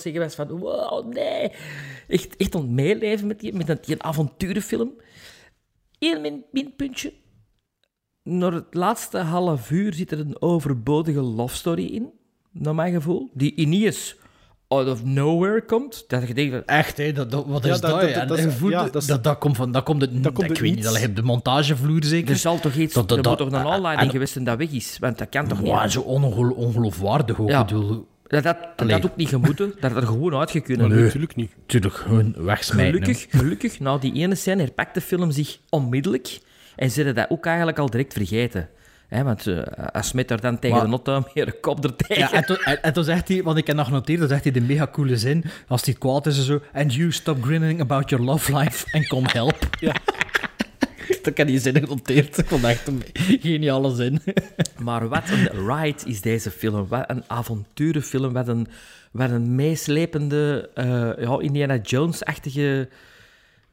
[0.00, 0.48] zeggen was van...
[0.48, 1.52] Wow, nee.
[2.08, 4.92] Echt, echt het meeleven met die, met dat- die avonturenfilm.
[5.98, 7.12] Eén min, minpuntje.
[8.22, 12.10] Naar het laatste half uur zit er een overbodige love story in,
[12.52, 13.30] naar mijn gevoel.
[13.34, 14.16] Die ineens
[14.70, 16.04] out of nowhere komt.
[16.06, 16.64] Dat je denkt.
[16.66, 17.12] Echt, hè?
[17.12, 18.38] Dat, dat, wat Ja, is dat- dat?
[18.38, 19.72] En is- ja, dat is- dat, dat komt van...
[19.72, 22.30] Dat komt het, dat komt ik weet niet, dat op de montagevloer zeker.
[22.30, 22.94] Er zal toch iets...
[22.94, 24.96] Dat- dat- er dat- moet toch een en- aanleiding en- geweest zijn dat weg is?
[25.00, 25.72] Want dat kan toch niet?
[25.72, 27.48] Maar zo ongelo- ongeloofwaardig ook.
[27.48, 27.64] Ja.
[27.64, 29.72] Bedoel, Dat dat, dat had ook niet gemoeten.
[29.80, 30.78] Dat had er gewoon uitgekund.
[30.88, 31.02] Nee.
[31.02, 31.52] Natuurlijk niet.
[31.60, 33.00] natuurlijk gewoon wegsmijten.
[33.02, 36.38] Gelukkig, gelukkig, na die ene scène herpakt de film zich onmiddellijk.
[36.76, 38.68] En ze dat ook eigenlijk al direct vergeten.
[39.10, 41.96] Hè, want eh, hij smet er dan tegen Maar- de notto meer een kop er
[41.96, 42.18] tegen.
[42.18, 44.42] Ja, en toen, en, en toen zegt hij, want ik heb nog genoteerd, dan zegt
[44.42, 47.80] hij de mega coole zin, als hij kwaad is en zo, and you stop grinning
[47.80, 49.56] about your love life and come help.
[49.80, 49.92] Ja.
[51.22, 52.38] dat heb die zin genoteerd.
[52.38, 53.02] Ik vond echt een
[53.40, 54.22] geniale zin.
[54.78, 56.86] Maar wat een ride is deze film.
[56.88, 58.32] Wat een avonturenfilm.
[58.32, 58.66] Wat een,
[59.12, 62.88] wat een meeslepende eh, ja, Indiana Jones-achtige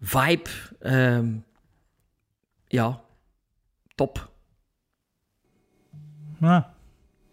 [0.01, 0.49] vibe.
[0.79, 1.27] Ehm,
[2.67, 3.01] ja,
[3.95, 4.29] top.
[6.39, 6.75] Ja.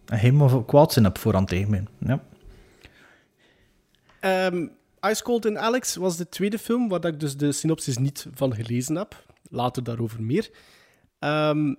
[0.07, 1.88] Helemaal kwaad zin op voorhand tegen.
[1.98, 2.22] Ja.
[4.20, 4.66] Ehm,
[5.00, 8.55] Ice Cold and Alex was de tweede film waar ik dus de synopsis niet van
[8.55, 9.24] gelezen heb.
[9.50, 10.50] Later daarover meer.
[11.18, 11.74] Ehm,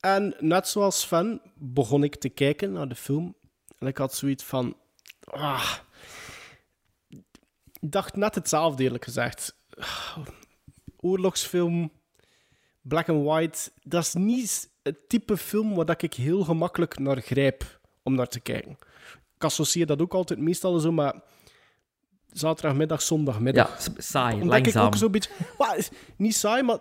[0.00, 3.34] en net zoals Sven begon ik te kijken naar de film.
[3.78, 4.76] En ik had zoiets van...
[5.24, 5.74] Ah,
[7.08, 7.22] ik
[7.80, 9.56] dacht net hetzelfde, eerlijk gezegd.
[9.70, 10.18] Ah,
[10.96, 11.92] Oorlogsfilm,
[12.82, 13.70] black and white.
[13.82, 18.40] Dat is niet het type film waar ik heel gemakkelijk naar grijp om naar te
[18.40, 18.70] kijken.
[19.36, 21.22] Ik associeer dat ook altijd meestal zo, maar
[22.32, 23.84] zaterdagmiddag, zondagmiddag.
[23.86, 24.86] Ja, saai, Omdat ik langzaam.
[24.86, 25.30] ook zo'n beetje...
[25.58, 25.84] Well,
[26.16, 26.78] niet saai, maar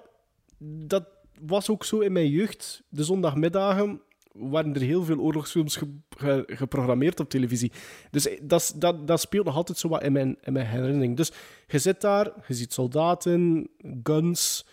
[0.60, 1.04] dat
[1.40, 2.84] was ook zo in mijn jeugd.
[2.90, 4.02] De zondagmiddagen
[4.34, 7.72] waren er heel veel oorlogsfilms ge- ge- geprogrammeerd op televisie.
[8.12, 11.18] Dus eh, dat, dat, dat speelt nog altijd zo wat in mijn, in mijn herinnering.
[11.18, 11.32] Dus
[11.68, 13.70] je zit daar, je ziet soldaten,
[14.04, 14.66] guns,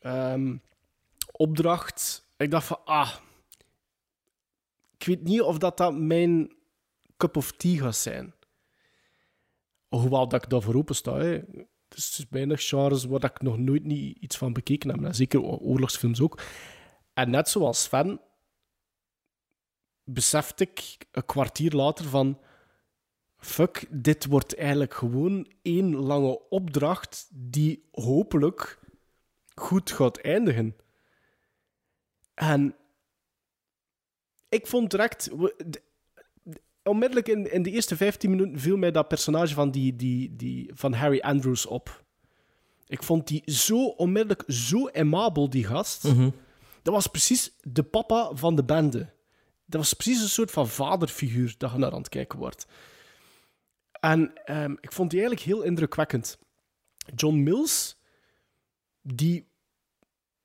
[0.00, 0.56] ehm,
[1.32, 2.26] opdracht.
[2.38, 3.16] Ik dacht van, ah...
[4.98, 6.52] Ik weet niet of dat, dat mijn
[7.16, 8.34] cup of tea gaat zijn.
[9.88, 11.14] Hoewel dat ik daarvoor open sta.
[11.14, 11.30] Hè.
[11.88, 15.14] Het is weinig genres waar ik nog nooit niet iets van bekeken heb.
[15.14, 16.40] Zeker oorlogsfilms ook.
[17.14, 18.20] En net zoals Sven
[20.04, 22.40] besefte ik een kwartier later van...
[23.36, 28.80] Fuck, dit wordt eigenlijk gewoon één lange opdracht die hopelijk
[29.54, 30.76] goed gaat eindigen.
[32.38, 32.74] En
[34.48, 35.30] ik vond direct...
[36.82, 40.70] onmiddellijk in, in de eerste 15 minuten viel mij dat personage van, die, die, die,
[40.74, 42.04] van Harry Andrews op.
[42.86, 46.04] Ik vond die zo onmiddellijk zo amabel, die gast.
[46.04, 46.30] Mhm.
[46.82, 49.12] Dat was precies de papa van de bende.
[49.66, 52.66] Dat was precies een soort van vaderfiguur dat je naar aan het kijken wordt.
[54.00, 56.38] En ehm, ik vond die eigenlijk heel indrukwekkend.
[57.14, 57.96] John Mills,
[59.02, 59.48] die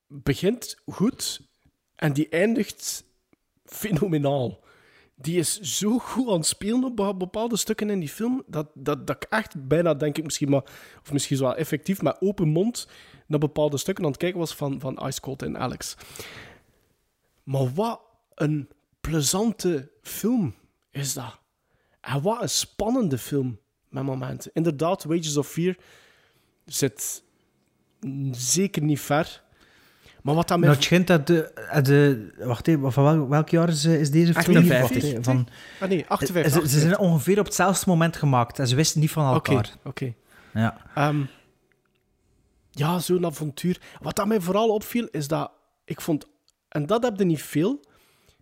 [0.07, 1.51] begint goed
[2.03, 3.05] en die eindigt
[3.65, 4.61] fenomenaal.
[5.15, 8.67] die is zo goed aan het spelen op be- bepaalde stukken in die film, dat,
[8.73, 10.63] dat, dat ik echt bijna, denk ik misschien maar,
[11.01, 12.87] of misschien wel effectief, met open mond
[13.27, 15.95] naar bepaalde stukken aan het kijken was van, van Ice Cold en Alex.
[17.43, 18.01] Maar wat
[18.33, 18.69] een
[19.01, 20.55] plezante film
[20.91, 21.39] is dat.
[22.01, 24.51] En wat een spannende film met momenten.
[24.53, 25.75] Inderdaad, Wages of Fear
[26.65, 27.23] zit
[28.31, 29.42] zeker niet ver.
[30.23, 30.59] Maar wat dat.
[30.59, 32.31] Nou, het schijnt dat de, eh, de...
[32.37, 34.57] Wacht even, van welk, welk jaar is, eh, is deze film?
[34.57, 34.81] 58.
[34.81, 35.47] Wacht even, Van,
[35.79, 36.69] Ah nee, ze, 58.
[36.69, 39.73] ze zijn ongeveer op hetzelfde moment gemaakt en ze wisten niet van Oké, elkaar.
[39.83, 40.13] oké.
[40.53, 40.77] Ja.
[40.95, 41.21] Ehm,
[42.71, 43.81] ja, zo'n avontuur.
[44.01, 45.51] Wat dat mij vooral opviel, is dat
[45.85, 46.25] ik vond...
[46.69, 47.79] En dat heb je niet veel.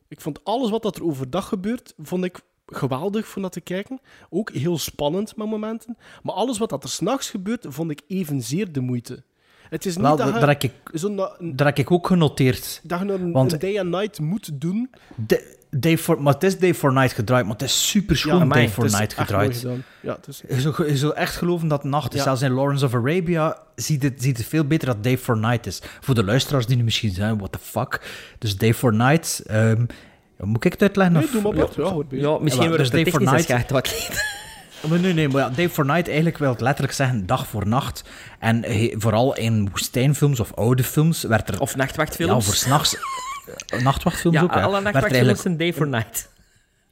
[0.07, 3.99] Ik vond alles wat dat er overdag gebeurt, vond ik geweldig om naar te kijken.
[4.29, 5.97] Ook heel spannend met momenten.
[6.23, 9.23] Maar alles wat dat er s'nachts gebeurt, vond ik evenzeer de moeite.
[9.71, 11.77] Het is niet Wel, dat dat, je dat heb ik, zo'n na- een- dat heb
[11.77, 12.79] ik ook genoteerd.
[12.83, 14.89] dat je een, Want- een day and night moet doen.
[15.15, 18.49] De, day for, maar het is Day for Night gedraaid, maar het is super schoon
[18.49, 19.79] Day for het is Night echt mooi gedraaid.
[20.01, 20.43] Ja, het is...
[20.49, 22.17] Je zou, je zou echt geloven dat nacht is.
[22.17, 22.23] Ja.
[22.23, 25.65] Zelfs in Lawrence of Arabia ziet het, ziet het veel beter dat Day for Night
[25.65, 25.81] is.
[26.01, 28.01] Voor de luisteraars die nu misschien zijn, what the fuck.
[28.37, 29.43] Dus Day for Night...
[29.47, 29.85] ehm,
[30.37, 31.15] moet ik het uitleggen?
[31.15, 31.55] Nee, of- doe maar.
[31.55, 33.71] Ja, misschien Ja, wordt dus het Day for Night- wat.
[33.71, 34.50] Maar
[34.89, 38.03] nee, nee, maar ja, Day for Night eigenlijk wil het letterlijk zeggen dag voor nacht.
[38.39, 41.59] En he- vooral in woestijnfilms of oude films werd er...
[41.59, 42.33] Of nachtwachtfilms.
[42.33, 42.95] Ja, voor s'nachts...
[43.83, 46.29] nachtwachtfilms Ja, ook, alle nachtwachtfilms zijn day for night.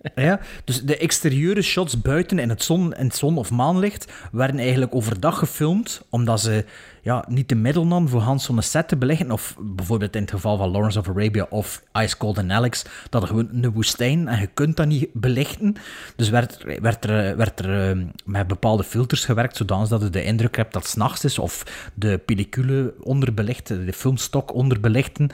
[0.15, 4.59] Ja, dus de exterieure shots buiten in het, zon, in het zon- of maanlicht werden
[4.59, 6.65] eigenlijk overdag gefilmd, omdat ze
[7.01, 9.31] ja, niet de middel nam voor Hans zo'n set te beleggen.
[9.31, 13.21] Of bijvoorbeeld in het geval van Lawrence of Arabia of Ice Cold and Alex, dat
[13.21, 15.75] er gewoon een woestijn en je kunt dat niet belichten.
[16.15, 20.23] Dus werd, werd er, werd er eh, met bepaalde filters gewerkt, zodanig dat je de
[20.23, 25.29] indruk hebt dat het s'nachts is, of de pellicule onderbelichten, de filmstok onderbelichten.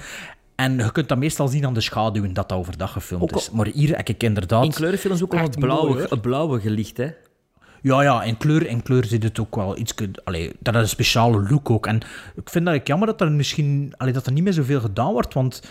[0.56, 3.50] En je kunt dat meestal zien aan de schaduwen dat dat overdag gefilmd Ook is.
[3.52, 4.64] Maar hier heb ik inderdaad...
[4.64, 6.10] In kleurenfilms ook al het blauwe, mooi, hoor.
[6.10, 7.10] het blauwe gelicht, hè.
[7.82, 9.94] Ja, ja, in kleur, in kleur zit het ook wel iets...
[10.24, 11.88] Allee, dat is een speciale look ook.
[11.88, 11.96] En
[12.36, 13.94] ik vind dat ik jammer dat er misschien...
[13.98, 15.62] Allee, dat er niet meer zoveel gedaan wordt, want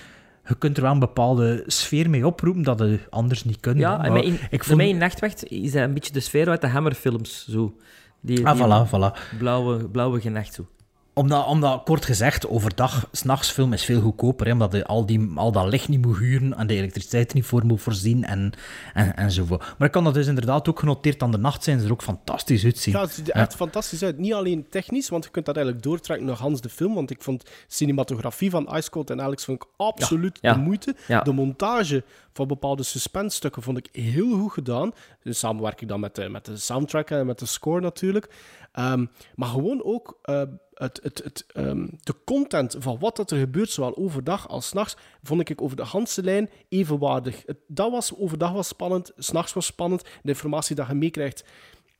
[0.46, 3.78] je kunt er wel een bepaalde sfeer mee oproepen dat je anders niet kunt.
[3.78, 4.76] Ja, en in, ik voor vond...
[4.76, 7.76] mij in Nachtwacht is dat een beetje de sfeer uit de Hammerfilms, zo.
[8.20, 9.38] Die, Ah, die voilà, voilà.
[9.38, 10.66] Blauwe, blauwe genacht, zo.
[11.14, 15.30] Omdat, omdat, kort gezegd, overdag, s'nachts film is veel goedkoper, hè, omdat je al, die,
[15.34, 18.52] al dat licht niet moet huren en de elektriciteit niet voor moet voorzien en,
[18.94, 19.74] en, enzovoort.
[19.78, 22.02] Maar ik kan dat dus inderdaad ook genoteerd aan de nacht zijn, ze er ook
[22.02, 22.94] fantastisch uitzien.
[22.94, 24.18] Ja, het ziet er echt fantastisch uit.
[24.18, 26.94] Niet alleen technisch, want je kunt dat eigenlijk doortrekken naar Hans de film.
[26.94, 30.56] Want ik vond cinematografie van Ice Cold en Alex vond ik absoluut Ja, ja.
[30.56, 30.94] de moeite.
[31.22, 34.92] De montage van bepaalde suspense-stukken vond ik heel goed gedaan.
[35.22, 38.28] In samenwerking dan met de, met de soundtrack en met de score natuurlijk.
[38.72, 40.42] Ehm, maar gewoon ook eh,
[40.74, 44.72] het, het, het, ehm, de content van wat dat er gebeurt, zowel overdag als 's
[44.72, 47.42] nachts, vond ik over de Hanse lijn evenwaardig.
[47.46, 50.02] Het, dat was overdag was spannend, s'nachts was spannend.
[50.02, 51.44] De informatie dat je meekrijgt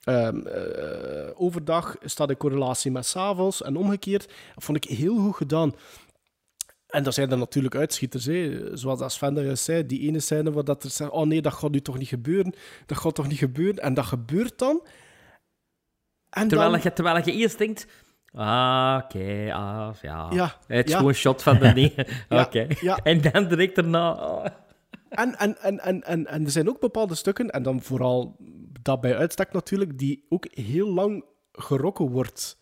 [0.04, 0.28] eh,
[1.34, 4.26] overdag staat in correlatie met 's avonds en omgekeerd.
[4.54, 5.74] Dat vond ik heel goed gedaan.
[6.86, 8.76] En daar zijn er natuurlijk uitschieters, hè.
[8.76, 9.86] zoals dat Sven daar juist zei.
[9.86, 12.54] Die ene scène waar dat er zegt, oh nee, dat gaat nu toch niet gebeuren.
[12.86, 13.82] Dat gaat toch niet gebeuren.
[13.82, 14.86] En dat gebeurt dan.
[16.30, 16.80] En Terwijl, dan...
[16.82, 17.86] je, terwijl je eerst denkt...
[18.34, 20.28] Ah, oké, ah, ja.
[20.32, 20.96] Ja, Het is ja.
[20.96, 22.06] gewoon een shot van de dingen.
[22.28, 22.66] Ja, Oké.
[22.80, 22.98] ja.
[23.02, 24.12] En dan direct daarna...
[24.12, 24.46] oh.
[25.08, 28.36] En, en, en, en, en, en er zijn ook bepaalde stukken, en dan vooral
[28.82, 32.58] dat bij uitstek natuurlijk, die ook heel lang gerokken wordt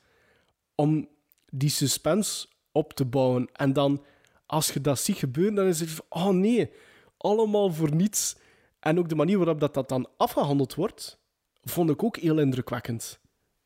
[0.74, 1.08] om
[1.50, 3.48] die suspense op te bouwen.
[3.52, 4.04] En dan,
[4.46, 6.70] als je dat ziet gebeuren, dan is het van, oh nee,
[7.16, 8.36] allemaal voor niets.
[8.80, 11.18] En ook de manier waarop dat, dat dan afgehandeld wordt,
[11.62, 13.20] vond ik ook heel indrukwekkend.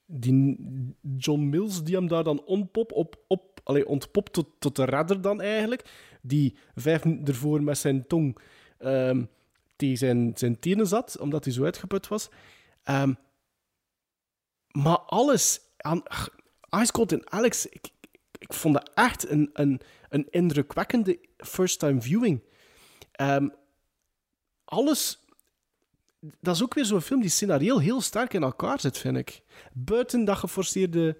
[0.06, 0.56] Die
[1.16, 5.20] John Mills, die hem daar dan ontpop, op, op, allee, ontpopt tot, tot de redder
[5.20, 5.90] dan eigenlijk,
[6.22, 8.38] die vijf minuten ervoor met zijn tong
[8.78, 9.24] ehm,
[9.76, 12.28] tegen zijn, zijn tenen zat, omdat hij zo uitgeput was.
[12.82, 13.12] Ehm,
[14.70, 16.02] maar alles aan
[16.70, 17.88] Ice Cold en Alex, ik,
[18.38, 22.42] ik vond dat echt een, een, een indrukwekkende first-time viewing.
[23.12, 23.48] Ehm,
[24.64, 25.25] alles...
[26.40, 29.40] Dat is ook weer zo'n film die scenarioel heel sterk in elkaar zit, vind ik.
[29.72, 31.16] Buiten dat geforceerde...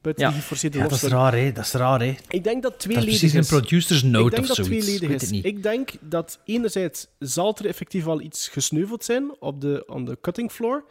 [0.00, 0.30] Buiten Ja.
[0.30, 1.52] die geforceerde Ja, dat is raar, hè.
[1.52, 2.14] Dat is raar, hè.
[2.28, 3.60] Ik denk dat twee Dat is ledig precies een is.
[3.60, 4.84] producer's note Ik denk of dat zoiets.
[4.84, 5.26] tweeledig Ik weet is.
[5.28, 5.44] het niet.
[5.44, 10.18] Ik denk dat enerzijds zal er effectief al iets gesneuveld zijn op de, on de
[10.20, 10.84] cutting floor.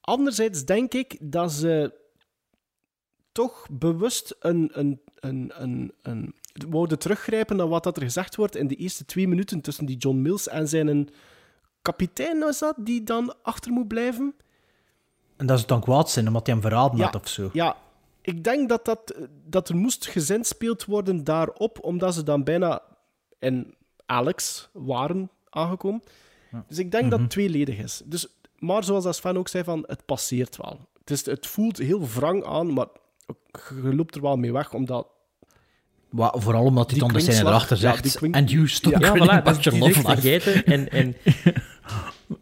[0.00, 1.92] Anderzijds denk ik dat ze
[3.32, 6.34] toch bewust een, een, een, een, een,
[6.68, 9.96] wouden teruggrijpen naar wat dat er gezegd wordt in de eerste twee minuten tussen die
[9.96, 10.88] John Mills en zijn
[11.82, 14.34] kapitein, is dat, die dan achter moet blijven.
[15.36, 17.50] En dat is dan kwaad zijn, omdat hij hem verraden Ja, had of zo.
[17.52, 17.76] Ja,
[18.20, 19.14] ik denk dat, dat,
[19.46, 22.82] dat er moest gezinspeeld worden daarop, omdat ze dan bijna
[23.38, 23.74] in
[24.06, 26.02] Alex waren aangekomen.
[26.68, 28.02] Dus ik denk dat het tweeledig is.
[28.04, 28.26] Dus,
[28.58, 30.80] maar zoals als Sven ook zei, van, het passeert wel.
[30.98, 32.86] Het, is, het voelt heel wrang aan, maar
[33.82, 35.06] je loopt er wel mee weg, omdat...
[36.10, 38.02] Wa- vooral omdat hij Die dan de scène kwinkslag, erachter ja, zegt...
[38.02, 40.40] die kwink- And you stop Ja, Ja, voilà, dat your is love direct life.
[40.40, 40.64] vergeten.
[40.72, 41.14] En, en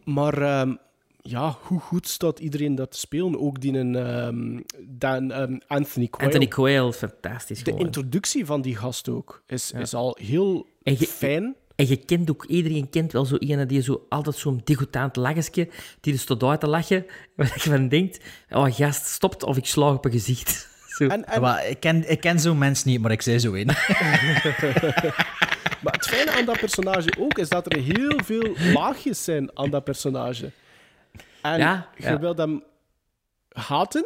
[0.03, 0.73] Maar ehm,
[1.21, 3.39] ja, hoe goed staat iedereen dat te spelen?
[3.39, 6.25] Ook die een, ehm, Dan, ehm, Anthony Quayle.
[6.33, 7.85] Anthony Quayle, fantastisch De gewoon.
[7.85, 11.55] introductie van die gast ook is, is al heel En je- fijn.
[11.75, 15.67] En je kent ook, iedereen kent wel zo iemand die zo altijd zo'n degoutant lachje,
[16.01, 18.19] die dus tot uit te lachen, waar je van denkt,
[18.49, 20.69] oh gast, stopt of ik slag op een gezicht.
[20.97, 21.07] Zo.
[21.07, 23.67] En, en, Maar ik ken, ik ken zo'n mensen niet, maar ik zei zo in.
[25.83, 29.69] Maar het fijne aan dat personage ook is dat er heel veel laagjes zijn aan
[29.69, 30.51] dat personage.
[31.41, 32.19] En Ja, je ja.
[32.19, 32.63] wilt hem
[33.49, 34.05] haten,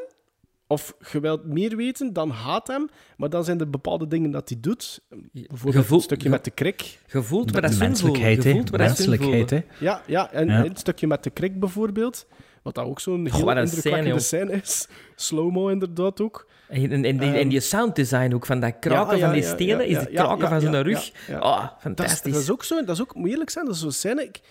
[0.67, 4.49] of je wilt meer weten dan haat hem, maar dan zijn er bepaalde dingen dat
[4.49, 5.01] hij doet.
[5.31, 6.99] Bijvoorbeeld Gevoel- een stukje ge- met de krik.
[7.11, 7.77] Waar De dat voelen.
[7.79, 9.61] menselijkheid, hè.
[9.79, 10.65] Ja, ja en Ja.
[10.65, 12.27] een stukje met de krik bijvoorbeeld.
[12.65, 14.87] Wat dat ook zo'n Goh, heel indrukwekkende scène, is.
[15.15, 16.47] Slow-mo inderdaad ook.
[16.67, 19.43] En, en, en, die, en die sounddesign ook, van dat kraken Ja, ja, van die
[19.43, 21.11] stenen, is ja, kraken van zijn rug.
[21.29, 22.33] Oh, Dat is, fantastisch.
[22.33, 23.65] dat is ook zo, dat is ook moeilijk zijn.
[23.65, 24.23] Dat is zo'n scène.
[24.23, 24.41] Ik,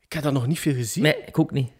[0.00, 1.02] ik heb dat nog niet veel gezien.
[1.02, 1.72] Nee, ik ook niet.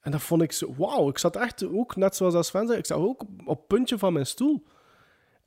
[0.00, 0.74] En dat vond ik zo...
[0.76, 3.66] Wauw, ik zat echt ook, net zoals als Sven zei, ik zat ook op het
[3.66, 4.64] puntje van mijn stoel.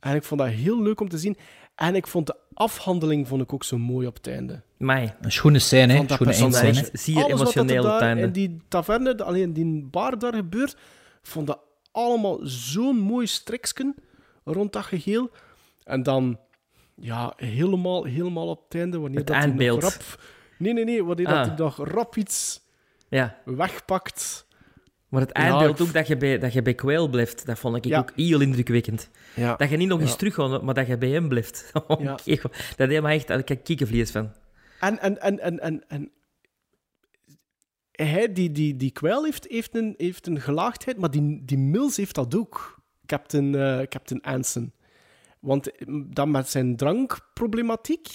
[0.00, 1.36] En ik vond dat heel leuk om te zien.
[1.78, 4.62] En ik vond de afhandeling vond ik ook zo mooi op het einde.
[4.76, 5.14] Mij.
[5.20, 5.98] Een schone scène, hè.
[5.98, 6.44] Eindscène.
[6.44, 8.22] Alles wat dat er emotioneel op het einde.
[8.22, 10.76] in die taverne, alleen die bar daar gebeurt,
[11.22, 11.58] vond dat
[11.92, 13.94] allemaal zo'n mooi striksken
[14.44, 15.30] rond dat geheel.
[15.84, 16.38] En dan,
[16.94, 19.82] ja, helemaal, helemaal op het einde, wanneer Het dat hij nog eindbeeld.
[19.82, 20.20] rap...
[20.58, 21.34] Nee, nee, nee, wanneer Ah.
[21.36, 22.60] dat hij nog rap iets
[23.08, 24.46] Ja, wegpakt.
[25.08, 27.58] Maar het Ja, eindbeeld ik- ook dat je bij, dat je bij Quail blijft, dat
[27.58, 27.98] vond ik Ja.
[27.98, 29.10] ook heel indrukwekkend.
[29.34, 29.56] Ja.
[29.56, 30.16] Dat je niet nog eens Ja.
[30.16, 31.70] terug gaat, maar dat je bij hem blijft.
[31.88, 32.14] Oh, Ja.
[32.24, 32.42] kijk,
[32.76, 34.32] dat deed me echt, daar krijg ik kiekenvlees van.
[34.80, 36.10] En, en, en, en, en, en
[37.92, 41.96] hij, die, die, die kwel heeft, heeft, een, heeft een gelaagdheid, maar die, die Mills
[41.96, 44.72] heeft dat ook, Captain, eh, Captain Anson.
[45.40, 45.70] Want
[46.06, 48.08] dan met zijn drankproblematiek,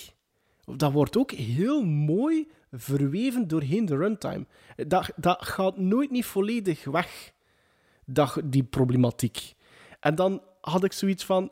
[0.78, 4.46] dat wordt ook heel mooi verweven doorheen de runtime.
[4.76, 7.32] Dat, dat gaat nooit niet volledig weg,
[8.06, 9.54] dat, die problematiek.
[10.00, 11.52] En dan had ik zoiets van,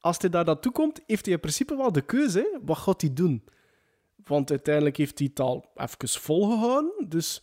[0.00, 2.38] als hij daar naartoe komt, heeft hij in principe wel de keuze.
[2.38, 2.58] Hè?
[2.64, 3.44] Wat gaat hij doen?
[4.24, 7.08] Want uiteindelijk heeft hij het al even volgehouden.
[7.08, 7.42] Dus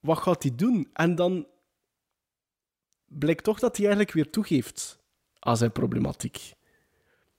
[0.00, 0.88] wat gaat hij doen?
[0.92, 1.46] En dan
[3.06, 4.98] blijkt toch dat hij eigenlijk weer toegeeft
[5.38, 6.54] aan zijn problematiek.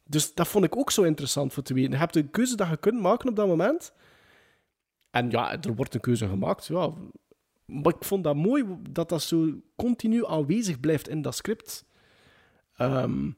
[0.04, 1.92] Dus dat vond ik ook zo interessant voor te weten.
[1.92, 3.94] Je hebt een keuze dat je kunt maken op dat moment.
[5.12, 6.66] En ja, er wordt een keuze gemaakt.
[6.66, 6.92] Ja.
[7.66, 11.86] Maar ik vond dat mooi dat dat zo continu aanwezig blijft in dat script.
[12.76, 13.30] Ehm,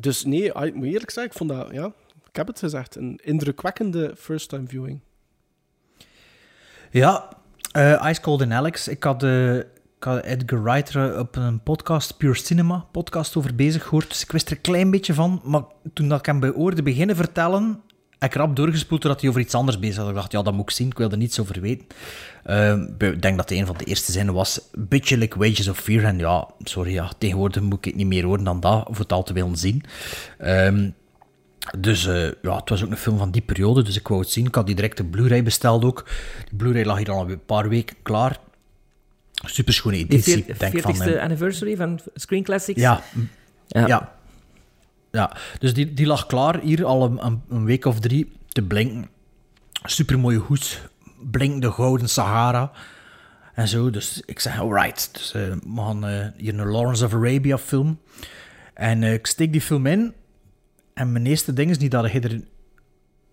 [0.00, 1.92] dus nee, ik moet eerlijk zeggen, ik vond dat, ja,
[2.28, 5.00] ik heb het gezegd, een indrukwekkende first-time viewing.
[6.90, 7.28] Ja,
[7.72, 8.88] eh, Ice Cold and Alex.
[8.88, 9.58] Ik had, eh,
[9.98, 14.08] had Edgar Wright er op een podcast, Pure Cinema, podcast over bezig gehoord.
[14.08, 15.40] Dus ik wist er een klein beetje van.
[15.44, 15.62] Maar
[15.92, 17.82] toen dat ik hem bij hoorde beginnen vertellen,
[18.24, 20.08] heb ik rap doorgespoeld doordat hij over iets anders bezig was.
[20.08, 20.86] Ik dacht, ja, dat moet ik zien.
[20.86, 21.86] Ik wilde er niets over weten.
[22.44, 26.04] Eh, ik denk dat een van de eerste zinnen was, beetje like Wages of Fear.
[26.04, 29.12] En ja, sorry, ja, tegenwoordig moet ik het niet meer horen dan dat, voor het
[29.12, 29.82] al te willen zien.
[30.38, 30.90] Ehm,
[31.78, 34.30] dus eh, ja, het was ook een film van die periode, dus ik wou het
[34.30, 34.46] zien.
[34.46, 36.04] Ik had die direct de Blu-ray besteld ook.
[36.50, 38.38] De Blu-ray lag hier al een paar weken klaar.
[39.32, 40.44] Superschone editie.
[40.58, 42.80] denk 40ste van, eh, anniversary van Screen Classics.
[42.80, 43.02] ja,
[43.68, 43.86] Ja.
[43.86, 44.12] ja.
[45.14, 45.36] Ja.
[45.58, 49.08] dus die, die lag klaar hier al een, week of drie te blinken.
[49.84, 50.88] Supermooie hoed,
[51.30, 52.72] blinkende gouden Sahara.
[53.54, 55.08] En zo, dus ik zeg, alright.
[55.12, 57.98] Dus eh, we gaan eh, hier een Lawrence of Arabia film.
[58.74, 60.14] En eh, ik steek die film in.
[60.94, 62.40] En mijn eerste ding is niet dat hij er...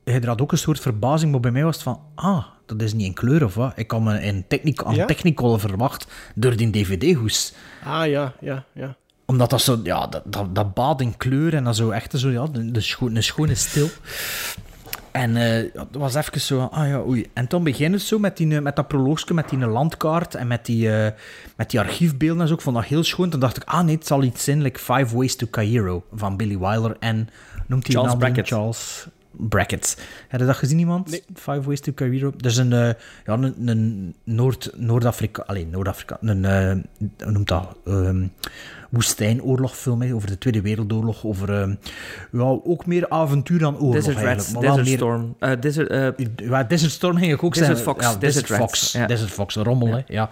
[0.03, 2.01] Hij had ook een soort verbazing, maar bij mij was het van...
[2.15, 3.73] Ah, dat is niet in kleur of wat?
[3.75, 5.05] Ik had me in technic aan Ja?
[5.05, 7.53] Technicolor verwacht door die dvd-hoes
[7.83, 8.95] Ah ja, ja, ja.
[9.31, 12.29] Omdat dat zo, ja, dat, dat, dat baat in kleur en dat zo echt zo,
[12.29, 13.89] ja, de, de scho een schone stil.
[15.11, 17.29] En eh, dat was even zo, ah ja, oei.
[17.33, 20.47] En toen beginnen het zo met, die, eh, met dat proloogje, met die landkaart en
[20.47, 21.11] met die, eh,
[21.55, 22.53] met die archiefbeelden en zo.
[22.53, 23.29] Ik vond dat heel schoon.
[23.29, 26.37] Toen dacht ik, ah nee, het zal iets zijn, like Five Ways to Cairo van
[26.37, 27.29] Billy Wilder en,
[27.67, 28.15] noemt hij Charles?
[28.15, 28.47] Brackett.
[28.47, 29.97] Charles Brackett.
[30.27, 31.09] Heb je dat gezien, iemand?
[31.09, 31.23] Nee.
[31.33, 32.31] Five Ways to Cairo.
[32.37, 32.89] Dat is een, eh,
[33.25, 35.43] ja, een, een Noord, Noord-Afrika...
[35.45, 36.17] Alleen Noord-Afrika...
[36.21, 36.75] Een, eh,
[37.23, 37.75] hoe noemt dat?
[37.85, 38.27] Ehm,
[38.91, 41.25] woestijnoorlogfilm over de Tweede Wereldoorlog.
[41.25, 41.75] Over ehm,
[42.31, 44.37] ja, ook meer avontuur dan oorlog Desert eigenlijk.
[44.39, 45.35] Rats, maar wel Desert meer- Storm.
[45.39, 47.93] eh, desert, eh, ja, Desert Storm ging ik ook Desert zeggen.
[47.93, 48.91] Fox, Ja, Desert Fox.
[48.91, 49.05] ja.
[49.05, 50.01] Desert Fox, een rommel, hè.
[50.07, 50.29] Ja.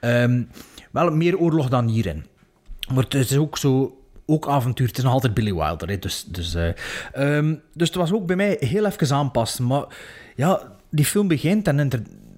[0.00, 0.42] Ehm,
[0.90, 2.24] wel meer oorlog dan hierin.
[2.94, 3.94] Maar het is ook zo...
[4.26, 4.86] Ook avontuur.
[4.86, 5.88] Het is nog altijd Billy Wilder.
[5.88, 5.98] Hè.
[5.98, 6.68] Dus, dus, eh,
[7.12, 9.66] ehm, dus het was ook bij mij heel even aanpassen.
[9.66, 9.84] Maar
[10.36, 11.90] ja, die film begint en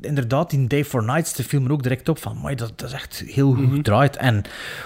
[0.06, 2.88] inderdaad, die Day for Nights, de film er ook direct op van, "Amai, dat, dat
[2.88, 4.16] is echt heel goed gedraaid.
[4.16, 4.42] En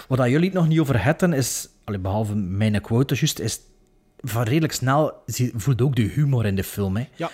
[0.09, 3.60] wat dat jullie het nog niet over hadden, is, allee, behalve mijn quote juist, is
[4.16, 5.22] van redelijk snel
[5.55, 6.97] voelt ook de humor in de film.
[6.97, 7.09] Hè.
[7.16, 7.30] Ja.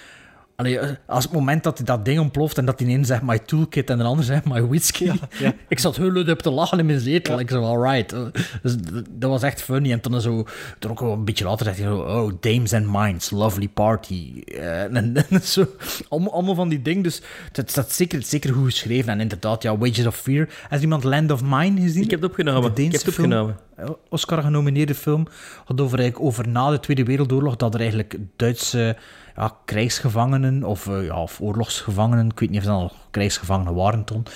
[0.56, 3.90] Allee, als het moment dat dat ding ontploft en dat die een zegt my toolkit
[3.90, 5.10] en de ander zegt my whisky.
[5.38, 5.54] ja.
[5.68, 7.40] ik zat heel luid op te lachen in mijn zetel.
[7.40, 8.14] Ik zei, alright.
[8.62, 8.76] Dus
[9.10, 9.92] dat was echt funny.
[9.92, 10.46] En toen zo,
[10.78, 14.42] toen ook een beetje later zegt hij zo, oh, Dames and Minds, lovely party.
[14.44, 15.66] Eh, en, en zo,
[16.08, 17.02] allemaal, allemaal van die dingen.
[17.02, 17.22] Dus
[17.52, 19.12] het staat zeker, zeker goed geschreven.
[19.12, 20.48] En inderdaad, ja, Wages of Fear.
[20.68, 22.02] Has iemand Land of Mine gezien?
[22.02, 22.70] Ik heb het opgenomen.
[22.70, 23.56] Ik heb het opgenomen.
[23.76, 25.26] Eh, Oscar genomineerde film.
[25.66, 28.96] Gaat over, over na de Tweede Wereldoorlog dat er eigenlijk Duitse
[29.36, 34.04] ja, krijgsgevangenen of, eh, ja, of oorlogsgevangenen, ik weet niet of ze al krijgsgevangenen waren
[34.04, 34.26] toen,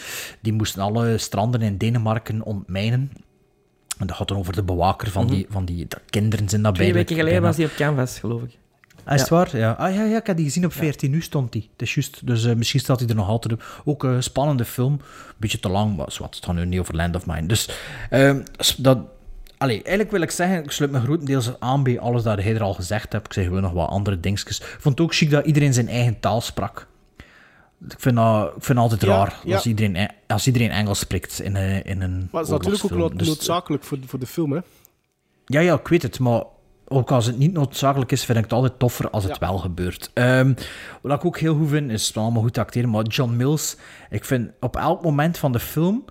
[0.41, 3.11] die moesten alle stranden in Denemarken ontmijnen.
[3.99, 6.73] En dat gaat dan over de bewaker van die, van die de kinderen zijn dat
[6.73, 6.81] Mhm.
[6.81, 8.59] Twee weken geleden bijna- was hij op Canvas, geloof ik.
[9.05, 9.27] Ah, is Ja.
[9.29, 9.57] waar?
[9.57, 9.71] Ja.
[9.71, 11.69] Ah ja, ja, ik heb die gezien op 14 uur stond die.
[11.73, 12.27] Het is juist.
[12.27, 13.83] Dus eh, misschien staat hij er nog altijd op.
[13.85, 15.01] Ook een spannende film.
[15.37, 17.47] Beetje te lang, maar zwart, het gaat nu niet over Land of Mine.
[17.47, 17.71] Dus
[18.11, 18.41] ehm,
[18.79, 18.99] dat...
[19.67, 22.63] Allee, eigenlijk wil ik zeggen, ik sluit me grotendeels aan bij alles dat hij er
[22.63, 23.27] al gezegd hebt.
[23.27, 24.59] Ik zeg gewoon nog wat andere dingetjes.
[24.61, 26.87] Ik vond het ook chic dat iedereen zijn eigen taal sprak.
[27.89, 29.55] Ik vind, dat, ik vind het altijd Ja, raar ja.
[29.55, 32.85] Als, iedereen, E- als iedereen Engels spreekt in, een- in een Maar het is natuurlijk
[32.85, 34.61] ook nood- Dus- noodzakelijk voor, voor de film, hè.
[35.47, 36.43] ja, ja, ik weet het, maar
[36.89, 40.11] ook als het niet noodzakelijk is, vind ik het altijd toffer als het wel gebeurt.
[40.15, 40.55] Ehm,
[41.03, 43.77] wat ik ook heel goed vind, is het allemaal goed te acteren, maar John Mills,
[44.11, 46.05] ik vind op elk moment van de film,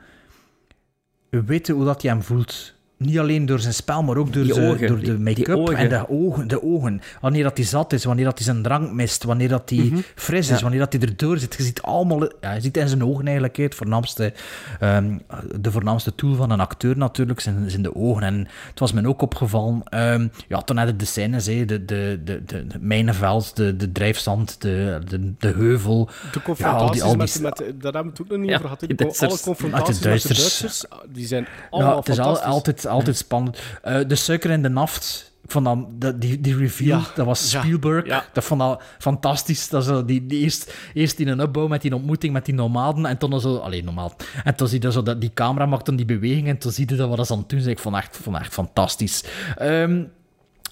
[1.29, 2.73] we weten hoe dat hij hem voelt.
[3.05, 5.75] Niet alleen door zijn spel, maar ook door, Die ogen, door de die make-up ogen.
[5.77, 7.01] en de ogen, de ogen.
[7.21, 10.49] Wanneer dat hij zat is, wanneer dat hij zijn drank mist, wanneer dat hij fris
[10.49, 10.61] is, Ja.
[10.61, 11.55] wanneer dat hij erdoor zit.
[11.57, 12.21] Je ziet allemaal...
[12.41, 14.33] Ja, je ziet in zijn ogen eigenlijk het voornaamste,
[14.79, 15.17] ehm,
[15.59, 18.23] de voornaamste tool van een acteur natuurlijk, zijn, zijn de ogen.
[18.23, 19.83] En het was me ook opgevallen.
[19.83, 23.91] ehm, ja, toen hadden de scènes, hè, de, de, de, de, de mijnenveld, de, de
[23.91, 26.05] drijfzand, de, de, de heuvel.
[26.05, 27.57] De Ja, confrontaties al die- al die- met, met...
[27.57, 28.79] Daar hebben we het ook nog niet Ja, over gehad.
[28.97, 30.37] de Alle confrontaties Met de de Duitsers.
[30.59, 32.51] Duitsers, die zijn allemaal Ja, het is al- fantastisch.
[32.53, 33.59] altijd, altijd spannend.
[33.83, 35.33] Eh, de suiker in de naft.
[35.47, 38.05] Vond dat, dat- die, die reveal, Ja, dat was Spielberg.
[38.05, 38.25] ja.
[38.33, 39.69] Dat vond dat fantastisch.
[39.69, 43.05] Dat zo, die, die eerst, eerst in een opbouw met die ontmoeting met die nomaden.
[43.05, 43.55] En toen zo...
[43.57, 44.15] Alleen normaal.
[44.43, 46.47] En toen zie je zo dat die camera maakt dan die beweging.
[46.47, 47.71] En toen zie je dat wat ze aan het doen zijn.
[47.71, 49.23] Ik vond echt, vond echt fantastisch.
[49.57, 50.03] Ehm,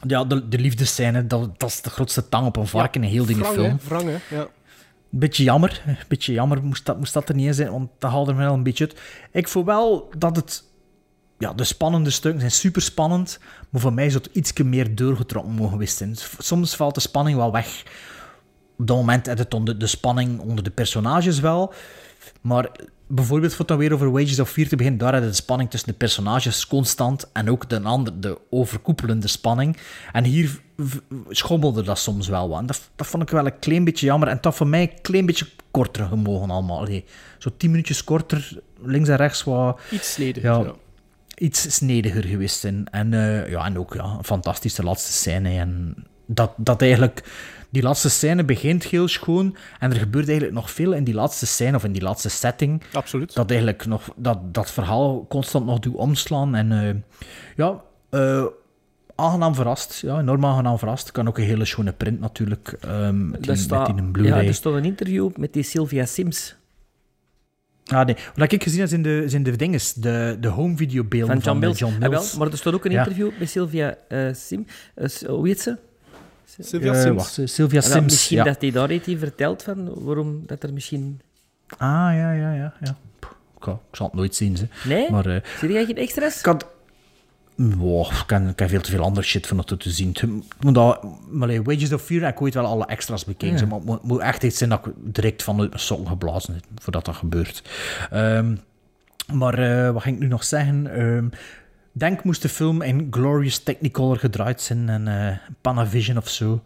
[0.07, 3.25] ja, de, de liefdescène, dat, dat is de grootste tang op een varken in heel
[3.25, 3.79] die film.
[3.87, 4.09] wrang.
[4.29, 4.47] Ja.
[5.09, 5.81] Beetje jammer.
[5.85, 8.39] Een beetje jammer moest dat, moest dat er niet in zijn, want dat haalde me
[8.39, 8.99] wel een beetje uit.
[9.31, 10.63] Ik voel wel dat het...
[11.43, 13.39] Ja, de spannende stukken zijn super spannend,
[13.69, 16.15] maar voor mij zou het ietsje meer doorgetrokken mogen zijn.
[16.37, 17.83] Soms valt de spanning wel weg.
[18.77, 21.73] Op dat moment had het onder de spanning onder de personages wel,
[22.41, 22.71] maar
[23.07, 25.89] bijvoorbeeld voor dan weer over Wages of Fear te beginnen, daar had de spanning tussen
[25.89, 29.77] de personages constant en ook de, andere, de overkoepelende spanning.
[30.11, 30.59] En hier
[31.29, 32.67] schommelde dat soms wel wat.
[32.67, 34.27] Dat, dat vond ik wel een klein beetje jammer.
[34.27, 36.79] En dat voor mij een klein beetje korter gemogen allemaal.
[36.79, 37.05] Allee,
[37.37, 39.79] zo tien minuutjes korter, links en rechts wat...
[39.91, 40.43] Iets snedig.
[40.43, 40.73] Ja, Ja.
[41.35, 42.87] Iets snediger geweest zijn.
[42.91, 45.49] En, eh, ja, en ook ja, een fantastische laatste scène.
[45.49, 45.95] En
[46.25, 47.23] dat, dat eigenlijk...
[47.69, 49.55] Die laatste scène begint heel schoon.
[49.79, 52.83] En er gebeurt eigenlijk nog veel in die laatste scène, of in die laatste setting.
[52.91, 53.33] Absoluut.
[53.33, 54.13] Dat eigenlijk nog...
[54.15, 56.55] Dat, dat verhaal constant nog doet omslaan.
[56.55, 56.95] En eh,
[57.55, 57.81] ja...
[58.09, 58.45] eh,
[59.15, 59.99] aangenaam verrast.
[60.01, 61.11] Ja, enorm aangenaam verrast.
[61.11, 62.75] Kan ook een hele schone print natuurlijk.
[62.79, 64.47] ehm met, die, met die ja, Blu-ray.
[64.47, 66.55] er stond een interview met die Sylvia Sims
[67.85, 68.15] Ah, nee.
[68.35, 71.47] Wat ik gezien heb, zijn de, zijn de dinges, de, de home videobeelden van John
[71.49, 71.73] van, Mills.
[71.73, 72.29] eh, John Ah, Mills.
[72.31, 72.97] wel, maar er stond ook een Ja.
[72.99, 74.65] interview met Sylvia eh, Sim.
[74.95, 75.77] eh, hoe heet ze?
[76.59, 77.15] Sylvia Eh, Sims.
[77.15, 78.03] wacht, Sylvia dan Sims.
[78.05, 78.43] misschien ja.
[78.43, 81.21] dat hij daar heeft hij verteld van waarom dat er misschien...
[81.77, 82.73] Ah, ja, ja, ja.
[82.81, 82.97] ja.
[83.19, 84.67] Pff, Ik, ik zal het nooit zien, ze.
[84.87, 85.11] Nee?
[85.11, 86.39] Maar eh, Zie jij geen extra's?
[86.39, 86.65] ik had...
[87.55, 90.09] Wow, ik kan, kan veel te veel andere shit van dat te zien.
[90.09, 93.57] Het moet dat, maar Wages of Fear ik ooit wel alle extra's bekeken.
[93.57, 93.65] Ja.
[93.65, 96.63] Maar het moet, moet echt iets zijn dat ik direct vanuit mijn sokken geblazen heb,
[96.75, 97.63] voordat dat gebeurt.
[98.11, 98.55] Ehm,
[99.33, 100.95] maar eh, wat ging ik nu nog zeggen?
[100.95, 101.27] Ehm,
[101.91, 106.63] denk moest de film in Glorious Technicolor gedraaid zijn en eh, Panavision of zo.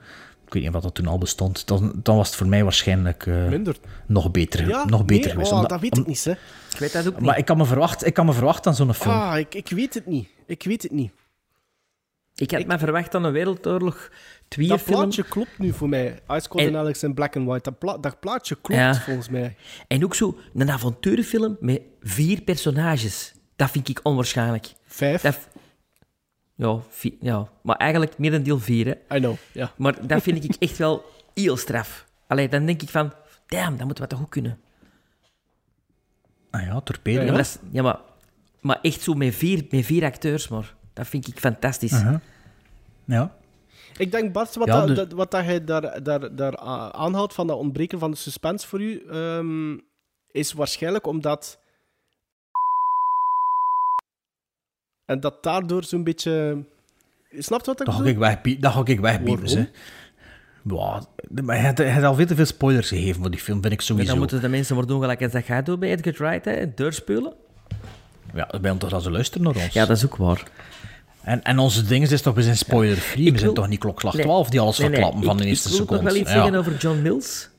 [0.47, 1.67] Ik weet niet of dat toen al bestond.
[1.67, 3.75] Dan, dan was het voor mij waarschijnlijk eh, Minder.
[4.05, 5.49] nog beter, Ja, nog beter nee, geweest.
[5.51, 6.31] oh, Omdat- dat weet om- ik niet, hè.
[6.31, 7.25] Ik weet dat ook niet.
[7.25, 9.15] maar ik kan me verwachten, ik kan me verwachten aan zo'n film.
[9.15, 10.27] Ah, ik, ik weet het niet.
[10.45, 11.11] Ik weet het niet.
[12.35, 14.09] ik had me verwacht aan een Wereldoorlog
[14.47, 14.99] 2 Dat film.
[14.99, 16.19] plaatje klopt nu voor mij.
[16.29, 17.69] Ice Cold En- and Alex in Black and White.
[17.69, 18.93] Dat, pla- dat plaatje klopt Ja.
[18.95, 19.55] volgens mij.
[19.87, 23.33] En ook zo een avonturenfilm met vier personages.
[23.55, 24.73] Dat vind ik onwaarschijnlijk.
[24.85, 25.21] Vijf.
[25.21, 25.37] Dat,
[26.57, 26.79] ja,
[27.19, 28.85] ja, maar eigenlijk meer dan deel vier.
[28.85, 29.15] Hè.
[29.17, 29.71] I know, ja.
[29.77, 32.05] Maar dat vind ik echt wel heel straf.
[32.27, 33.13] Allee, dan denk ik van,
[33.47, 34.59] damn, dat moeten we toch goed kunnen.
[36.51, 37.19] Ah ja, torpedo.
[37.19, 37.99] Ja, maar, dat is- ja, maar,
[38.61, 42.01] maar echt zo met vier, met vier acteurs, maar dat vind ik fantastisch.
[43.05, 43.35] Ja.
[43.97, 46.57] Ik denk, Bart, wat, Ja, dat, de- dat- wat dat hij daar, daar, daar
[46.93, 49.77] aanhoudt van dat ontbreken van de suspense voor u, ehm,
[50.31, 51.59] is waarschijnlijk omdat...
[55.07, 56.31] En dat daardoor zo'n beetje...
[57.29, 58.05] Je wat ik Dat ga bedoel?
[58.05, 58.61] ik wegbieden.
[58.61, 59.65] Dat ga ik wegbieden, hè.
[61.43, 63.85] Maar hij had al veel te veel spoilers gegeven voor die film, vind ik En
[63.85, 64.09] sowieso.
[64.09, 66.73] dan moeten de mensen maar doen gelijk als dat jij doet bij Edgar Wright, hè?
[66.73, 67.33] Deurspelen.
[68.33, 69.73] Ja, bij ons toch dat ze luisteren naar ons.
[69.73, 70.43] Ja, dat is ook waar.
[71.21, 73.23] En, en onze dingen is toch, we zijn spoiler-free.
[73.25, 74.23] We Ik zijn toch niet klokslag Nee.
[74.23, 76.03] 12 die alles Nee, nee, verklappen van de ik- eerste Ik wil seconde.
[76.03, 76.35] nog wel iets Ja.
[76.41, 77.49] zeggen over John Mills.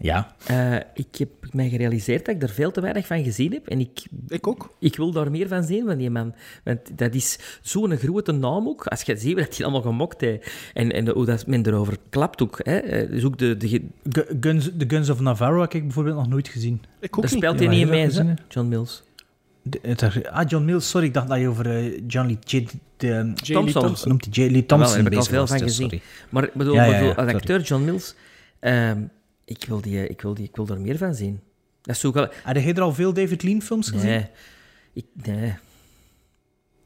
[0.00, 0.34] Ja.
[0.46, 3.66] Eh, ik heb mij gerealiseerd dat ik er veel te weinig van gezien heb.
[3.68, 4.74] En ik, Ik ook.
[4.78, 6.34] ik wil daar meer van zien van die man.
[6.64, 8.86] Want dat is zo'n grote naam ook.
[8.86, 10.50] Als je ziet wat hij allemaal gemokt heeft.
[10.74, 12.60] En, en hoe dat men erover klapt ook.
[12.62, 12.76] Hè.
[12.78, 13.56] Eh, Dus ook de...
[13.56, 16.82] de Guns, The Guns of Navarro heb ik bijvoorbeeld nog nooit gezien.
[17.00, 17.42] Ik ook daar niet.
[17.42, 18.34] speelt Ja, hij niet je mee, gezien, hè?
[18.48, 19.02] John Mills.
[19.62, 22.38] De- ah, John Mills, sorry, ik dacht dat je over eh, John Lee...
[22.44, 22.66] J,
[22.96, 23.52] de, J.
[23.52, 23.82] Lee Thompson.
[23.82, 24.08] Thompson.
[24.08, 24.50] noemt hij J.
[24.50, 25.88] Lee Wel, Thompson daar heb ik al veel van gezien.
[25.90, 26.00] sorry.
[26.30, 27.34] Maar ik bedoel, Ja, ja, bedoel, als sorry.
[27.34, 28.14] acteur John Mills...
[28.60, 29.02] ehm,
[29.48, 31.40] ik, wil die, ik, wil die, ik wil er meer van zien.
[31.82, 32.12] Dat is zo...
[32.12, 34.08] gel- Heb jij er al veel David Lean films gezien?
[34.08, 34.26] Nee.
[34.92, 35.54] Ik, nee.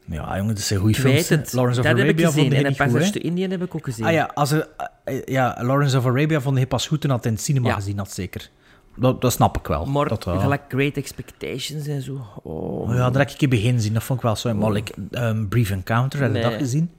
[0.04, 1.28] Ja, jongen, dat zijn goede Ik films.
[1.28, 1.52] het.
[1.52, 2.52] Lawrence of dat heb ik Arabia vond gezien.
[2.52, 2.76] hij En?
[2.76, 4.04] Passage to Indian heb ik ook gezien.
[4.04, 4.68] Ah ja, als er,
[5.04, 7.68] eh, ja, Lawrence of Arabia vond hij pas goed toen hij het in het cinema
[7.68, 7.74] Ja.
[7.74, 8.50] gezien had, zeker.
[8.96, 9.84] Dat, dat snap ik wel.
[9.86, 12.26] Maar dat, eh, gelijk Great Expectations en zo.
[12.42, 12.80] Oh.
[12.80, 13.92] Oh ja, daar heb ik in het begin gezien.
[13.92, 14.54] Dat vond ik wel zo.
[14.54, 16.50] Maar like, ehm, Brief Encounter, heb je Nee.
[16.50, 16.90] dat gezien?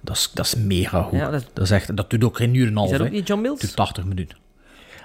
[0.00, 1.18] Dat is, dat is mega goed.
[1.18, 1.50] Ja, dat...
[1.52, 2.90] dat- is echt, dat doet ook geen uur en een half.
[2.90, 3.74] Is dat ook niet John Het duurt Mills?
[3.74, 4.36] 80 minuten.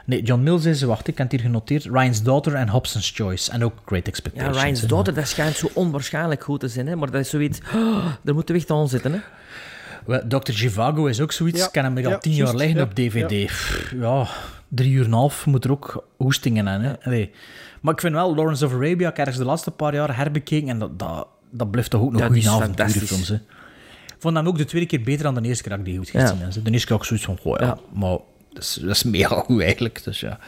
[0.05, 1.83] Nee, John Mills is, wacht, ik heb het hier genoteerd.
[1.85, 3.51] Ryan's Daughter en Hobson's Choice.
[3.51, 4.57] En ook Great Ja, Expectations.
[4.61, 4.87] Ryan's hè.
[4.87, 6.87] Daughter, dat schijnt zo onwaarschijnlijk goed te zijn.
[6.87, 6.95] Hè?
[6.95, 7.59] Maar dat is zoiets...
[7.75, 9.11] Oh, daar moeten we echt aan zitten.
[9.13, 9.19] Hè?
[10.27, 10.51] Dr.
[10.51, 11.59] Givago is ook zoiets.
[11.59, 13.45] Ja, Ik ken hem hier al ja, tien jaar liggen ja, op DVD.
[13.45, 14.27] Pff, Ja.
[14.67, 16.81] drie uur en een half moet er ook hoestingen aan.
[16.81, 16.93] Hè?
[17.03, 17.31] Allee.
[17.81, 20.69] Maar ik vind wel, Lawrence of Arabia, ik heb ergens de laatste paar jaar herbekeken
[20.69, 23.29] en dat, dat, dat blijft toch ook nog Dat goede avonturenfilms.
[23.31, 23.41] Ik
[24.21, 26.09] vond hem ook de tweede keer beter dan de eerste keer dat ik die goed
[26.09, 26.61] gezien Ja.
[26.63, 27.77] De eerste keer ik zoiets van, goh ja, Ja.
[27.93, 28.17] maar
[28.55, 28.77] dat is,
[29.39, 30.03] goed eigenlijk.
[30.03, 30.39] Dus ja.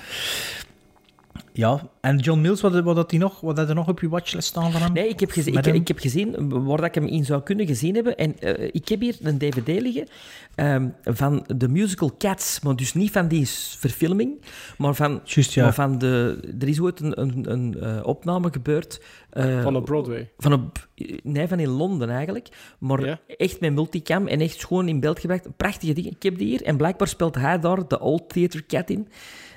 [1.57, 3.41] Ja, en John Mills, wat, wat had hij nog?
[3.41, 4.93] Wat had er nog op je watchlist staan van hem?
[4.93, 5.75] Nee, ik heb, gezien, ik, hem?
[5.75, 8.17] ik heb gezien waar dat ik hem in zou kunnen gezien hebben.
[8.17, 10.07] En eh, ik heb hier een dvd liggen
[10.55, 12.59] ehm, van de musical Cats.
[12.59, 13.47] Maar dus niet van die
[13.77, 14.41] verfilming,
[14.77, 15.63] maar van, Juist, ja.
[15.63, 16.39] maar van de...
[16.59, 19.01] Er is ooit een, een, een eh, opname gebeurd...
[19.29, 20.31] eh, Van op Broadway.
[20.37, 20.87] Van op,
[21.23, 22.47] nee, van in Londen eigenlijk.
[22.79, 25.57] Maar echt met multicam en echt gewoon in beeld gebracht.
[25.57, 26.11] Prachtige dingen.
[26.11, 26.63] Ik heb die hier.
[26.63, 29.07] En blijkbaar speelt hij daar de Old Theatre Cat in.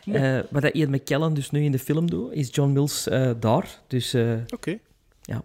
[0.05, 3.31] Eh, wat dat Ian McKellen dus nu in de film doet, is John Mills eh,
[3.41, 3.69] daar.
[3.87, 4.79] Dus eh, Oké.
[5.23, 5.43] ja.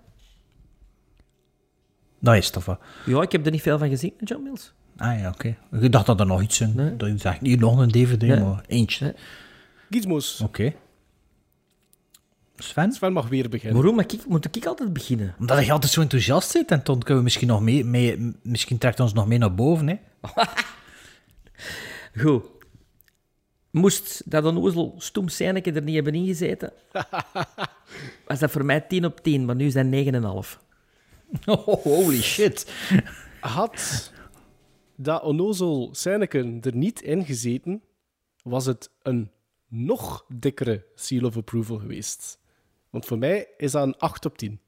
[2.20, 2.80] Dat is toch wat.
[3.06, 4.74] ja, ik heb er niet veel van gezien, John Mills.
[4.98, 5.56] Ah ja, oké.
[5.82, 6.72] Ik dacht dat er nog iets in.
[6.76, 6.96] Nee.
[6.96, 8.40] Dat zegt, niet nog een DVD, Nee.
[8.40, 9.06] maar eentje.
[9.06, 9.14] Nee.
[9.90, 10.42] Gizmos.
[10.44, 10.74] Oké.
[12.58, 12.92] Sven?
[12.92, 13.76] Sven mag weer beginnen.
[13.78, 15.36] Waarom moet ik, moet ik altijd beginnen?
[15.40, 18.78] Omdat je altijd zo enthousiast zit en dan kunnen we misschien nog mee, mee misschien
[18.78, 19.96] trekt ons nog mee naar boven, hè?
[22.22, 22.44] Goed.
[23.76, 26.74] Moest dat onnozel stoem scèneke er niet hebben ingezeten,
[28.28, 30.60] was dat voor mij 10 op 10, maar nu is dat 9,5.
[31.46, 32.72] Oh, holy shit.
[33.40, 34.12] Had
[34.96, 37.84] dat onnozel Seineken er niet in gezeten,
[38.44, 39.32] was het een
[39.68, 42.40] nog dikkere seal of approval geweest.
[42.90, 44.60] Want voor mij is dat een 8 op 10.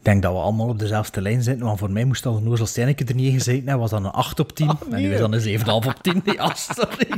[0.00, 2.42] Ik denk dat we allemaal op dezelfde lijn zitten, want voor mij moest al een
[2.42, 4.78] Nozel er niet in gezeten hebben, was dan een 8 op 10.
[4.90, 6.22] En nu is dan een 7,5 op 10.
[6.24, 7.08] Ja, sorry.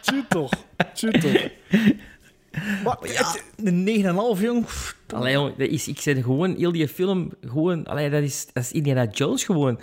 [0.00, 0.50] Tjie toch.
[0.94, 1.50] Tjie toch.
[2.84, 4.66] Maar Ja, een 9,5, jong.
[5.14, 8.62] Allee, jong, dat is, ik zeg gewoon, heel die film, gewoon, allee, dat, is, dat
[8.62, 9.78] is Indiana Jones gewoon.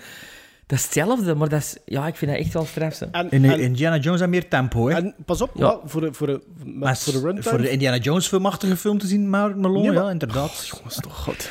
[0.72, 3.02] Dat is hetzelfde, maar dat is, ja, ik vind dat echt wel straf.
[3.02, 4.96] En, In en, Indiana Jones heeft meer tempo, hè?
[4.96, 5.80] en pas op, Ja.
[5.86, 7.44] voor, de, voor, de, Maar voor de runtime...
[7.44, 10.68] voor de Indiana Jones filmachtige film te zien, maar Malone, Nee, maar- ja, inderdaad.
[10.76, 11.50] Jongens, toch, god.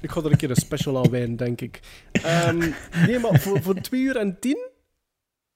[0.00, 1.80] Ik ga er een keer een special aan wijnen, denk ik.
[2.12, 2.58] Ehm,
[3.06, 4.56] nee, maar voor, voor 2 uur en 10...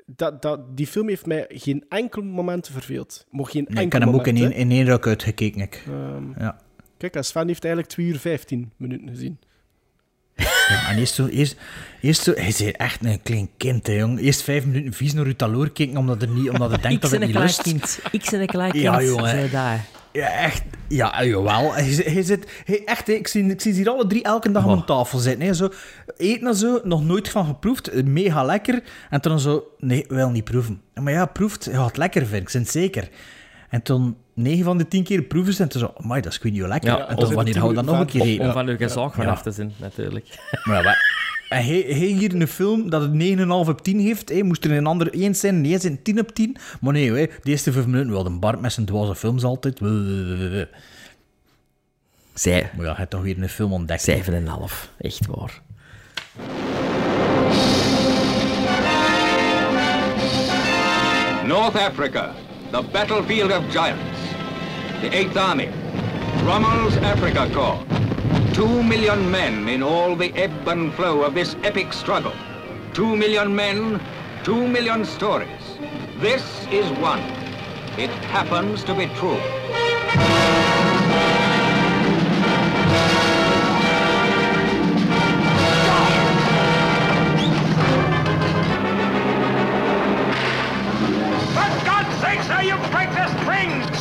[0.06, 3.26] Dat, dat, die film heeft mij geen enkel moment verveeld.
[3.30, 5.60] Mocht geen Nee, ik enkel heb hem ook in één, in één ruk uitgekeken.
[5.60, 5.82] Ik.
[5.86, 6.58] Ehm, Ja.
[6.98, 9.38] Kijk, en Sven heeft eigenlijk 2 uur 15 minuten gezien.
[10.68, 11.56] Ja, en eerst zo, eerst,
[12.00, 14.20] eerst zo, hij is echt een klein kind, hè, jong.
[14.20, 17.10] Eerst vijf minuten vies naar uw taloor kijken, omdat, er niet, omdat hij denkt dat
[17.10, 17.62] het niet lust.
[17.62, 17.98] kind.
[18.10, 19.50] Ik ben een klein kind, Ja, jongen.
[19.50, 19.84] daar.
[20.12, 20.62] Ja, echt.
[20.88, 21.74] Ja, jawel.
[21.74, 22.50] Hij, zit- hij zit...
[22.64, 25.18] Hij, echt, hè, ik, zie, ik zie ze hier alle drie elke dag aan tafel
[25.18, 25.46] zitten.
[25.46, 25.68] Hè, zo,
[26.16, 28.04] eten en zo, nog nooit van geproefd.
[28.04, 28.82] Mega lekker.
[29.10, 29.64] En toen zo...
[29.78, 30.80] Nee, wel niet proeven.
[30.94, 31.64] Maar ja, proeft.
[31.64, 33.08] Je gaat het lekker vinden, ik ben het zeker.
[33.68, 34.16] En toen...
[34.38, 36.98] 9 van de 10 keer proeven ze en zo, amai, dat is niet heel lekker.
[36.98, 38.46] En dan, wanneer houden we dat nog een keer eten?
[38.46, 40.26] Om van uw gezag vanaf te zijn, natuurlijk.
[40.68, 40.96] Maar ja,
[41.48, 44.28] en hij, hij, hier in een film dat het 9,5 op 10 heeft.
[44.28, 46.56] Hij moest er een ander eens zijn, nee, zijn 10 op 10.
[46.80, 49.78] Maar nee, hè, de eerste 5 minuten, wilde een Bart met zijn dwaze films altijd.
[52.34, 52.70] Zij.
[52.76, 54.10] Maar ja, hij toch weer een film ontdekt.
[54.10, 54.14] 7,5,
[54.98, 55.62] echt waar.
[61.46, 62.34] North Africa,
[62.70, 64.07] the battlefield of giants.
[65.00, 65.68] The Eighth Army,
[66.42, 67.84] Rommel's Africa Corps.
[68.52, 72.32] Two million men in all the ebb and flow of this epic struggle.
[72.94, 74.00] Two million men,
[74.42, 75.78] two million stories.
[76.18, 77.20] This is one.
[77.96, 79.57] It happens to be true.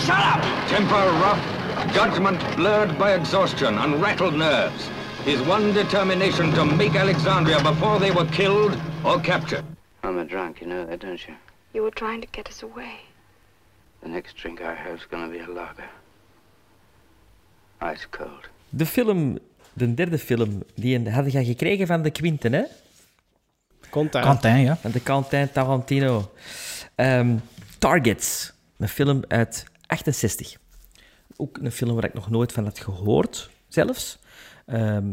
[0.07, 0.41] Shut up!
[0.69, 1.43] Temper rough,
[1.93, 4.89] judgment blurred by exhaustion and rattled nerves.
[5.25, 9.65] His one determination to make Alexandria before they were killed or captured.
[10.03, 11.35] I'm a drunk, you know that, don't you?
[11.73, 12.95] You were trying to get us away.
[14.01, 15.89] The next drink I have is gonna be a lager.
[17.93, 18.47] Ice cold.
[18.69, 19.37] De film,
[19.73, 22.63] de derde film, die hadden je gekregen van de Quinten, hè?
[23.89, 24.21] Quentin.
[24.21, 24.77] Quentin, ja.
[24.77, 26.31] Van de Quentin Tarantino.
[26.95, 27.37] Ehm,
[27.77, 30.55] Targets, een film uit 68.
[31.35, 34.19] Ook een film waar ik nog nooit van had gehoord, zelfs.
[34.65, 35.11] Ehm,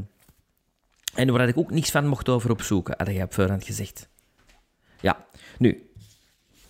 [1.14, 4.08] en waar ik ook niks van mocht over opzoeken, had jij op voorhand gezegd.
[5.00, 5.26] Ja,
[5.58, 5.88] nu.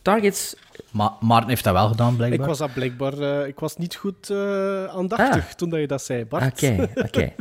[0.02, 0.54] Targets...
[0.90, 2.46] Maar Maarten heeft dat wel gedaan, Ik blijkbaar.
[2.48, 3.18] was dat blijkbaar...
[3.18, 5.52] eh, ik was niet goed eh, aandachtig Ah.
[5.52, 6.52] toen dat je dat zei, Bart.
[6.52, 7.32] Oké, oké.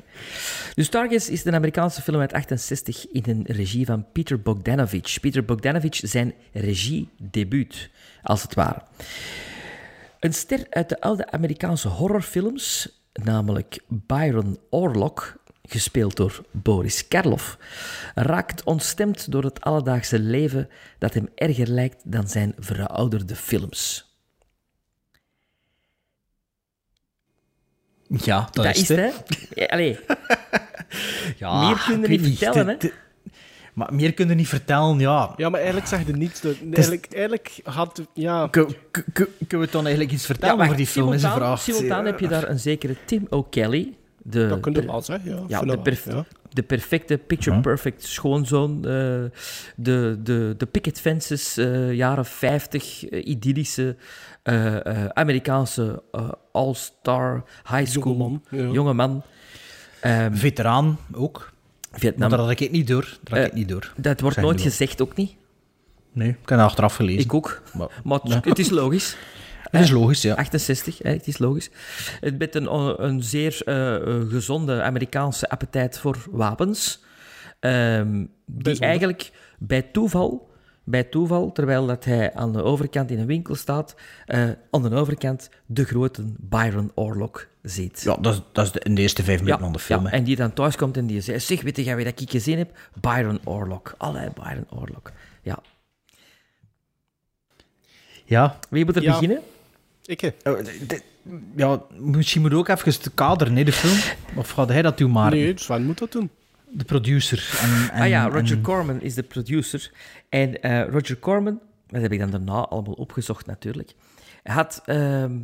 [0.75, 5.19] Dus Targets is een Amerikaanse film uit 68 in een regie van Peter Bogdanovich.
[5.19, 7.89] Peter Bogdanovich zijn regiedebuut,
[8.23, 8.81] als het ware.
[10.23, 17.57] Een ster uit de oude Amerikaanse horrorfilms, namelijk Byron Orlok, gespeeld door Boris Karloff,
[18.15, 20.69] raakt ontstemd door het alledaagse leven
[20.99, 24.11] dat hem erger lijkt dan zijn verouderde films.
[28.07, 28.97] Ja, dat, Dat is het,
[29.55, 29.67] hè?
[29.67, 29.99] Allee,
[31.37, 32.93] Ja, Meer kun je ik niet vertellen, dit-
[33.73, 35.33] Maar meer kun je niet vertellen, ja.
[35.37, 36.43] Ja, maar eigenlijk zeg je niets.
[36.73, 38.01] Eigenlijk, eigenlijk had...
[38.13, 38.47] Ja...
[38.47, 41.13] Kun- kun- kun- Kunnen we toch eigenlijk iets vertellen over die film?
[41.13, 41.61] Is een simultaan, vraag.
[41.61, 43.93] simultaan heb je daar een zekere Tim O'Kelly.
[44.25, 45.43] De, Dat kun je wel zeggen, ja.
[45.47, 46.25] ja, de, Voilà, perf- ja.
[46.49, 48.75] de perfecte, picture-perfect schoonzoon.
[48.75, 48.91] eh,
[49.75, 53.95] de, de, de picket fences, eh, jaren 50, eh, idyllische
[54.43, 56.03] eh, eh, Amerikaanse
[56.51, 58.63] all-star high school Jongeman, ja.
[58.71, 59.23] jongeman.
[59.99, 61.51] Ehm, Veteraan ook.
[61.93, 62.29] Vietnam.
[62.29, 63.01] Maar dat had ik niet door.
[63.01, 63.93] Dat had Eh, ik niet door.
[63.97, 65.35] Dat wordt nooit gezegd, ook niet.
[66.11, 67.21] Nee, ik heb achteraf gelezen.
[67.21, 67.61] Ik ook.
[67.73, 68.39] Maar, Maar het, Ja.
[68.43, 69.17] het is logisch.
[69.63, 70.35] Het is logisch, ja.
[70.35, 71.69] 68, hè, het is logisch.
[72.19, 77.03] Het met een, een zeer eh, eh, gezonde Amerikaanse appetijt voor wapens.
[77.59, 80.49] Ehm, die eigenlijk bij toeval,
[80.83, 83.95] bij toeval, terwijl dat hij aan de overkant in een winkel staat,
[84.25, 88.01] eh, aan de overkant de grote Byron Orlok ziet.
[88.01, 90.03] Ja, dat is, dat is de, in de eerste vijf minuten van de film.
[90.03, 92.29] ja, en die dan thuis komt en die zegt, zeg, weet jij wie dat ik
[92.29, 92.77] gezien heb?
[93.01, 93.93] Byron Orlok.
[93.97, 95.11] Allee, Byron Orlok.
[95.41, 95.59] Ja.
[98.25, 98.59] Ja.
[98.69, 99.11] Wie moet er Ja.
[99.11, 99.41] beginnen?
[100.05, 100.33] Ik.
[100.43, 100.59] Oh,
[101.55, 104.15] ja, misschien moet ook even de kader, nee, de film.
[104.35, 106.29] Of gaat hij dat doen, maar Nee, Sven moet dat doen.
[106.73, 107.57] De producer.
[107.61, 109.91] En, en, ah ja, Roger en- Corman is de producer.
[110.29, 113.91] En eh, Roger Corman, dat heb ik dan daarna allemaal opgezocht natuurlijk,
[114.43, 115.37] hij had ehm,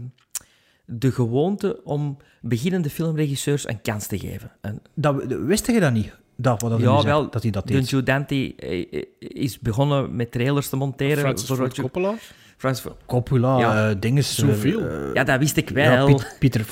[0.86, 4.52] de gewoonte om beginnende filmregisseurs een kans te geven.
[4.62, 6.18] En, Dat, wist je dat niet?
[6.36, 7.90] Dat, wat dat, ja, wel, dat hij dat de deed.
[7.90, 11.18] Joe Dante eh, is begonnen met trailers te monteren.
[11.18, 12.14] Francis voor Roger Coppola.
[12.58, 13.90] Francis Ford- Coppola, Ja.
[13.90, 14.38] eh, dinges...
[14.40, 14.88] eh, Zoveel.
[14.88, 16.06] eh, Ja, dat wist ik ja, wel.
[16.06, 16.66] Piet- Pieter...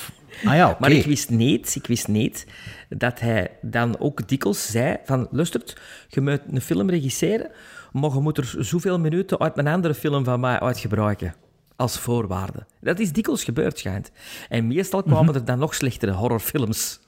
[0.46, 0.78] Ah ja, oké.
[0.80, 2.46] Maar ik wist niet, ik wist niet
[2.90, 5.78] dat hij dan ook dikwijls zei van, lustert,
[6.08, 7.52] je moet een film regisseren,
[7.92, 11.36] maar je moet er zoveel minuten uit een andere film van mij uitgebruiken.
[11.76, 12.66] Als voorwaarde.
[12.82, 14.12] Dat is dikwijls gebeurd, schijnt.
[14.50, 15.36] En meestal kwamen Mhm.
[15.36, 17.00] er dan nog slechtere horrorfilms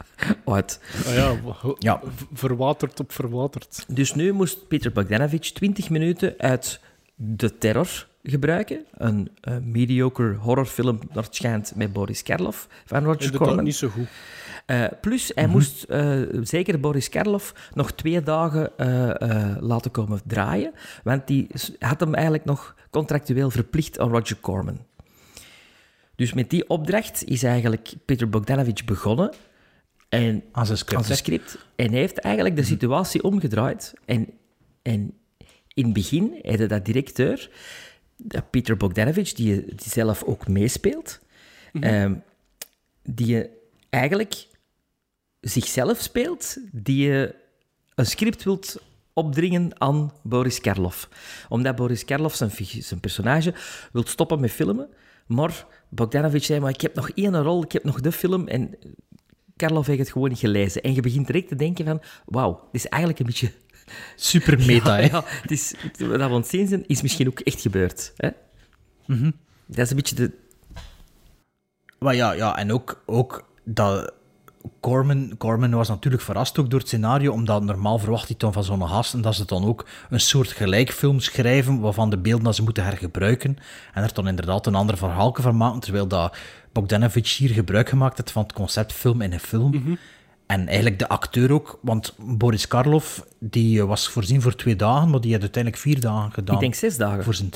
[0.45, 0.81] uit.
[1.07, 2.01] Ah ja,
[2.33, 3.85] verwaterd op verwaterd.
[3.87, 6.79] Dus nu moest Peter Bogdanovich 20 minuten uit
[7.15, 8.85] De Terror gebruiken.
[8.97, 13.63] Een eh, mediocre horrorfilm, dat schijnt, met Boris Karloff van Roger Corman.
[13.63, 14.07] niet zo goed.
[14.69, 20.71] Eh, plus, hij moest eh, zeker Boris Karloff nog twee dagen eh, laten komen draaien,
[21.03, 21.47] want die
[21.79, 24.85] had hem eigenlijk nog contractueel verplicht aan Roger Corman.
[26.15, 29.33] Dus met die opdracht is eigenlijk Peter Bogdanovich begonnen
[30.09, 33.93] en, Aan zijn script, en heeft eigenlijk de situatie omgedraaid.
[34.05, 34.27] En,
[34.81, 35.13] en
[35.73, 37.49] in het begin had hij dat directeur,
[38.15, 41.19] dat Peter Bogdanovich, die, die zelf ook meespeelt,
[41.73, 42.13] ehm,
[43.03, 43.49] die
[43.89, 44.47] eigenlijk
[45.41, 47.35] zichzelf speelt, die je
[47.95, 48.81] een script wilt
[49.13, 51.09] opdringen aan Boris Karloff.
[51.49, 53.53] Omdat Boris Karloff, zijn, zijn personage,
[53.91, 54.89] wil stoppen met filmen,
[55.25, 58.75] maar Bogdanovich zei, maar ik heb nog één rol, ik heb nog de film, en
[59.55, 60.81] Karloff heeft het gewoon niet gelezen.
[60.81, 63.51] En je begint direct te denken van, wauw, dit is eigenlijk een beetje...
[64.15, 65.05] Super meta, hè?
[65.05, 68.13] Ja, het is, wat we aan het zien zijn, is misschien ook echt gebeurd.
[68.15, 68.29] Hè?
[69.05, 69.31] Mhm.
[69.65, 70.31] Dat is een beetje de...
[71.99, 74.13] Maar ja, ja en ook, ook dat
[74.79, 78.63] Corman, Corman was natuurlijk verrast ook door het scenario, omdat normaal verwacht hij dan van
[78.63, 82.55] zo'n gast en dat ze dan ook een soort gelijkfilm schrijven, waarvan de beelden dat
[82.55, 83.57] ze moeten hergebruiken
[83.93, 86.37] en er dan inderdaad een ander verhaal van maken, terwijl dat
[86.71, 89.97] Bogdanovich hier gebruik gemaakt heeft van het concept film in een film.
[90.45, 95.09] En eigenlijk de acteur ook, want Boris Karloff die eh, was voorzien voor twee dagen,
[95.09, 96.55] maar die had uiteindelijk vier dagen gedaan.
[96.55, 97.23] Ik denk zes dagen.
[97.23, 97.49] Voor zijn,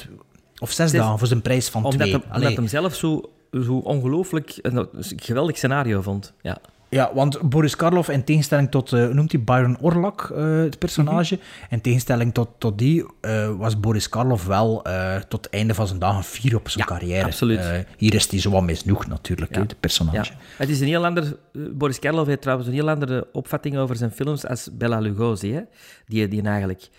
[0.59, 2.11] of zes, Zes- dagen voor zijn prijs van Omdat, twee.
[2.11, 6.33] hem, omdat hem zelf zo, zo ongelooflijk een geweldig scenario vond.
[6.41, 6.57] Ja.
[6.93, 11.39] Ja, want Boris Karloff, in tegenstelling tot, hoe noemt hij Byron Orlak, eh, het personage,
[11.69, 14.81] in tegenstelling tot, tot die, eh, was Boris Karloff wel
[15.27, 17.25] tot het einde van zijn dagen vier op zijn carrière.
[17.25, 17.85] absoluut.
[17.97, 19.61] Hier is hij zo wat misnoegd natuurlijk, Ja.
[19.61, 20.31] het personage.
[20.31, 20.39] Ja.
[20.57, 21.37] Het is een heel ander...
[21.53, 25.61] Boris Karloff heeft trouwens een heel andere opvatting over zijn films als Bella Lugosi, hè?
[26.07, 26.89] Die, die eigenlijk...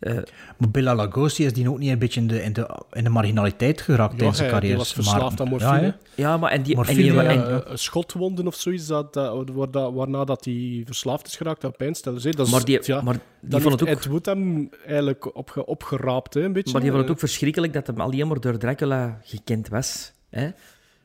[0.00, 0.14] eh,
[0.58, 3.10] Maar Bela Lugosi is die ook niet een beetje in de, in de, in de
[3.10, 4.76] marginaliteit geraakt tijdens zijn carrière.
[4.76, 5.80] was verslaafd aan morfine.
[5.82, 6.76] Ja, ja, maar en die...
[6.76, 7.28] Morfine, en die ja.
[7.28, 11.64] en- Eh, schotwonden of zoiets, dat, dat, waar, dat- waarna dat hij verslaafd is geraakt
[11.64, 12.24] aan pijnstillers.
[12.24, 12.30] hè.
[12.30, 15.36] Dat is, Maar die- ja, maar die vond het heeft ook- Ed Wood hem eigenlijk
[15.36, 16.72] opge, opgeraapt, hè, een beetje.
[16.72, 20.12] maar die vond het Eh, ook verschrikkelijk dat hem alleen maar door Dracula gekend was.
[20.30, 20.48] Hè?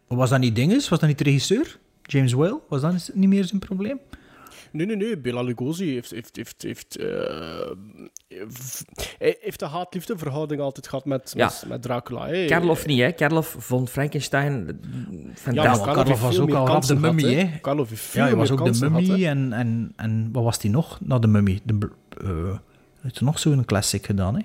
[0.08, 0.90] Was dat niet dinges?
[0.90, 1.78] Was dat niet de regisseur?
[2.04, 2.60] James Whale?
[2.70, 4.00] Was dat niet meer zijn probleem?
[4.76, 5.18] Nee, nee, nee.
[5.18, 7.08] Bela Lugosi heeft, heeft, heeft, heeft, eh,
[9.18, 11.46] hij heeft een haat-liefde verhouding altijd gehad met, Ja.
[11.46, 12.28] met, met Dracula.
[12.28, 12.46] Hè.
[12.46, 13.12] Karloff niet, hè?
[13.12, 14.80] Karloff vond Frankenstein
[15.52, 17.60] Ja, Karloff Karloff was ook al rap de mummy, hè.
[17.62, 20.72] Karloff heeft veel Ja, hij was ook de mummy en, en, en wat was die
[20.72, 21.00] nog?
[21.02, 21.60] Na de mummy.
[21.64, 21.90] De,
[22.22, 22.60] eh, hij
[23.02, 24.42] heeft er nog zo'n classic gedaan, hè?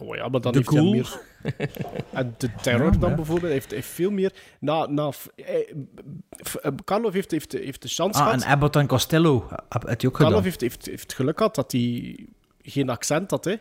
[0.00, 0.92] Oh ja, maar dan De heeft hij Ghoul.
[0.94, 1.20] meer...
[2.12, 4.32] En de terror dan bijvoorbeeld, heeft, heeft veel meer...
[4.60, 8.42] Na, na, f- eh, Karloff heeft, heeft, heeft de chance Ah, gehad...
[8.42, 12.16] en Abbott en Costello heb hij ook heeft, heeft, heeft geluk gehad dat hij
[12.62, 13.54] geen accent had, hè.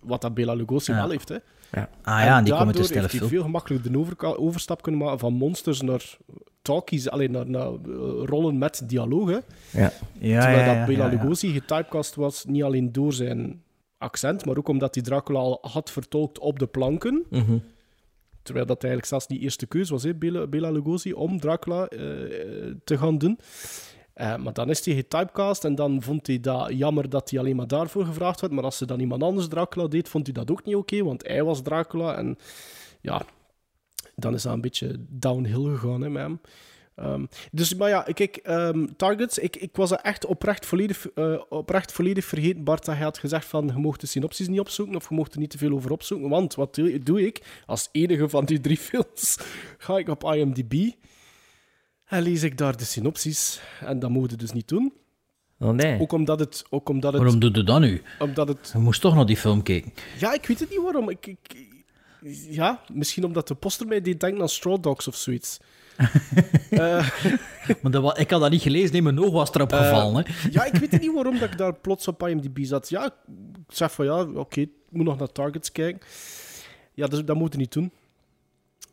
[0.00, 0.98] Wat dat Bela Lugosi Ja.
[0.98, 1.36] wel heeft, hè.
[1.72, 1.88] Ja.
[2.02, 5.32] Ah ja, en die komen te heeft hij veel gemakkelijker de overstap kunnen maken van
[5.32, 6.16] monsters naar
[6.62, 7.78] talkies, alleen naar, naar eh,
[8.24, 9.34] rollen met dialoog, hè.
[9.80, 9.92] Ja.
[10.18, 11.22] Ja, Terwijl ja, dat Bela ja, ja.
[11.22, 13.62] Lugosi getypecast was, niet alleen door zijn
[14.04, 17.24] accent, maar ook omdat hij Dracula al had vertolkt op de planken.
[17.30, 17.58] Mhm.
[18.42, 21.98] Terwijl dat eigenlijk zelfs niet eerste keuze was, hè, Bela, Bela Lugosi, om Dracula eh,
[22.84, 23.38] te gaan doen.
[24.12, 27.56] Eh, maar dan is hij getypecast en dan vond hij dat jammer dat hij alleen
[27.56, 28.52] maar daarvoor gevraagd werd.
[28.52, 31.26] Maar als ze dan iemand anders Dracula deed, vond hij dat ook niet oké, want
[31.26, 32.16] hij was Dracula.
[32.16, 32.38] En
[33.00, 33.22] ja,
[34.14, 36.40] dan is dat een beetje downhill gegaan hè, met hem.
[36.94, 41.40] Ehm, dus, maar ja, kijk, ehm, Targets, ik, ik was er echt oprecht volledig, eh,
[41.48, 44.94] oprecht volledig vergeten, Bart, dat hij had gezegd van, je mocht de synopsis niet opzoeken
[44.96, 47.62] of je mocht er niet te veel over opzoeken, want wat doe, doe ik?
[47.66, 49.38] Als enige van die drie films
[49.78, 50.90] ga ik op IMDb
[52.04, 53.60] en lees ik daar de synopsis.
[53.80, 54.92] En dat mogen we dus niet doen.
[55.58, 56.00] Oh nee.
[56.00, 56.64] Ook omdat het...
[56.70, 58.02] Ook omdat het Waarom doe je dat nu?
[58.18, 59.92] omdat het Je moest toch naar die film kijken.
[60.18, 61.08] ja, ik weet het niet waarom.
[61.10, 61.72] Ik, ik-
[62.50, 65.58] ja, misschien omdat de poster mij deed denken aan Straw Dogs of zoiets.
[66.70, 67.08] Eh,
[67.82, 70.24] Maar dat, ik had dat niet gelezen, nee, mijn oog was erop Eh, gevallen.
[70.26, 70.48] Hè.
[70.50, 72.88] ja, ik weet niet waarom dat ik daar plots op IMDb zat.
[72.88, 73.12] Ja, ik
[73.68, 76.06] zeg van ja, oké, ik moet nog naar Targets kijken.
[76.94, 77.92] Ja, dus, dat moeten we niet doen.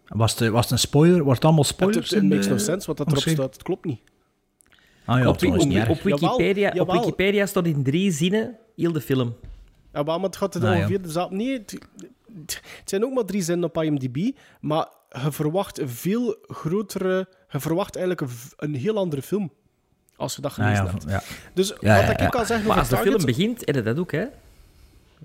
[0.08, 1.18] Was, het, was het een spoiler?
[1.24, 2.10] Wordt het allemaal spoilers?
[2.10, 3.54] het makes de- no sense wat dat erop staat.
[3.54, 4.00] Het klopt niet.
[5.06, 5.54] Ah ja, op, op- niet
[5.88, 6.04] op erg.
[6.04, 7.00] Wikipedia, op jawel.
[7.00, 9.36] Wikipedia staat in drie zinnen heel de film.
[9.94, 10.78] Ja, maar het gaat het Ah, ja.
[10.78, 11.36] ongeveer dezelfde...
[11.36, 11.78] Nee, het,
[12.46, 17.28] het zijn ook maar drie zinnen op IMDb, maar je verwacht een veel grotere...
[17.50, 19.52] Je verwacht eigenlijk een, heel andere film.
[20.16, 21.04] Als je dat Ah, gelezen ja, hebt.
[21.08, 21.22] ja.
[21.54, 22.28] Dus wat ik ja.
[22.30, 24.26] kan zeggen Maar als de film begint, je dat ook, hè?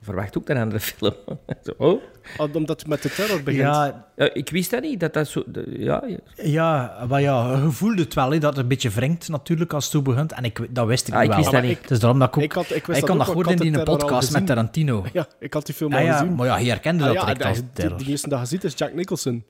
[0.00, 1.14] Verwacht ook een andere film.
[1.64, 2.02] Zo, oh.
[2.36, 3.62] Ah, Omdat het met de terror begint.
[3.62, 5.42] Ja, Ja, ik wist dat niet, dat dat zo...
[5.46, 6.18] de- ja, ja.
[6.42, 9.84] ja, maar ja, je voelde het wel, hè, dat het een beetje wringt natuurlijk als
[9.84, 10.32] het toe begint.
[10.32, 11.42] En ik, dat wist ik Ah, niet ik wel.
[11.44, 11.78] wist dat niet.
[11.84, 12.42] ik- is daarom dat ik ook...
[12.42, 14.06] Ik, had, ik wist ik kan dat want in ik die had de terror al
[14.08, 14.46] podcast met gezien.
[14.46, 15.04] Tarantino.
[15.12, 16.34] Ja, ik had die film Ja, al ja, gezien.
[16.34, 17.98] maar ja, je herkende Ah, dat ja, direct de- als de, terror.
[17.98, 19.44] de eerste dat je ziet is Jack Nicholson.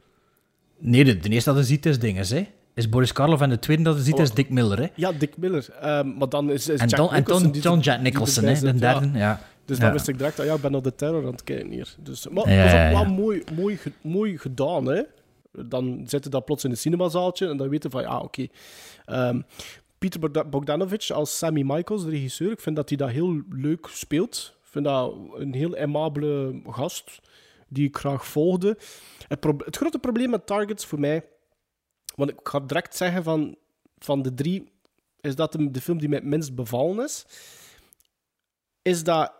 [0.78, 2.47] Nee, de, de eerste dat je ziet is dinges, hè.
[2.74, 4.86] Is Boris Karloff en de tweede dat je ziet is Dick Miller, hè.
[4.94, 5.66] Ja, Dick Miller.
[5.81, 8.44] Ehm, maar dan is, is En Jack dan, en Nicholson dan die John Jack Nicholson,
[8.44, 8.73] hè, de ja.
[8.73, 9.18] derde.
[9.18, 9.40] Ja.
[9.66, 11.70] Dus dan wist ik direct, ah, ja, ik ben op de terror aan het kijken
[11.70, 11.94] hier.
[11.98, 15.02] Dus, maar dat is ook wel mooi, mooi, mooi gedaan, hè.
[15.52, 18.47] Dan zitten dat plots in een cinemazaaltje en dan weten van, ja, oké.
[19.05, 19.40] Ehm,
[19.98, 23.86] Peter Bogda- Bogdanovich als Sammy Michaels, de regisseur, ik vind dat hij dat heel leuk
[23.90, 24.55] speelt.
[24.62, 27.20] Ik vind dat een heel aimabele gast
[27.68, 28.78] die ik graag volgde.
[29.28, 31.24] Het grote probleem met Targets voor mij,
[32.14, 33.56] want ik ga direct zeggen van,
[33.98, 34.68] van de drie,
[35.20, 37.26] is dat de, de film die mij het minst bevallen is,
[38.82, 39.32] is dat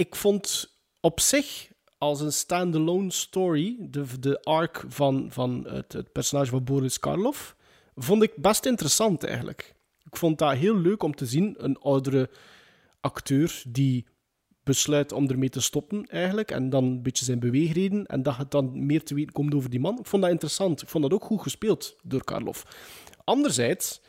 [0.00, 6.12] ik vond op zich als een standalone story, de, de arc van, van het, het
[6.12, 7.56] personage van Boris Karloff,
[7.94, 9.74] vond ik best interessant eigenlijk.
[10.04, 12.30] Ik vond dat heel leuk om te zien, een oudere
[13.00, 14.06] acteur die
[14.62, 16.50] besluit om ermee te stoppen, eigenlijk.
[16.50, 18.06] En dan een beetje zijn beweegreden.
[18.06, 19.98] En dat het dan meer te weten komt over die man.
[19.98, 20.82] Ik vond dat interessant.
[20.82, 22.64] Ik vond dat ook goed gespeeld door Karloff.
[23.24, 24.00] Anderzijds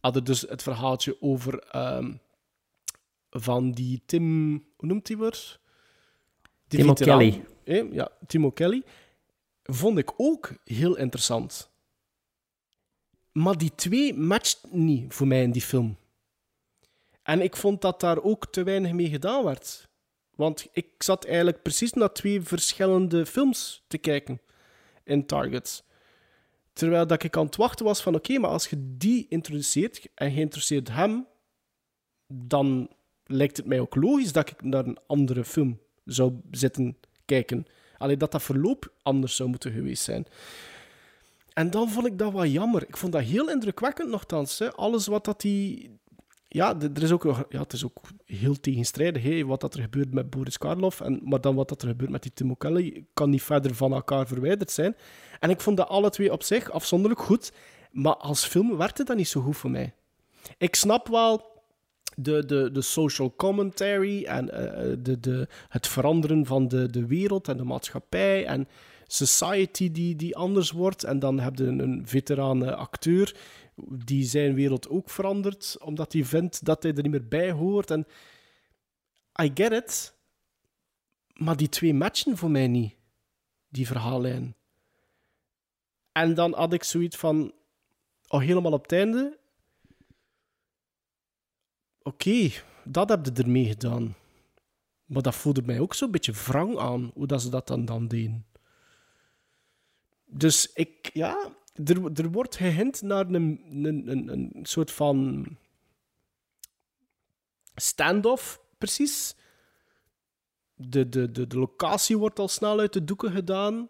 [0.00, 1.58] hadden dus het verhaaltje over...
[1.58, 2.12] ehm,
[3.30, 4.52] van die Tim...
[4.76, 5.60] Hoe noemt hij weer?
[6.68, 7.44] Timo Kelly.
[7.92, 8.82] Ja, Timo Kelly.
[9.62, 11.70] Vond ik ook heel interessant.
[13.32, 15.98] Maar die twee matcht niet voor mij in die film.
[17.22, 19.88] En ik vond dat daar ook te weinig mee gedaan werd.
[20.34, 24.40] Want ik zat eigenlijk precies naar twee verschillende films te kijken
[25.04, 25.84] in Target.
[26.72, 30.32] Terwijl dat ik aan het wachten was van oké, maar als je die introduceert en
[30.32, 31.26] je introduceert hem,
[32.26, 32.90] dan
[33.30, 37.66] lijkt het mij ook logisch dat ik naar een andere film zou zitten kijken.
[37.98, 40.26] Alleen dat dat verloop anders zou moeten geweest zijn.
[41.52, 42.88] En dan vond ik dat wat jammer.
[42.88, 44.58] Ik vond dat heel indrukwekkend nogthans.
[44.58, 44.72] Hè.
[44.72, 45.98] Alles wat dat die...
[46.48, 50.30] Ja, er is ook, ja, het is ook heel tegenstrijdig, wat dat er gebeurt met
[50.30, 51.00] Boris Karloff.
[51.00, 53.92] En, maar dan wat dat er gebeurt met die Timo Kelly kan niet verder van
[53.92, 54.96] elkaar verwijderd zijn.
[55.40, 57.52] En ik vond dat alle twee op zich afzonderlijk goed.
[57.90, 59.94] Maar als film werkte dat niet zo goed voor mij.
[60.58, 61.49] Ik snap wel
[62.16, 67.48] de, de, de social commentary en eh, de, de, het veranderen van de, de wereld
[67.48, 68.68] en de maatschappij en
[69.06, 71.04] society die, die anders wordt.
[71.04, 73.36] En dan heb je een, een veterane acteur
[74.04, 77.90] die zijn wereld ook verandert, omdat hij vindt dat hij er niet meer bij hoort.
[77.90, 78.06] En
[79.42, 80.14] I get it,
[81.32, 82.94] maar die twee matchen voor mij niet,
[83.68, 84.54] die verhaallijn.
[86.12, 87.52] En dan had ik zoiets van,
[88.28, 89.38] oh, helemaal op het einde,
[92.02, 92.50] oké,
[92.84, 94.14] dat heb je ermee gedaan.
[95.04, 98.08] Maar dat voelde mij ook zo'n beetje wrang aan, hoe dat ze dat dan, dan
[98.08, 98.46] deden.
[100.24, 101.52] Dus ik, ja,
[101.84, 105.46] er, er wordt gehint naar een, een, een, een soort van
[107.74, 109.36] standoff, precies.
[110.74, 113.88] De, de, de, de locatie wordt al snel uit de doeken gedaan.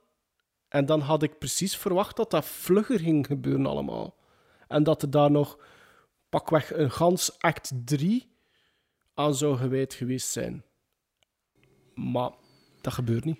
[0.69, 4.17] En dan had ik precies verwacht dat dat vlugger ging gebeuren allemaal.
[4.69, 5.59] En dat er daar nog
[6.31, 8.29] pakweg een gans act 3
[9.15, 10.65] aan zou gewijd geweest zijn.
[11.95, 12.31] Maar
[12.81, 13.39] dat gebeurt niet.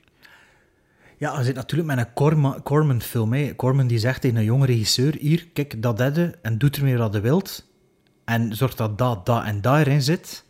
[1.19, 3.33] Ja, je zit natuurlijk met een Corma- Corman-film.
[3.33, 3.55] hè.
[3.57, 7.15] Corman die zegt tegen een jonge regisseur: Hier, kijk, dat dedde en doet ermee wat
[7.15, 7.69] je wilt.
[8.25, 10.45] En zorg dat dat, dat en dat erin zit.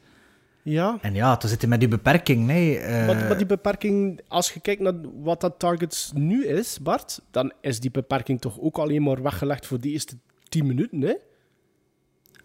[0.62, 0.98] Ja.
[1.00, 2.46] En ja, dan zit je met die beperking.
[2.46, 6.80] Nee, eh, Maar, maar die beperking, als je kijkt naar wat dat Targets nu is,
[6.80, 10.18] Bart, dan is die beperking toch ook alleen maar weggelegd voor die eerste
[10.48, 11.14] 10 minuten, hè?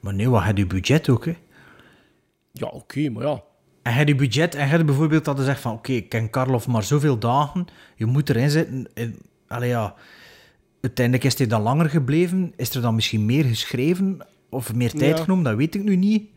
[0.06, 1.36] Maar nee, wat heb je budget ook, hè?
[2.52, 3.41] Ja, oké, maar ja.
[3.82, 6.30] En heb je budget en heb je bijvoorbeeld dat je zegt van oké, ik ken
[6.30, 8.88] Karloff maar zoveel dagen, je moet erin zitten.
[8.94, 9.15] En,
[9.48, 9.94] allee, ja,
[10.82, 12.53] uiteindelijk is hij dan langer gebleven.
[12.56, 14.18] Is er dan misschien meer geschreven
[14.49, 15.23] of meer tijd Ja.
[15.23, 15.44] genomen?
[15.44, 16.30] Dat weet ik nu niet.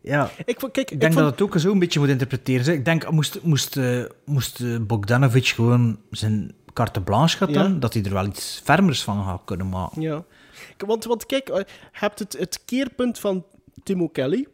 [0.00, 2.74] Ja, Ik, vond- kijk, ik denk vond- dat het ook zo een beetje moet interpreteren.
[2.74, 7.68] Ik denk, moest, moest, eh, moest eh, Bogdanovic gewoon zijn carte blanche gaan Ja.
[7.68, 10.02] dat hij er wel iets fermers van gaat kunnen maken.
[10.02, 10.24] Ja.
[10.76, 13.44] Want, want kijk, eh, je hebt het, het keerpunt van
[13.82, 14.46] Timo Kelly,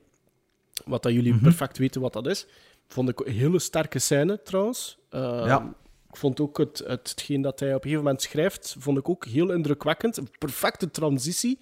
[0.85, 2.47] wat dat jullie perfect weten wat dat is.
[2.89, 4.99] Vond ik een hele sterke scène trouwens.
[5.09, 5.75] Eh, Ja.
[6.11, 9.09] Ik vond ook het, het, hetgeen dat hij op een gegeven moment schrijft, vond ik
[9.09, 10.17] ook heel indrukwekkend.
[10.17, 11.59] Een perfecte transitie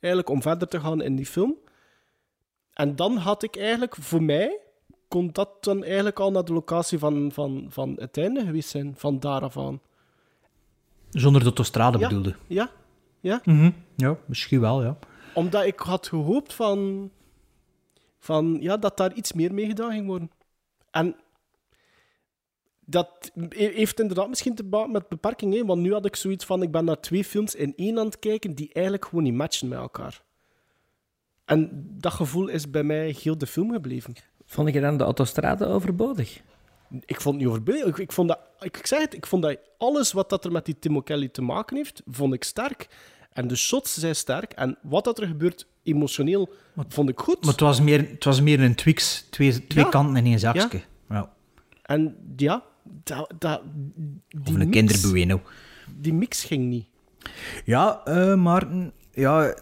[0.00, 1.54] eigenlijk om verder te gaan in die film.
[2.72, 4.58] En dan had ik eigenlijk, voor mij,
[5.08, 8.94] kon dat dan eigenlijk al naar de locatie van, van, van het einde geweest zijn,
[8.96, 9.80] van daar af aan.
[11.10, 12.08] Zonder de autostrade Ja.
[12.08, 12.34] bedoelde.
[12.46, 12.70] Ja,
[13.24, 13.40] ja.
[13.44, 13.70] Mhm.
[13.96, 14.98] Ja, misschien wel, ja.
[15.34, 17.10] Omdat ik had gehoopt van,
[18.18, 20.30] van ja, dat daar iets meer mee gedaan ging worden.
[20.90, 21.16] En
[22.80, 26.62] dat he- heeft inderdaad misschien te maken met beperkingen, want nu had ik zoiets van,
[26.62, 29.68] ik ben naar twee films in één aan het kijken die eigenlijk gewoon niet matchen
[29.68, 30.22] met elkaar.
[31.44, 34.14] En dat gevoel is bij mij heel de film gebleven.
[34.44, 36.42] Vond je dan de autostrade overbodig?
[37.04, 37.86] Ik vond het niet overbodig.
[37.86, 40.52] Ik, ik, vond dat, ik, ik zeg het, ik vond dat alles wat dat er
[40.52, 42.88] met die Timo Kelly te maken heeft, vond ik sterk.
[43.34, 44.52] En de shots zijn sterk.
[44.52, 46.52] En wat dat er gebeurt emotioneel,
[46.88, 47.40] vond ik goed.
[47.40, 49.90] Maar het was meer, het was meer een Twix, twee, twee Ja.
[49.90, 50.80] kanten in één zakje.
[51.08, 51.30] Ja.
[51.82, 52.62] En ja,
[53.04, 55.40] dat, dat, die, Of een mix, kinderbueno.
[55.96, 56.86] die mix ging niet.
[57.64, 58.66] Ja, eh, maar
[59.12, 59.54] ja,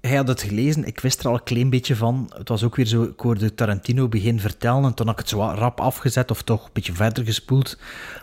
[0.00, 0.84] hij had het gelezen.
[0.84, 2.32] Ik wist er al een klein beetje van.
[2.36, 5.28] Het was ook weer zo, ik hoorde Tarantino begin vertellen en toen had ik het
[5.30, 7.78] zo rap afgezet of toch een beetje verder gespoeld.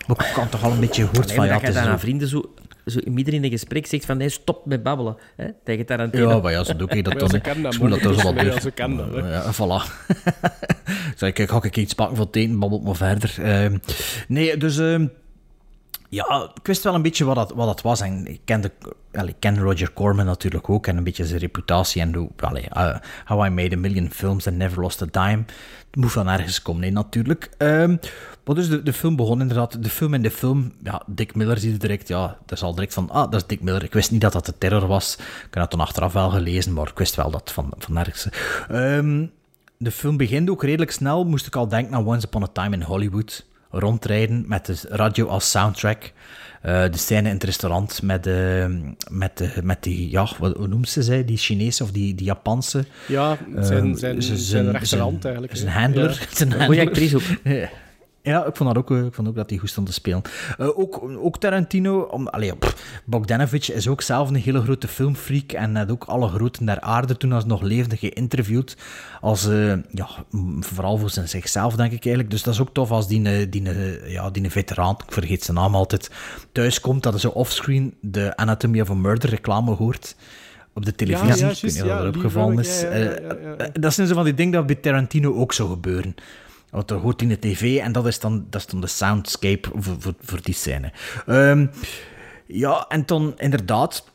[0.08, 1.84] Maar ik had toch al een beetje gehoord Nee, van ja, dat je is dan
[1.84, 2.54] aan zo- vrienden zo,
[2.86, 5.18] zo midden in een gesprek zegt van nee, stop met babbelen.
[5.36, 6.30] Hè, tegen Tarantino.
[6.30, 7.30] Ja, maar ja, zo doe ik dat dan.
[7.30, 9.24] ze dat, Ik dat toch wat ja, ze kennen dat.
[9.24, 10.08] Ja, voilà.
[11.12, 13.36] ik zei, kijk, ga ik iets pakken voor het eten, babbelt maar verder.
[13.40, 13.78] Ehm,
[14.28, 14.78] nee, dus...
[14.78, 15.08] ehm,
[16.14, 18.02] Ja, ik wist wel een beetje wat dat, wat dat was.
[18.02, 18.72] En ik, kende,
[19.12, 20.88] wel, ik ken Roger Corman natuurlijk ook.
[20.88, 22.02] En een beetje zijn reputatie.
[22.02, 22.96] En hoe, allee, uh,
[23.26, 25.44] How I Made a Million Films and Never Lost a Dime.
[25.88, 27.50] Het moet van ergens komen, nee, natuurlijk.
[27.58, 28.00] Um,
[28.44, 29.84] dus de, de film begon inderdaad.
[29.84, 30.74] De film en de film.
[30.84, 32.08] Ja, Dick Miller zie je direct.
[32.08, 33.10] Ja, dat is al direct van.
[33.10, 33.84] Ah, dat is Dick Miller.
[33.84, 35.16] Ik wist niet dat dat de terror was.
[35.20, 36.74] Ik had het dan achteraf wel gelezen.
[36.74, 38.28] Maar ik wist wel dat van, van ergens.
[38.72, 39.32] Um,
[39.78, 41.26] de film begint ook redelijk snel.
[41.26, 43.46] Moest ik al denken aan Once Upon a Time in Hollywood
[43.80, 46.12] rondrijden met de radio als soundtrack.
[46.66, 48.66] Uh, de scène in het restaurant met, uh,
[49.12, 51.26] met, uh, met die, ja, wat, hoe noemt ze zij?
[51.26, 52.86] Die Chinese of die, die Japanse?
[53.08, 55.58] Ja, zijn, zijn, zijn, zijn rechterhand eigenlijk.
[55.58, 56.10] Zijn handler.
[56.10, 56.36] Ja.
[56.36, 56.66] Zijn handler.
[56.66, 57.24] Goeie actrice ook.
[58.26, 60.22] Ja, ik vond, dat ook, ik vond ook dat hij goed stond te spelen.
[60.60, 65.52] Uh, ook, ook Tarantino, om, allee, pff, Bogdanovich is ook zelf een hele grote filmfreak
[65.52, 68.78] en had ook alle groten der aarde toen als nog leefde geïnterviewd.
[69.22, 70.08] Als, uh, ja,
[70.60, 72.32] vooral voor zijn zichzelf, denk ik eigenlijk.
[72.32, 73.64] Dus dat is ook tof als die, die,
[74.10, 76.12] ja, die veteraan, ik vergeet zijn naam altijd,
[76.52, 80.16] thuis komt, dat hij zo offscreen de Anatomy of a Murder reclame hoort
[80.74, 81.28] op de televisie.
[81.28, 82.86] Ja, ja, ik weet niet of ja, dat opgevallen is.
[83.74, 86.16] Dat zijn zo van die dingen dat bij Tarantino ook zou gebeuren.
[86.74, 89.70] Want er hoort in de tv en dat is dan, dat is dan de soundscape
[89.74, 90.92] voor, voor, die scène.
[91.28, 91.72] Um,
[92.46, 94.12] ja, en dan inderdaad,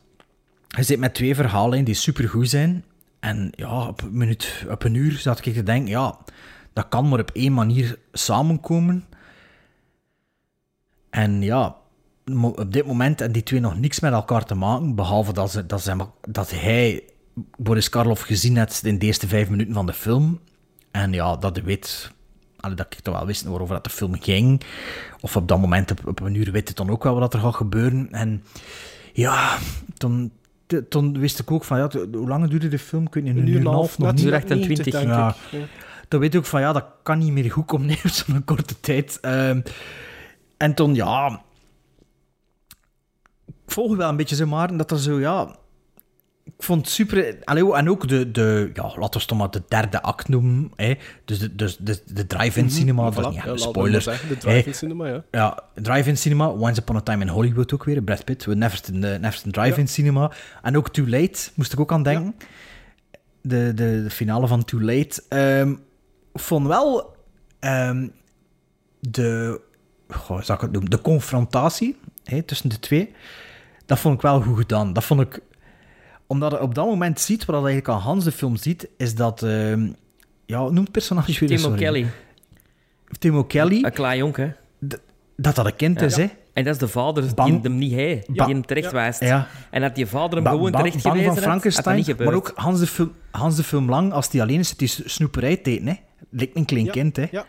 [0.68, 2.84] je zit met twee verhalen in die supergoed zijn.
[3.20, 6.18] En ja, op een, minuut, op een uur zat ik te denken, ja,
[6.72, 9.04] dat kan maar op één manier samenkomen.
[11.10, 11.76] En ja,
[12.42, 15.66] op dit moment hebben die twee nog niks met elkaar te maken, behalve dat, ze,
[15.66, 15.96] dat, ze,
[16.28, 17.04] dat hij
[17.56, 20.40] Boris Karloff gezien heeft in de eerste vijf minuten van de film.
[20.90, 22.16] En ja, dat weet
[22.60, 24.62] Allee, dat ik toch wel wist waarover dat de film ging.
[25.20, 27.40] Of op dat moment, op, op een uur, weet ik dan ook wel wat er
[27.40, 28.08] gaat gebeuren.
[28.10, 28.42] En
[29.12, 29.58] ja,
[29.96, 30.32] toen,
[30.88, 33.08] toen wist ik ook van, ja, hoe lang duurde de film?
[33.10, 34.32] Weet niet, een, een uur en een half, nog niet.
[34.32, 35.28] 28, denk ja.
[35.28, 35.34] ik.
[35.50, 35.66] Ja.
[36.08, 38.80] Toen weet ik ook van, ja, dat kan niet meer goed komen op zo'n korte
[38.80, 39.18] tijd.
[39.22, 39.62] Um,
[40.56, 41.42] en toen, ja...
[43.46, 45.56] Ik volg wel een beetje zo maar, dat er zo, ja...
[46.56, 47.38] Ik vond het super...
[47.42, 50.72] En ook de, de ja, laten we het maar de derde act noemen.
[50.76, 50.94] Hè.
[51.24, 53.22] Dus de, dus de, de drive-in cinema, mm -hmm.
[53.22, 54.02] dat ja, spoiler.
[54.02, 55.24] Zeggen, de drive-in cinema, ja.
[55.30, 59.18] Ja, drive-in cinema, Once Upon a Time in Hollywood ook weer, Brad Pitt, Neverton, uh,
[59.18, 59.88] Neverton drive-in ja.
[59.88, 60.32] cinema.
[60.62, 62.34] En ook Too Late, moest ik ook aan denken.
[62.38, 62.46] Ja.
[63.42, 65.22] De, de, de finale van Too Late.
[65.60, 65.80] Um,
[66.32, 67.16] vond wel
[67.60, 68.12] um,
[69.00, 69.60] de...
[70.08, 70.90] Goh, zou ik het noemen?
[70.90, 73.14] De confrontatie hè, tussen de twee,
[73.86, 74.92] dat vond ik wel goed gedaan.
[74.92, 75.40] Dat vond ik
[76.28, 79.14] omdat je op dat moment ziet, wat je eigenlijk aan Hans de film ziet, is
[79.14, 79.42] dat...
[79.42, 79.90] Uh,
[80.46, 81.78] ja, noemt het personage weer Timo sorry.
[81.78, 82.06] Kelly.
[83.18, 83.84] Timo Kelly.
[83.84, 84.52] Een klein jonk, hè?
[85.36, 86.26] Dat dat een kind ja, is, hè?
[86.52, 89.20] En dat is de vader bang, die hem niet hij, die hem terecht wijst.
[89.20, 89.46] Ja.
[89.70, 92.34] En dat die vader hem ba gewoon terecht bang gewezen van Frankenstein, had, had maar
[92.34, 95.56] ook Hans de, film, Hans de film lang, als die alleen is, het is snoeperij
[95.56, 95.94] teken, hè?
[96.30, 97.26] Lijkt een klein ja, kind, hè?
[97.30, 97.44] Ja.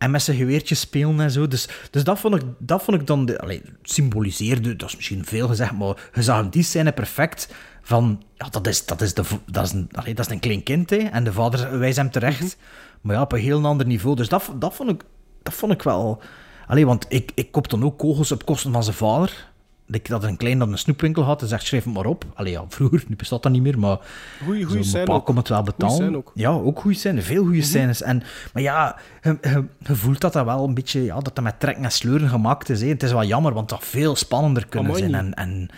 [0.00, 1.48] En met zijn geweertje spelen en zo.
[1.48, 3.24] Dus, dus dat, vond ik, dat vond ik dan...
[3.26, 8.22] De, allee, symboliseerde, dat is misschien veel gezegd, maar je zag die scène perfect van...
[8.34, 10.90] Ja, dat is, dat is, de, dat is, een, allee, dat is een klein kind,
[10.90, 10.96] hè.
[10.96, 12.40] En de vader wijst hem terecht.
[12.40, 13.00] Mm -hmm.
[13.00, 14.16] Maar ja, op een heel ander niveau.
[14.16, 15.02] Dus dat, dat, vond, ik,
[15.42, 16.22] dat vond ik wel...
[16.66, 19.49] Allee, want ik, ik koop dan ook kogels op kosten van zijn vader.
[19.90, 22.24] Ik dat een klein dat een snoepwinkel had, en zegt, schrijf het maar op.
[22.34, 23.98] Allee, ja, vroeger, nu bestaat dat niet meer, maar...
[24.44, 26.16] Goeie, goeie zo, komt het wel betalen.
[26.16, 26.32] ook.
[26.34, 27.24] Ja, ook goede scènes.
[27.24, 27.70] Veel goede mm -hmm.
[27.70, 28.02] scènes.
[28.02, 28.22] En,
[28.52, 31.04] maar ja, je, je, je, voelt dat dat wel een beetje...
[31.04, 32.80] Ja, dat dat met trekken en sleuren gemaakt is.
[32.80, 32.88] Hè.
[32.88, 35.10] Het is wel jammer, want dat veel spannender kunnen Amai.
[35.10, 35.14] zijn.
[35.14, 35.68] En, en,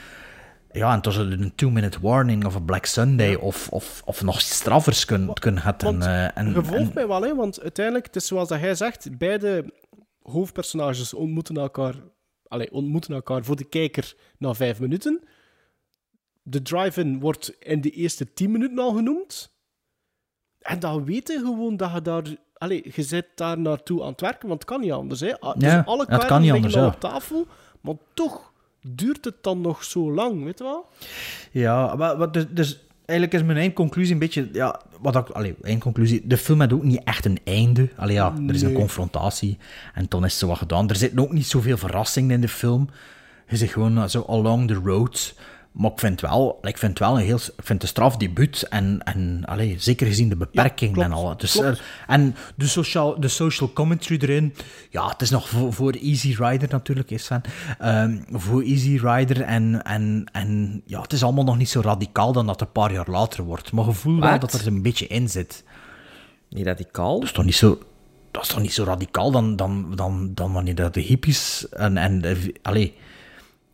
[0.73, 3.37] ja, en het was een two-minute warning of een Black Sunday ja.
[3.37, 5.83] of, of, of nog straffers kunnen kun het.
[5.83, 8.75] Want, en, en, je volgt mij wel, hè, want uiteindelijk, het is zoals dat hij
[8.75, 9.73] zegt, beide
[10.23, 11.95] hoofdpersonages ontmoeten elkaar,
[12.53, 15.23] allez, ontmoeten elkaar voor de kijker na vijf minuten.
[16.43, 19.57] De drive-in wordt in de eerste tien minuten al genoemd.
[20.59, 22.25] En dan weet je gewoon dat je daar...
[22.53, 25.21] Allez, je zit daar naartoe aan het werken, want het kan niet anders.
[25.21, 25.27] Hè.
[25.27, 27.47] Ja, dus alle het kan niet anders, op tafel,
[27.81, 30.87] maar toch duurt het dan nog zo lang, weet je wel?
[31.51, 32.79] Ja, maar, maar dus, dus
[33.13, 34.49] eigenlijk is mijn eindconclusie een beetje...
[34.53, 37.89] Ja, wat ik, allee, eindconclusie, de film had ook niet echt een einde.
[37.97, 39.59] Allee, ja, er is een confrontatie
[39.95, 40.89] en dan is er wat gedaan.
[40.89, 42.89] Er zitten ook niet zoveel verrassingen in de film.
[43.49, 45.35] Je zit gewoon zo along the road.
[45.73, 49.03] Maar ik vind wel, ik vind wel een heel, ik vind de straf debuut en,
[49.05, 51.37] en allee, zeker gezien de beperking klopt, en al.
[51.37, 51.79] Dus, klopt.
[51.79, 54.55] uh, en de social, de social commentary erin,
[54.91, 57.43] ja, het is nog voor, voor Easy Rider natuurlijk, is van.
[57.85, 62.33] Um, voor Easy Rider en, en, en ja, het is allemaal nog niet zo radicaal
[62.33, 63.73] dan dat het een paar jaar later wordt.
[63.73, 65.65] Maar je voelt wel dat er een beetje in zit.
[66.49, 67.15] Niet radicaal?
[67.15, 67.79] Dat is toch niet zo,
[68.31, 71.97] dat is toch niet zo radicaal dan, dan, dan, dan wanneer dat de hippies en,
[71.97, 72.95] en eh, allee,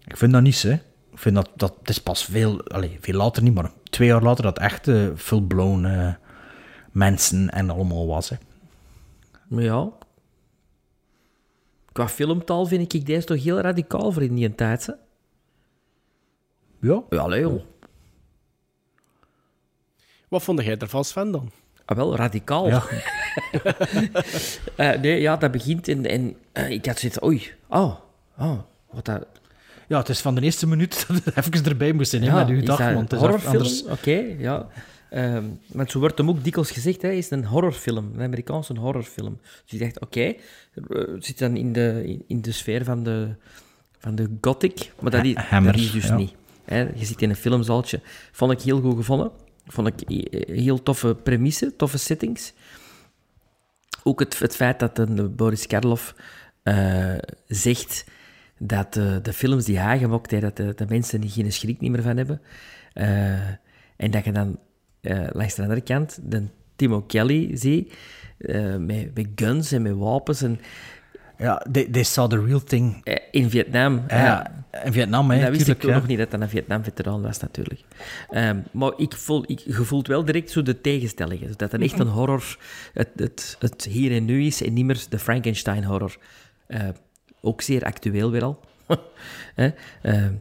[0.04, 0.78] ik vind dat niet, hè.
[1.18, 4.22] Ik vind dat, dat het is pas veel, allee, veel later niet, maar twee jaar
[4.22, 6.14] later dat echt uh, full-blown uh,
[6.90, 8.36] mensen en allemaal was, hè.
[9.48, 9.90] Maar ja.
[11.92, 14.86] Qua filmtaal vind ik deze toch heel radicaal voor in die tijd.
[14.86, 14.92] Hè?
[16.80, 17.02] Ja?
[17.10, 17.50] Ja.
[20.28, 21.50] Wat vond jij ervan, Sven, dan?
[21.84, 22.68] Ah, wel, radicaal.
[22.68, 22.82] Ja.
[24.76, 27.94] Eh, nee, ja, dat begint en, en eh, ik had zoiets oei, oh,
[28.38, 28.58] oh,
[28.90, 29.26] wat dat...
[29.88, 32.48] Ja, het is van de eerste minuut dat het even erbij moest zijn, hè, met
[32.48, 32.78] uw dag.
[32.78, 33.52] Want het is horrorfilm?
[33.52, 33.84] anders...
[33.84, 34.68] Oké, ja.
[35.10, 39.38] Ehm want zo wordt hem ook dikwijls gezegd, hè, is een horrorfilm, een Amerikaanse horrorfilm.
[39.42, 40.34] Dus je dacht, oké, eh,
[41.18, 43.34] zit dan in de, in, de sfeer van de,
[43.98, 45.34] van de gothic, maar dat is,
[45.64, 46.16] dat is dus ja.
[46.16, 46.34] niet.
[46.64, 46.80] Hè.
[46.80, 48.00] Je zit in een filmzaaltje,
[48.32, 49.30] vond ik heel goed gevonden.
[49.66, 52.52] Vond ik eh, heel toffe premissen, toffe settings.
[54.02, 56.14] Ook het, het feit dat een Boris Karloff
[56.62, 57.14] eh,
[57.46, 58.04] zegt
[58.58, 61.80] dat eh, de films die hij gemaakt heeft, dat de, de mensen er geen schrik
[61.80, 62.40] niet meer van hebben.
[62.92, 63.32] Eh,
[63.96, 64.58] en dat je dan
[65.00, 66.42] eh, langs de andere kant de
[66.76, 67.94] Timo Kelly ziet,
[68.38, 70.42] eh, met, met guns en met wapens.
[70.42, 70.60] En,
[71.38, 73.04] Ja, they, they saw the real thing.
[73.30, 74.04] in Vietnam.
[74.08, 74.24] Ja,
[74.72, 74.84] ja.
[74.84, 75.94] in Vietnam, hè, Dat wist ik tuurlijk, ja.
[75.94, 77.80] nog niet, dat dat een Vietnam-veteraan was, natuurlijk.
[78.30, 81.52] Ehm, maar ik voel, ik, je voelt wel direct zo de tegenstellingen.
[81.56, 82.58] Dat het echt een horror,
[82.92, 86.16] het, het, het hier en nu is en niet meer de Frankenstein-horror.
[86.66, 86.88] Eh,
[87.40, 88.60] ook zeer actueel weer al.
[89.54, 89.68] Hè?
[90.02, 90.32] Ehm,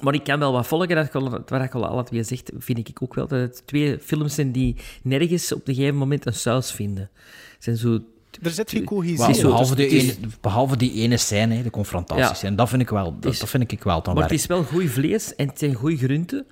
[0.00, 1.12] maar ik kan wel wat volgen, dat,
[1.48, 4.52] wat ik al alle twee zegt, vind ik ook wel dat het twee films zijn
[4.52, 7.10] die nergens op een gegeven moment een saus vinden.
[7.58, 8.00] Zijn zo...
[8.42, 12.40] Er zit geen cohesie behalve, dus die ene, behalve die ene scène, hè, de confrontaties.
[12.40, 12.46] Ja.
[12.48, 14.46] En dat vind ik wel, dat, is- dat vind ik wel dan Maar het is
[14.46, 16.46] wel goed vlees en het zijn goede groenten.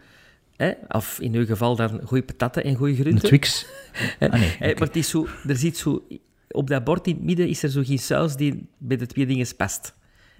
[0.57, 0.73] Hè?
[0.89, 3.29] Of in uw geval dan goede patatten en goede Een groenten.
[3.29, 3.67] Twix.
[4.19, 4.31] Hè?
[4.31, 4.75] Ah, nee.
[4.75, 6.03] Maar het is zo, er zit zo...
[6.51, 9.27] Op dat bord in het midden is er zo geen saus die bij de twee
[9.27, 9.95] dingen past.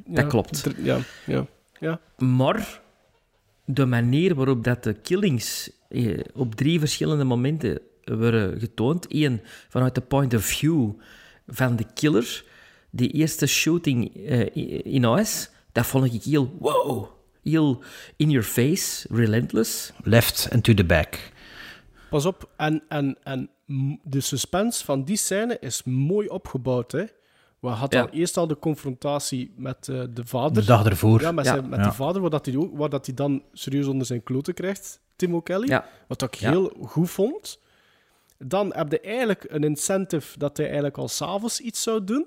[0.07, 0.67] Dat Ja, klopt.
[0.83, 1.47] Ja, ja,
[1.81, 2.01] ja.
[2.19, 2.81] Maar
[3.65, 9.07] de manier waarop dat de killings eh, op drie verschillende momenten worden getoond.
[9.09, 10.91] Eén, vanuit de point of view
[11.47, 12.45] van de killer.
[12.91, 14.57] Die eerste shooting eh,
[14.95, 17.09] in huis, dat vond ik heel wow.
[17.43, 17.83] Heel
[18.17, 19.93] in your face, relentless.
[20.03, 21.33] Left and to the back.
[22.11, 23.51] Pas op, en, en, en
[24.03, 26.93] de suspense van die scène is mooi opgebouwd.
[26.93, 27.05] Hè?
[27.59, 28.05] We hadden Ja.
[28.07, 30.53] al eerst al de confrontatie met eh, de vader.
[30.61, 31.21] De dag ervoor.
[31.21, 31.53] Ja, met, Ja.
[31.53, 31.85] zijn, met Ja.
[31.85, 35.01] de vader, waar, dat hij, ook, waar dat hij dan serieus onder zijn kloten krijgt,
[35.17, 35.69] Timo Kelly.
[35.69, 35.85] Ja.
[36.09, 36.51] Wat ik Ja.
[36.51, 37.59] heel goed vond.
[38.39, 42.27] Dan heb je eigenlijk een incentive dat hij eigenlijk al s'avonds iets zou doen.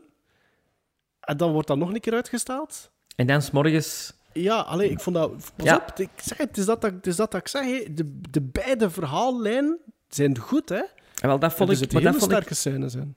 [1.20, 2.92] En dan wordt dat nog een keer uitgesteld.
[3.16, 4.14] En dan s'morgens...
[4.34, 5.52] Ja, alleen ik vond dat.
[5.56, 5.76] Pas Ja.
[5.76, 7.84] op, ik zeg het, is dat, dat, het is dat, dat ik zeg.
[7.84, 9.80] De, de beide verhaallijnen
[10.10, 10.82] zijn goed, hè?
[11.22, 11.92] En wel, dat vond er ik...
[11.92, 13.16] Maar hele dat vond ik sterke scènes in.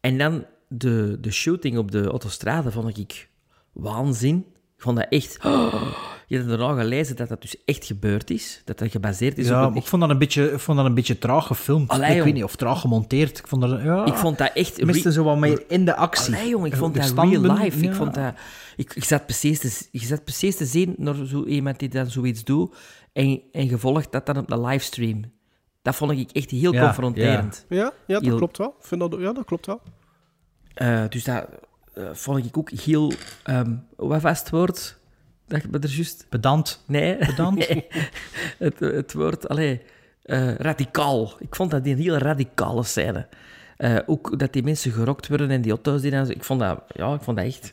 [0.00, 3.28] En dan de, de shooting op de autostrade vond ik
[3.72, 4.46] waanzin.
[4.78, 5.38] Ik vond dat echt...
[6.28, 8.62] je hebt daarna gelezen dat dat dus echt gebeurd is.
[8.64, 10.86] Dat dat gebaseerd is Ja, op een ik vond dat een beetje, ik vond dat
[10.86, 11.88] een beetje traag gefilmd.
[11.90, 12.24] Allee, ik jong.
[12.24, 13.38] weet niet, of traag gemonteerd.
[13.38, 14.78] Ik vond dat, ja, Ik vond dat echt...
[14.80, 16.34] ik miste re- zo wat meer in de actie.
[16.34, 17.78] Allee, jong, ik vond dat standen- real life.
[17.80, 18.34] Ik, vond dat,
[18.76, 22.10] ik, ik, zat precies te, ik zat precies te zien naar zo iemand die dan
[22.10, 22.74] zoiets doet
[23.12, 25.22] en, en gevolgd dat dan op de livestream.
[25.82, 27.66] Dat vond ik echt heel Ja, confronterend.
[27.68, 27.76] Ja,
[28.06, 28.68] ja dat Heel- klopt wel.
[28.80, 29.80] Ik vind dat, ja, dat klopt wel.
[30.74, 31.46] Eh, dus dat
[31.98, 33.12] eh, vond ik ook heel...
[33.42, 34.98] ehm wat was het woord?
[35.46, 36.26] Dat me er juist...
[36.28, 36.82] Pedant.
[36.86, 37.16] Nee.
[37.16, 37.58] Pedant?
[37.68, 37.86] Nee.
[38.58, 39.82] het, het woord, allee,
[40.22, 41.32] eh, radicaal.
[41.38, 43.28] Ik vond dat een hele radicale scène.
[43.78, 46.26] Eh, ook dat die mensen gerokt worden en die auto's die dan...
[46.26, 47.72] zo- Ik vond dat, ja, ik vond dat echt...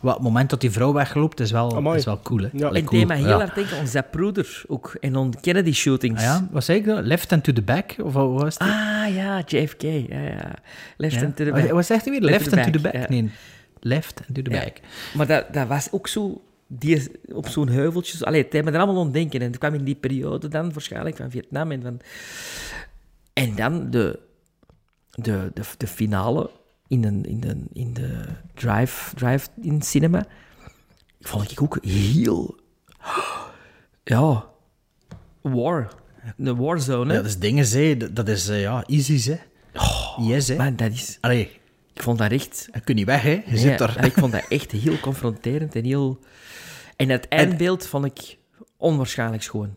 [0.00, 1.96] Wat, het moment dat die vrouw wegloopt, is wel, Amai.
[1.98, 2.40] is wel cool.
[2.42, 2.48] Hè?
[2.52, 2.66] Ja.
[2.66, 3.06] Allee, en cool.
[3.06, 3.36] mij heel ja.
[3.36, 4.96] hard denken aan Zapruder ook.
[5.00, 6.20] En aan Kennedy shootings.
[6.20, 7.02] Ah, ja, wat zei ik dan?
[7.02, 7.94] Left and to the back?
[8.02, 8.68] Of wat was het?
[8.68, 9.82] Ah, ja, JFK.
[9.82, 10.54] Ja, ja.
[10.96, 11.22] Left Ja?
[11.24, 11.70] and to the Wat- back.
[11.70, 12.22] Wat zegt hij weer?
[12.30, 13.02] Left Left and to the back, back?
[13.02, 13.08] ja.
[13.10, 13.30] Nee,
[13.80, 14.58] left and to the Ja.
[14.64, 14.76] back.
[15.14, 16.40] Maar dat, dat was ook zo...
[16.66, 18.24] Die, op zo'n heuveltje...
[18.26, 19.40] Allee, het me er allemaal aan denken.
[19.40, 21.70] En het kwam in die periode dan waarschijnlijk van Vietnam.
[21.70, 22.00] En, van,
[23.32, 24.18] en dan de,
[25.16, 26.50] de, de, de finale
[26.88, 28.24] in, een, in, de, in de
[28.54, 30.26] drive, drive in cinema.
[31.20, 32.56] Vond ik ook heel...
[34.04, 34.44] Ja...
[35.40, 35.92] War.
[36.36, 37.12] De warzone.
[37.12, 38.12] Ja, dat is dingen, hè.
[38.12, 39.36] Dat- is, eh, ja, easy, hè.
[40.22, 40.56] yes, hè.
[40.56, 41.18] Man, dat is...
[41.20, 41.60] Allee,
[41.94, 42.68] Ik vond dat echt...
[42.72, 43.30] je kunt niet weg, hè.
[43.30, 44.04] Je Nee, zit er.
[44.04, 46.18] Ik vond dat echt heel confronterend en heel...
[46.96, 48.38] En het eindbeeld vond ik
[48.76, 49.76] onwaarschijnlijk schoon.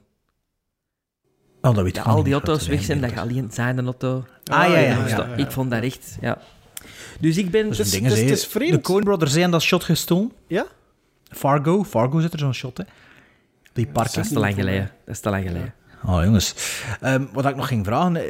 [1.61, 3.84] Oh, dat weet Dat ik al die auto's weg zijn, dat je alleen zijn de
[3.84, 4.26] auto...
[4.45, 6.18] Ah, ja, ja, Dus ja, Ik vond dat echt...
[6.22, 6.38] Ja.
[7.19, 7.69] Dus ik ben...
[7.69, 8.72] is- dingen, het is- vreemd.
[8.73, 10.31] De Coen Brothers zijn dat shot gestolen.
[10.48, 10.65] Ja?
[11.30, 11.84] Fargo.
[11.84, 12.84] Fargo zit er zo'n shot, hè.
[13.73, 14.14] Die parken.
[14.15, 14.91] Dat is te lang geleden.
[15.06, 15.73] Dat is te lang geleden.
[16.06, 16.56] Oh, jongens.
[17.02, 18.22] Ehm, wat ik nog ging vragen...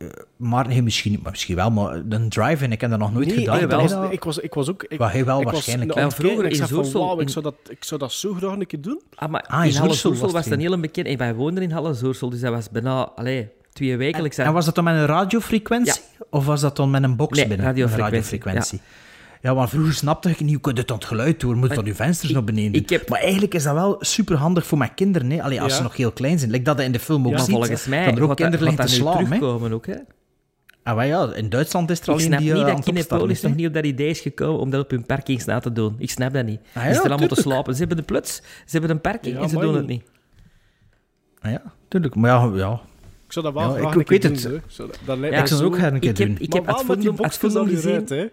[0.00, 0.06] eh,
[0.36, 3.36] Maarten, hij misschien maar misschien wel, maar een drive-in, ik heb dat nog nooit Nee,
[3.36, 3.60] gedaan.
[3.60, 3.80] ik, wel.
[3.80, 4.84] was, ik, was, ik was ook...
[4.88, 6.84] Ik, hij wel ik was waarschijnlijk- Ja, het kijken vroeger en ik in zeg van,
[6.84, 9.00] Zoersel, wauw, ik zou, dat, ik zou dat zo graag een keer doen.
[9.14, 11.06] Ah, maar Ah, in in Halle was was het dat heel een bekend...
[11.06, 13.02] En wij woonden in Halle Zoersel, dus dat was bijna...
[13.14, 14.38] Allee, twee wekelijks.
[14.38, 16.02] En was dat dan met een radiofrequentie?
[16.30, 17.66] Of was dat dan met een box Nee, binnen?
[17.66, 18.78] radiofrequentie, Een radiofrequentie.
[18.78, 19.08] Ja,
[19.42, 21.56] maar vroeger snapte ik niet, hoe kun je dat geluid door?
[21.56, 22.82] Moet Maar dat je vensters naar beneden doen?
[22.82, 25.42] ik heb- Maar eigenlijk is dat wel super handig voor mijn kinderen, hè?
[25.42, 25.76] Allee, als Ja.
[25.76, 26.50] ze nog heel klein zijn.
[26.50, 28.86] Like dat in de film ook Maar ziet, volgens mij dat er ook kinderen liggen
[28.86, 29.12] te hè.
[29.26, 29.94] terugkomen ook, hè?
[30.82, 33.40] Ah, maar ja, in Duitsland is er Ik alleen snap die niet eh, dat Kinepolis
[33.40, 35.94] nog niet op dat idee is gekomen om dat op hun parkings na te doen.
[35.98, 36.60] Ik snap dat niet.
[36.74, 37.72] Ah, Ze ja, staan allemaal te slapen.
[37.72, 40.02] Ze hebben de pluts, ze hebben een parking Ja, en ze doen het niet.
[41.40, 42.14] Ah, ja, tuurlijk.
[42.14, 42.80] Maar ja, ja.
[43.26, 44.42] Ik zou dat wel Ja, graag ik- een ik keer weet het.
[44.50, 44.54] doen.
[44.54, 46.16] Ik zou dat- dat lijkt Ja, ik zou het zo- ook graag een keer Ik
[46.18, 46.36] heb, doen.
[46.36, 48.04] ik Maar heb die al gezien.
[48.08, 48.26] hè.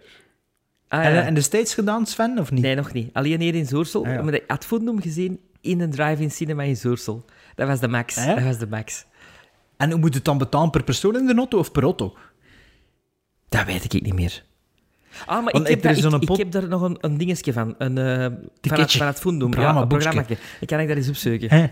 [0.88, 1.22] Ah, En, ja.
[1.22, 2.62] en de States gedaan, Sven, of niet?
[2.62, 3.10] Nee, nog niet.
[3.14, 4.06] Alleen hier in Zoorsel.
[4.06, 4.22] Ah, ja.
[4.22, 4.68] Maar ik had
[5.00, 7.26] gezien in een drive-in cinema in Zoorsel.
[7.56, 8.18] Dat was de max.
[8.18, 8.36] Ah, ja?
[8.36, 9.06] Dat was de max.
[9.78, 12.16] En hoe moet het dan betalen per persoon in de auto of per auto?
[13.50, 14.44] Dat weet ik niet meer.
[15.26, 17.76] Ah, maar Want ik heb, daar, ik, heb daar nog een, een dingetje van.
[17.78, 18.26] Een, eh
[18.62, 19.24] van, het, van het.
[19.24, 20.26] Ja, Programma, een programma.
[20.60, 21.72] Ik kan ik daar eens opzoeken.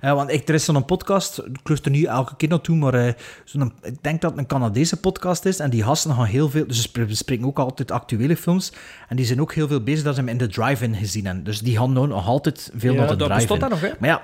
[0.00, 2.94] Ja, want ik, er is zo'n podcast, ik luister er niet elke keer naartoe, maar
[2.94, 3.12] eh,
[3.44, 5.58] zo'n, ik denk dat het een Canadese podcast is.
[5.58, 8.72] En die gasten gaan heel veel, dus ze spre- bespreken ook altijd actuele films.
[9.08, 11.44] En die zijn ook heel veel bezig dat ze hem in de drive-in gezien hebben.
[11.44, 13.58] Dus die gaan nou nog altijd veel Ja, naar de dat drive-in.
[13.58, 13.90] dat nog, hè?
[13.98, 14.22] Maar ja,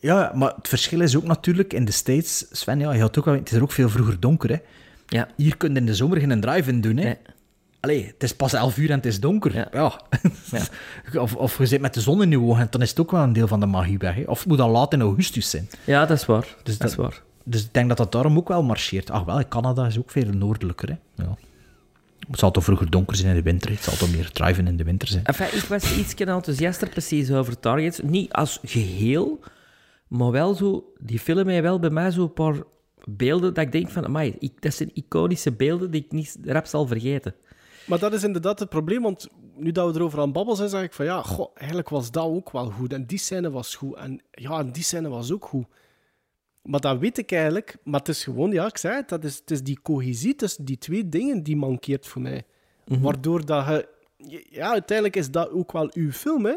[0.00, 3.24] ja, maar het verschil is ook natuurlijk in de States, Sven, ja, je had ook
[3.24, 4.50] het is er ook veel vroeger donker.
[4.50, 4.56] Hè.
[5.06, 5.28] Ja.
[5.36, 6.96] Hier kun je in de zomer geen drive-in doen.
[6.96, 7.02] Hè.
[7.04, 7.16] Nee.
[7.80, 9.54] Allee, het is pas 11 uur en het is donker.
[9.54, 9.68] Ja.
[9.72, 10.00] Ja.
[11.12, 11.20] Ja.
[11.22, 13.22] Of, of je zit met de zon in je ogen, dan is het ook wel
[13.22, 14.14] een deel van de magie weg.
[14.14, 14.22] Hè.
[14.26, 15.68] Of het moet dan laat in augustus zijn.
[15.84, 16.56] Ja, dat is waar.
[16.62, 17.22] Dus dat is waar.
[17.44, 19.10] Dus ik denk dat dat daarom ook wel marcheert.
[19.10, 20.88] Ach wel, Canada is ook veel noordelijker.
[20.88, 21.24] Hè.
[21.24, 21.36] Ja.
[22.30, 23.70] Het zal toch vroeger donker zijn in de winter.
[23.70, 25.24] Het zal toch meer drive-in in de winter zijn.
[25.24, 28.00] Enfin, ik was iets enthousiaster precies over Targets.
[28.02, 29.40] Niet als geheel,
[30.08, 30.92] maar wel zo...
[30.98, 32.54] Die film heeft wel bij mij zo'n paar
[33.04, 34.04] beelden dat ik denk van...
[34.04, 37.34] Amai, ik, dat zijn iconische beelden die ik niet rap zal vergeten.
[37.88, 40.82] Maar dat is inderdaad het probleem, want nu dat we erover aan babbelen zijn, zeg
[40.82, 42.92] ik van ja, goh, eigenlijk was dat ook wel goed.
[42.92, 43.96] En die scène was goed.
[43.96, 45.66] En ja, en die scène was ook goed.
[46.62, 47.76] Maar dat weet ik eigenlijk.
[47.84, 50.64] Maar het is gewoon, ja, ik zei het, dat is, het is die cohesie tussen
[50.64, 52.44] die twee dingen die mankeert voor mij.
[52.84, 53.88] Waardoor dat je...
[54.50, 56.54] Ja, uiteindelijk is dat ook wel uw film, hè.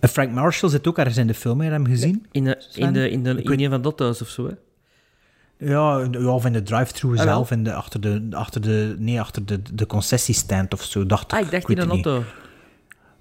[0.00, 2.26] En Frank Marshall zit ook ergens in de film, heb je hem gezien?
[2.30, 4.54] In, de, in, de, in, de, Ik in een van dat thuis of zo, hè.
[5.64, 9.46] Ja, of in de drive-thru Ah, zelf, in de, achter, de, achter, de, nee, achter
[9.46, 11.38] de, de concessiestand of zo, dacht ik.
[11.38, 12.24] Ah, ik dacht weet in een auto.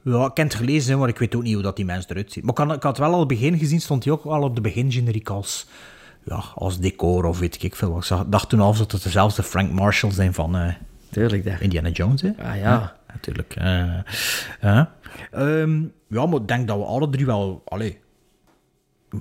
[0.04, 2.32] Ja, ik heb het gelezen, maar ik weet ook niet hoe dat die mensen eruit
[2.32, 2.46] zien.
[2.46, 4.56] Maar ik had, ik had wel al het begin gezien, stond hij ook al op
[4.56, 5.68] de begin generiek als,
[6.24, 7.98] ja, als decor of weet ik veel.
[7.98, 10.74] Ik dacht toen al dat het dezelfde Frank Marshall zijn van eh,
[11.12, 11.46] Tuurlijk.
[11.60, 12.22] Indiana Jones.
[12.22, 12.32] Hè?
[12.44, 12.96] Ah, ja.
[13.14, 13.56] natuurlijk.
[13.56, 13.94] eh.
[14.62, 14.92] ja.
[15.32, 18.00] Ehm, ja, maar ik denk dat we alle drie wel allee,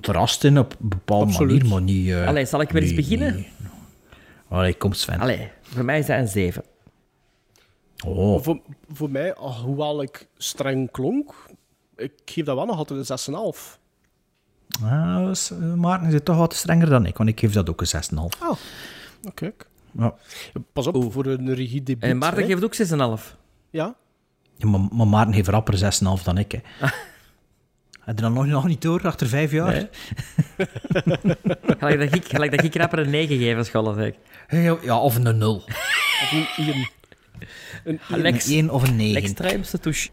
[0.01, 1.57] verrast zijn op een bepaalde Absoluut.
[1.57, 2.09] manier, maar niet...
[2.09, 3.35] eh, Allee, zal ik weer eens beginnen?
[3.35, 3.47] niet-
[4.47, 5.19] Allee, kom Sven.
[5.19, 6.63] Allee, voor mij is dat een 7.
[8.05, 8.59] Oh, Voor,
[8.91, 11.33] voor mij, al- hoewel ik streng klonk,
[11.95, 13.17] ik geef dat wel nog altijd een
[13.53, 13.79] 6,5.
[14.83, 15.31] ah,
[15.75, 18.41] Maarten zit toch wat strenger dan ik, want ik geef dat ook een 6,5.
[18.41, 18.57] Oh,
[19.23, 19.51] oké.
[19.97, 20.13] Ja.
[20.73, 22.09] Pas op, voor een regiedebuut.
[22.09, 22.47] En Maarten hè.
[22.49, 23.35] geeft ook 6,5.
[23.69, 23.95] Ja,
[24.57, 25.77] Ja, maar, maar Maarten heeft rapper
[26.17, 26.51] 6,5 dan ik.
[26.51, 26.59] Hè.
[28.01, 29.73] Heb je dat nog, nog niet door, achter vijf jaar?
[29.73, 29.87] Nee.
[31.79, 34.13] Gelijk dat ik, gelijk dat ik rapper een 9 geef, schallen, zeg.
[34.61, 35.55] Ja, ja, of een 0.
[35.55, 36.89] of een 1.
[37.83, 38.21] Een één.
[38.21, 39.21] Lex, Een 1 of een 9.
[39.21, 40.09] extreemste touche.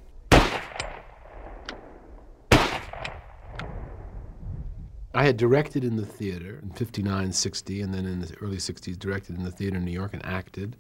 [5.15, 8.97] I had directed in the theater in 59, 60, and then in the early 60s,
[8.99, 10.77] directed in the theater in New York and acted.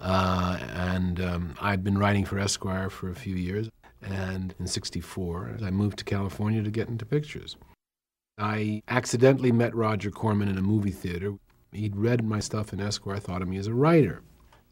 [0.00, 3.68] Uh, and um, I'd been writing for Esquire for a few years.
[4.02, 7.56] And in 64, I moved to California to get into pictures.
[8.38, 11.34] I accidentally met Roger Corman in a movie theater.
[11.72, 14.22] He'd read my stuff in Esquire, I thought of me as a writer.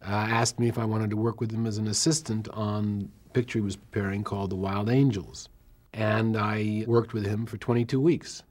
[0.02, 3.32] Uh, asked me if I wanted to work with him as an assistant on a
[3.34, 5.48] picture he was preparing called The Wild Angels.
[5.92, 8.42] And I worked with him for 22 weeks.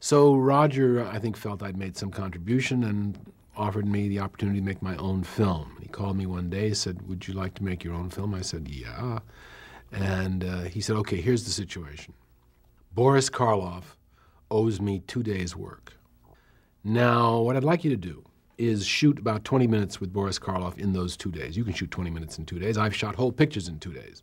[0.00, 3.18] So Roger, I think, felt I'd made some contribution and
[3.56, 5.76] offered me the opportunity to make my own film.
[5.80, 8.42] He called me one day, said, "Would you like to make your own film?" I
[8.42, 9.20] said, "Yeah."
[9.94, 12.14] And uh, he said, "Okay, here's the situation.
[12.92, 13.96] Boris Karloff
[14.50, 15.94] owes me two days' work.
[16.82, 18.24] Now, what I'd like you to do
[18.58, 21.56] is shoot about 20 minutes with Boris Karloff in those two days.
[21.56, 22.78] You can shoot 20 minutes in two days.
[22.78, 24.22] I've shot whole pictures in two days.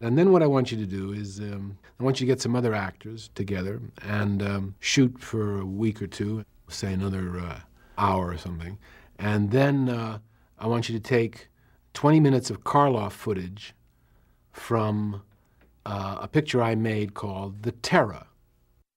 [0.00, 2.40] And then what I want you to do is um, I want you to get
[2.40, 7.60] some other actors together and um, shoot for a week or two, say another uh,
[7.98, 8.78] hour or something.
[9.18, 10.18] And then uh,
[10.58, 11.48] I want you to take
[11.94, 13.74] 20 minutes of Karloff footage
[14.52, 15.22] from
[15.86, 18.26] uh, a picture I made called The Terror.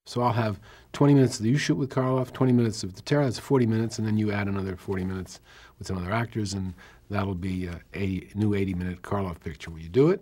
[0.06, 0.60] So I'll have
[0.94, 3.98] 20 minutes that you shoot with Karloff, 20 minutes of The Terror, that's 40 minutes,
[3.98, 5.40] and then you add another 40 minutes
[5.80, 6.74] with some other actors, and
[7.10, 9.72] that'll be a 80, new 80 minute Karloff picture.
[9.72, 10.22] Will you do it?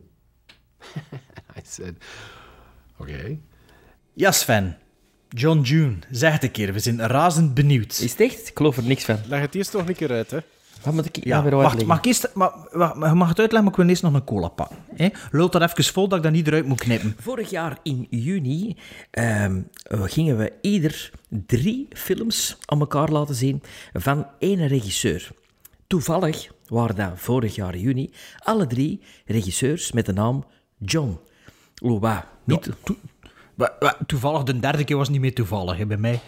[1.56, 1.98] I said,
[3.02, 3.40] okay.
[4.14, 4.78] Ja, Sven.
[5.36, 6.74] John June, zeg het een keer.
[6.74, 8.00] We zijn razend benieuwd.
[8.00, 8.48] Is het echt?
[8.48, 9.20] Ik geloof er niks van.
[9.28, 10.40] Leg het eerst nog een keer uit, hè.
[10.84, 13.40] Wat moet ik Ja, nou weer wacht, mag ik eerst, maar, wacht, je mag het
[13.40, 14.78] uitleggen, maar ik wil eerst nog een cola pakken.
[14.96, 15.10] Hè?
[15.32, 17.16] Lult dat even vol dat ik dat niet eruit moet knippen.
[17.20, 18.78] Vorig jaar in juni
[19.12, 23.62] ehm, gingen we ieder drie films aan elkaar laten zien
[23.94, 25.30] van één regisseur.
[25.88, 30.46] Toevallig waren dat vorig jaar in juni alle drie regisseurs met de naam
[30.78, 31.20] John.
[31.82, 32.24] Oh, wat?
[32.44, 32.70] Niet...
[33.56, 36.20] Wa- wa- Toevallig, de derde keer was niet meer toevallig hè, bij mij.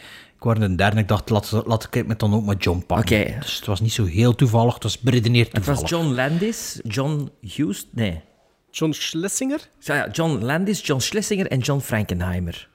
[0.45, 2.83] Ik was de derde, ik dacht, laat, laat ik het met dan ook maar John
[2.87, 3.21] pakken.
[3.21, 3.37] Oké.
[3.39, 5.81] Dus het was niet zo heel toevallig, het was beredeneerd Het toevallig.
[5.81, 7.87] was John Landis, John Hughes...
[7.91, 8.21] Nee.
[8.71, 9.59] John Schlesinger?
[9.79, 12.69] Ja, John Landis, John Schlesinger en John Frankenheimer.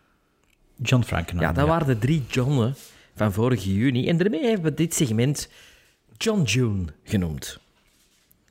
[0.77, 1.71] John Frankenheimer, Ja, dat ja.
[1.79, 2.75] waren de drie Johnnen
[3.15, 4.09] van vorige juni.
[4.09, 5.49] En daarmee hebben we dit segment
[6.17, 7.59] John June genoemd.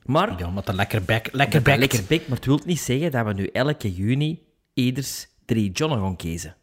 [0.04, 0.38] Maar...
[0.38, 1.24] Ja, met een lekker bek.
[1.24, 1.78] Dat Lekker dat bek.
[1.78, 4.42] lekker bek, maar het wil niet zeggen dat we nu elke juni
[4.74, 6.54] ieders drie Johnnen gaan kiezen.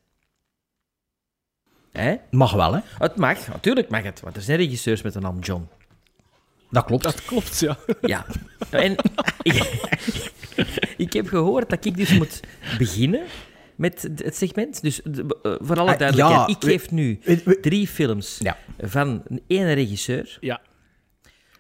[1.98, 2.16] Hè?
[2.32, 2.80] Mag wel, hè?
[2.98, 5.68] Het mag, natuurlijk mag het, want er zijn regisseurs met de naam John.
[6.72, 7.04] Dat klopt.
[7.04, 7.78] Dat klopt, ja.
[8.02, 8.26] Ja.
[8.70, 8.96] En
[9.42, 9.92] ik,
[10.98, 12.40] ik heb gehoord dat ik dus moet
[12.78, 13.22] beginnen
[13.76, 14.82] met het segment.
[14.82, 17.20] Dus de- eh, voor alle Ah, duidelijkheid, ja, ik geef nu
[17.62, 18.58] drie films Ja.
[18.80, 20.38] van één regisseur.
[20.40, 20.62] Ja.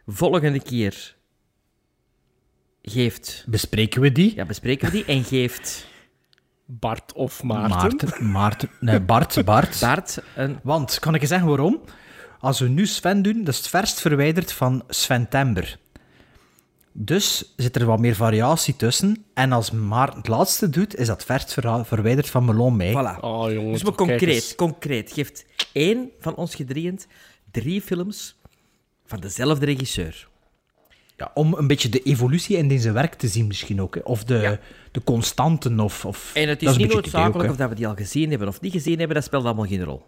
[0.07, 1.15] Volgende keer
[2.81, 3.43] geeft...
[3.47, 4.35] Bespreken we die?
[4.35, 5.05] Ja, bespreken we die.
[5.05, 5.87] En geeft
[6.69, 7.77] Bart of Maarten.
[7.77, 8.31] Maarten.
[8.31, 8.69] Maarten.
[8.79, 9.45] Nee, Bart.
[9.45, 9.79] Bart.
[9.89, 10.59] Bart een...
[10.63, 11.81] Want, kan ik je zeggen waarom?
[12.39, 15.77] Als we nu Sven doen, dat is het verst verwijderd van Sven Tember.
[16.91, 19.25] Dus zit er wat meer variatie tussen.
[19.33, 22.91] En als Maarten het laatste doet, is dat verst verwijderd van Melon May.
[22.91, 23.19] Voilà.
[23.19, 23.71] Oh, jongen.
[23.71, 25.11] Dus kijk concreet, concreet.
[25.11, 27.07] Geeft één van ons gedrieënd
[27.51, 28.35] drie films
[29.05, 30.27] van dezelfde regisseur.
[31.17, 33.95] Ja, om een beetje de evolutie in deze werk te zien misschien ook.
[33.95, 34.01] Hè.
[34.03, 34.59] Of de,
[34.91, 35.79] de constanten.
[35.79, 37.75] Of, of, En het dat is niet beetje het idee ook, noodzakelijk of dat we
[37.75, 40.05] die al gezien hebben of niet gezien hebben, dat speelt allemaal geen rol.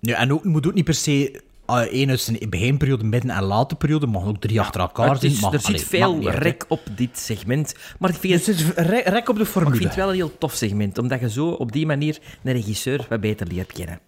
[0.00, 3.42] Ja, en ook, moet ook niet per se uh, één uit zijn beginperiode, midden- en
[3.42, 4.06] late periode.
[4.06, 5.52] Mag ook drie achter elkaar Het is- zien.
[5.52, 7.74] Er zit veel niet rek op dit segment.
[7.98, 9.74] Maar ik vind, Er zit rek, rek op de maar ik formule.
[9.76, 13.06] vind het wel een heel tof segment, omdat je zo op die manier een regisseur
[13.08, 14.00] wat beter leert kennen.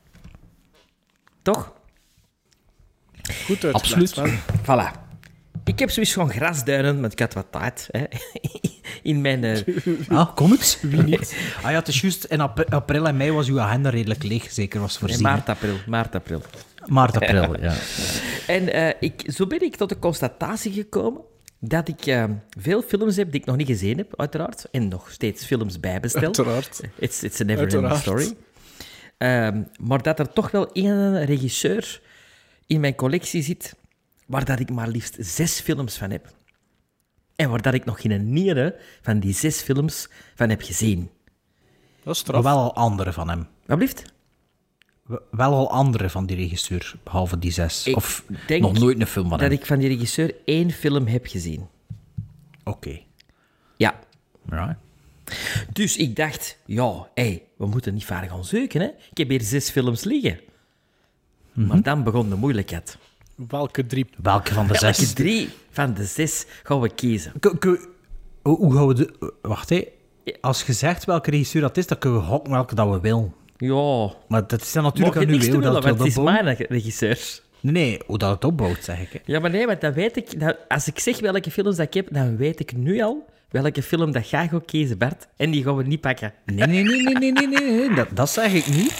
[1.43, 1.73] Toch?
[3.47, 4.39] Goed uitgelegd, Absoluut.
[4.63, 5.02] Voilà.
[5.65, 8.05] Ik heb zoiets van grasduinen, want ik had wat tijd hè,
[9.11, 9.45] in mijn...
[9.45, 9.61] eh,
[10.19, 10.79] Ah, comics?
[10.81, 11.37] Wie niet?
[11.63, 14.53] ah ja, het is juist in apri- april en mei was uw agenda redelijk leeg,
[14.53, 15.23] zeker was in voorzien.
[15.23, 15.75] maart, april.
[15.87, 16.43] Maart, april.
[16.87, 17.75] Maart, april, ja.
[18.47, 21.21] En eh, ik, zo ben ik tot de constatatie gekomen
[21.59, 22.25] dat ik eh,
[22.59, 24.65] veel films heb die ik nog niet gezien heb, uiteraard.
[24.71, 26.23] En nog steeds films bijbestel.
[26.23, 26.81] Uiteraard.
[26.99, 28.33] It's, it's a never-ending story.
[29.19, 32.01] Ehm, maar dat er toch wel één regisseur
[32.67, 33.75] in mijn collectie zit
[34.33, 36.27] waar dat ik maar liefst zes films van heb.
[37.37, 40.99] En waar dat ik nog geen nieren van die zes films van heb gezien.
[41.01, 41.09] Dat
[41.99, 42.43] is Maar straf.
[42.43, 43.47] wel al andere van hem.
[43.67, 44.03] Wat blieft?
[45.31, 47.87] Wel al andere van die regisseur, behalve die zes.
[47.87, 49.59] Ik of denk nog nooit een film van Dat hem.
[49.59, 51.67] ik van die regisseur één film heb gezien.
[52.65, 53.01] Oké.
[53.77, 53.99] Ja.
[54.51, 54.79] Ja.
[55.73, 58.87] Dus ik dacht, ja, hé, we moeten niet ver gaan zoeken, hè.
[59.11, 60.41] Ik heb hier zes films liggen.
[61.53, 61.67] Mhm.
[61.67, 62.99] Maar dan begon de moeilijkheid.
[63.49, 64.07] Welke drie?
[64.23, 65.13] Welke van de Welke zes?
[65.13, 67.33] drie van de zes gaan we kiezen?
[67.41, 67.89] K- k-
[68.43, 69.33] hoe, hoe gaan we de...
[69.43, 69.85] Wacht, hé.
[70.41, 73.35] Als je zegt welke regisseur dat is, dan kunnen we gokken welke dat we willen.
[73.57, 77.41] Ja, Maar dat is dan natuurlijk aan u, hoe dat want het is mijn regisseur.
[77.61, 79.09] Nee, nee, hoe dat het opbouwt, zeg ik.
[79.13, 79.19] hè.
[79.25, 80.41] Ja, maar nee, want dan weet ik...
[80.41, 83.83] dat- als ik zeg welke films dat ik heb, dan weet ik nu al welke
[83.83, 85.29] film dat jij gaat kiezen, Bart.
[85.37, 86.33] En die gaan we niet pakken.
[86.45, 87.95] Nee, nee, nee, nee, nee, nee, nee, nee.
[87.95, 88.93] Dat, dat zeg ik niet.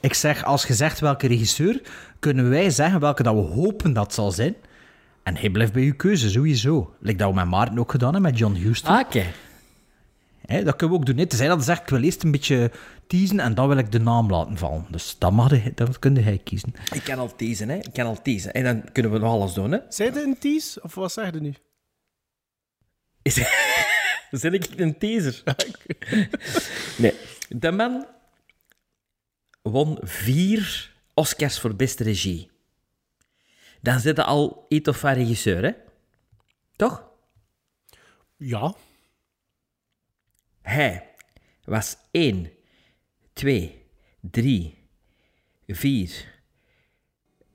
[0.00, 1.82] Ik zeg, als je zegt welke regisseur,
[2.18, 4.54] kunnen wij zeggen welke dat we hopen dat zal zijn.
[5.22, 6.94] En hij blijft bij uw keuze, sowieso.
[7.00, 8.94] Like dat we met Maarten ook gedaan hebben, met John Huston.
[8.94, 9.24] Ah, oké.
[10.46, 11.26] Hè, dat kunnen we ook doen.
[11.26, 12.70] Tenzij dat hij zegt, ik wil eerst een beetje
[13.06, 14.86] teasen en dan wil ik de naam laten vallen.
[14.90, 16.74] Dus dat, mag hij, dat kun hij kiezen.
[16.92, 17.76] Ik kan al teasen, hè.
[17.76, 18.52] Ik kan al teasen.
[18.52, 19.78] En dan kunnen we nog alles doen, hè.
[19.88, 20.82] Zijn een tease?
[20.82, 21.54] Of wat zeg je nu?
[23.22, 23.34] Is...
[24.30, 25.42] Zet ik een teaser?
[27.02, 27.14] nee.
[27.48, 28.06] De man
[29.70, 32.50] won vier Oscars voor beste regie.
[33.80, 35.70] Dan zit hij al iets of van regisseur, hè?
[36.76, 37.04] Toch?
[38.36, 38.74] Ja.
[40.62, 41.08] Hij
[41.64, 42.50] was 1,
[43.32, 43.82] 2,
[44.20, 44.74] 3,
[45.66, 46.40] 4,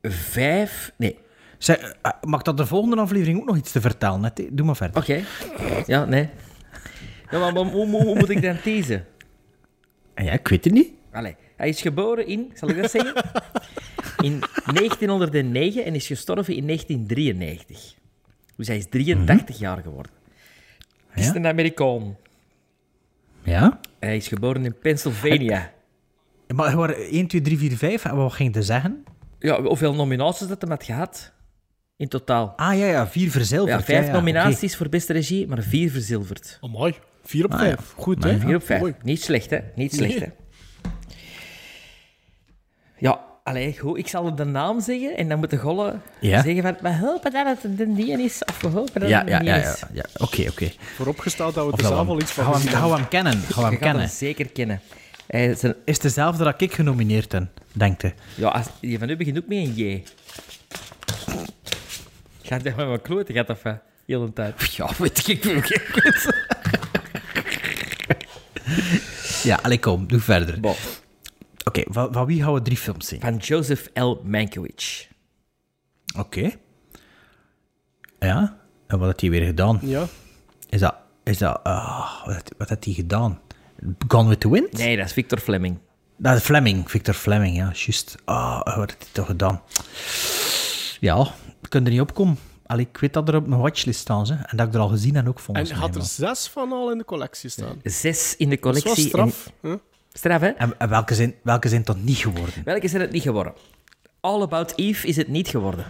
[0.01, 0.93] 5.
[0.97, 1.17] Nee,
[1.57, 4.23] Zeg, eh, mag dat de volgende aflevering ook nog iets te vertellen?
[4.23, 4.29] Hè?
[4.55, 4.97] Doe maar verder.
[5.01, 5.23] oké.
[5.85, 6.29] Ja, nee.
[7.31, 9.05] Ja, maar, maar hoe, hoe- hoe moet ik dan teasen?
[10.15, 10.93] Ja, ik weet het niet.
[11.11, 13.13] Allee, hij is geboren in, zal ik dat zeggen?
[14.23, 14.39] In
[14.73, 17.93] 1909 en is gestorven in 1993.
[18.55, 20.11] Dus hij is 83 jaar geworden.
[21.07, 21.35] Het is Ja?
[21.35, 22.17] een Amerikaan.
[23.43, 23.79] Ja?
[23.99, 25.71] Hij is geboren in Pennsylvania.
[26.55, 28.05] Maar er waren 1, 2, 3, 4, 5.
[28.05, 29.03] En wat ging je zeggen?
[29.39, 31.31] Ja, hoeveel nominaties dat hij had gehad?
[31.97, 32.53] In totaal.
[32.55, 33.79] Ah ja, ja, vier verzilverd.
[33.79, 36.57] Ja, vijf ja, ja, nominaties voor beste regie, maar vier verzilverd.
[36.61, 36.93] Oh, mooi.
[37.23, 37.75] Vier op Ah, vijf.
[37.95, 38.01] ja.
[38.01, 38.39] Goed, hè?
[38.39, 38.79] Vier op vijf.
[38.79, 38.93] Mooi.
[39.03, 39.59] Niet slecht, hè?
[39.75, 40.23] Niet slecht, Nee.
[40.23, 40.42] hè?
[43.03, 43.97] Ja, allee, goed.
[43.97, 46.41] Ik zal de naam zeggen en dan moet de golle Ja.
[46.43, 46.77] zeggen van...
[46.81, 49.45] We hopen dat het een die is, of we hopen dat Ja, het ja, een
[49.45, 49.53] ja.
[49.55, 49.83] die ja, is.
[49.93, 50.03] ja.
[50.17, 50.71] Oké, oké.
[50.95, 52.89] Vooropgesteld dat we Of er dat zelf we hem- iets van Gaan we hem- gaan
[52.89, 53.33] we hem kennen?
[53.33, 54.09] Gaan we Je hem gaat hem kennen?
[54.09, 54.81] zeker kennen.
[55.27, 58.13] Hij is een- dezelfde dat ik genomineerd ben, denkt je?
[58.35, 60.03] ja, als, die van u begint ook met een J.
[62.41, 63.77] Gaat hij met mijn kloten, gaat of wat?
[64.05, 64.73] Heel de tijd.
[64.75, 65.61] Ja, weet ik veel.
[69.43, 70.59] Ja, allee, kom, doe verder.
[70.59, 70.75] Bon.
[71.79, 73.19] Oké, van, van wie gaan we drie films zien?
[73.21, 74.15] Van Joseph L.
[74.23, 75.07] Mankiewicz.
[76.17, 76.51] Oké.
[78.19, 79.79] Ja, en wat heeft hij weer gedaan?
[79.81, 80.05] Ja.
[80.69, 80.95] Is dat...
[81.23, 83.39] Is dat ah, wat, wat heeft hij gedaan?
[84.07, 84.71] Gone with the Wind?
[84.73, 85.77] Nee, dat is Victor Fleming.
[86.17, 88.15] Dat is Fleming, Victor Fleming, ja, juist.
[88.25, 89.61] Ah, wat heeft hij toch gedaan?
[90.99, 92.37] Ja, ik kan er niet op komen.
[92.65, 94.87] Allee, ik weet dat er op mijn watchlist staan, ze, en dat ik er al
[94.87, 97.79] gezien heb ook volgens En had er zes van al in de collectie staan.
[97.83, 99.07] Zes in de Dat is wel collectie.
[99.07, 99.51] straf.
[99.61, 99.69] En...
[99.69, 99.75] hè?
[100.13, 100.47] Straf, hè?
[100.47, 102.53] En, en welke, zijn, welke zijn tot niet geworden?
[102.63, 103.53] Welke zijn het niet geworden?
[104.19, 105.85] All About Eve is het niet geworden.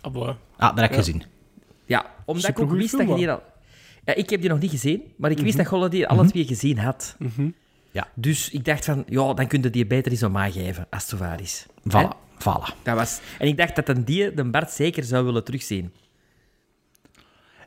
[0.00, 0.16] Ah.
[0.16, 0.96] Ah, dat heb ik Ja.
[0.96, 1.22] gezien.
[1.86, 3.42] Ja, omdat ik ook wist dat je die al...
[4.04, 5.56] Ja, ik heb die nog niet gezien, maar ik wist Mhm.
[5.62, 7.16] dat Golle die alle twee gezien had.
[7.18, 7.48] Mhm.
[7.90, 8.08] Ja.
[8.14, 11.10] Dus ik dacht van, ja, dan kun je die beter eens om geven, als het
[11.10, 11.66] zover is.
[11.88, 12.06] Hè?
[12.38, 12.82] Voilà.
[12.82, 13.20] Dat was...
[13.38, 15.92] En ik dacht dat een die de Bart zeker zou willen terugzien.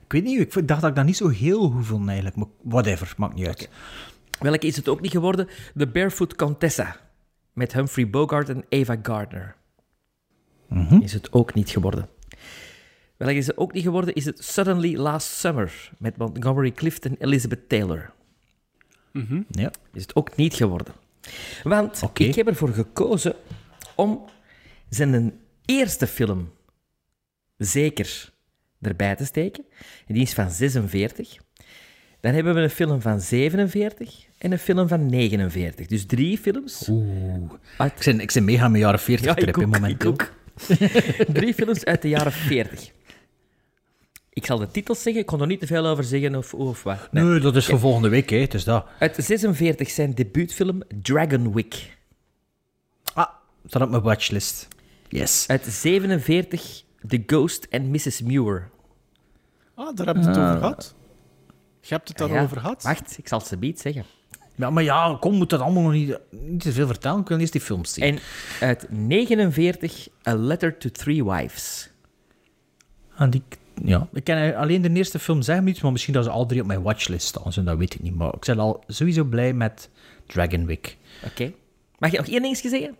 [0.03, 2.35] Ik weet niet, ik dacht dat ik dat niet zo heel goed vond eigenlijk.
[2.35, 3.69] Maar whatever, maakt niet uit.
[4.39, 5.47] Welke is het ook niet geworden?
[5.77, 6.99] The Barefoot Contessa.
[7.53, 9.55] Met Humphrey Bogart en Ava Gardner.
[10.67, 11.01] Mhm.
[11.01, 12.09] Is het ook niet geworden.
[13.17, 14.13] Welke is het ook niet geworden?
[14.13, 15.91] Is het Suddenly Last Summer.
[15.97, 18.13] Met Montgomery Clift en Elizabeth Taylor.
[19.11, 19.41] Mhm.
[19.49, 19.71] Ja.
[19.93, 20.93] Is het ook niet geworden.
[21.63, 23.35] Want ik heb ervoor gekozen
[23.95, 24.25] om
[24.89, 26.51] zijn eerste film
[27.57, 28.31] zeker
[28.81, 29.65] erbij te steken.
[30.07, 31.37] En die is van 46.
[32.19, 35.85] Dan hebben we een film van 47 en een film van 49.
[35.87, 36.87] Dus drie films.
[36.89, 37.51] Oeh.
[37.77, 40.11] Uit- Ik ben, ik ben mega mijn jaren 40 Ja, trip ik in ook, momenteel.
[41.17, 42.91] ik drie films uit de jaren 40.
[44.33, 46.83] Ik zal de titels zeggen, ik kon er niet te veel over zeggen of, of
[46.83, 47.11] wat.
[47.11, 47.23] Nee.
[47.23, 48.37] Nee, dat is voor volgende week, hè.
[48.37, 48.85] Het is dat.
[48.99, 51.97] Uit 46 zijn debuutfilm Dragon Wick.
[53.13, 53.27] Ah,
[53.65, 54.67] staat op mijn watchlist.
[55.07, 55.47] Yes.
[55.47, 58.21] Uit 47 The Ghost and Mrs.
[58.21, 58.69] Muir.
[59.75, 60.47] Ah, daar hebben we het Ah.
[60.49, 60.95] over gehad.
[61.81, 62.83] Je hebt het daarover Ja, gehad.
[62.83, 64.03] Wacht, ik zal het ze beet zeggen.
[64.59, 67.19] Ja, maar ja, kom, moet dat allemaal nog niet, niet te veel vertellen.
[67.19, 68.03] Ik wil eerst die films zien.
[68.03, 68.19] En
[68.59, 71.89] uit 49 A Letter to Three Wives.
[73.15, 73.43] Ah, die,
[73.83, 76.61] ja, ik ken alleen de eerste film zeggen niet, maar misschien dat ze al drie
[76.61, 77.53] op mijn watchlist staan.
[77.53, 78.15] Zo, dat weet ik niet.
[78.15, 79.89] Maar ik ben al sowieso blij met
[80.25, 80.97] Dragon Wick.
[81.25, 81.51] Oké.
[81.97, 82.97] Mag je nog één dingetje zeggen?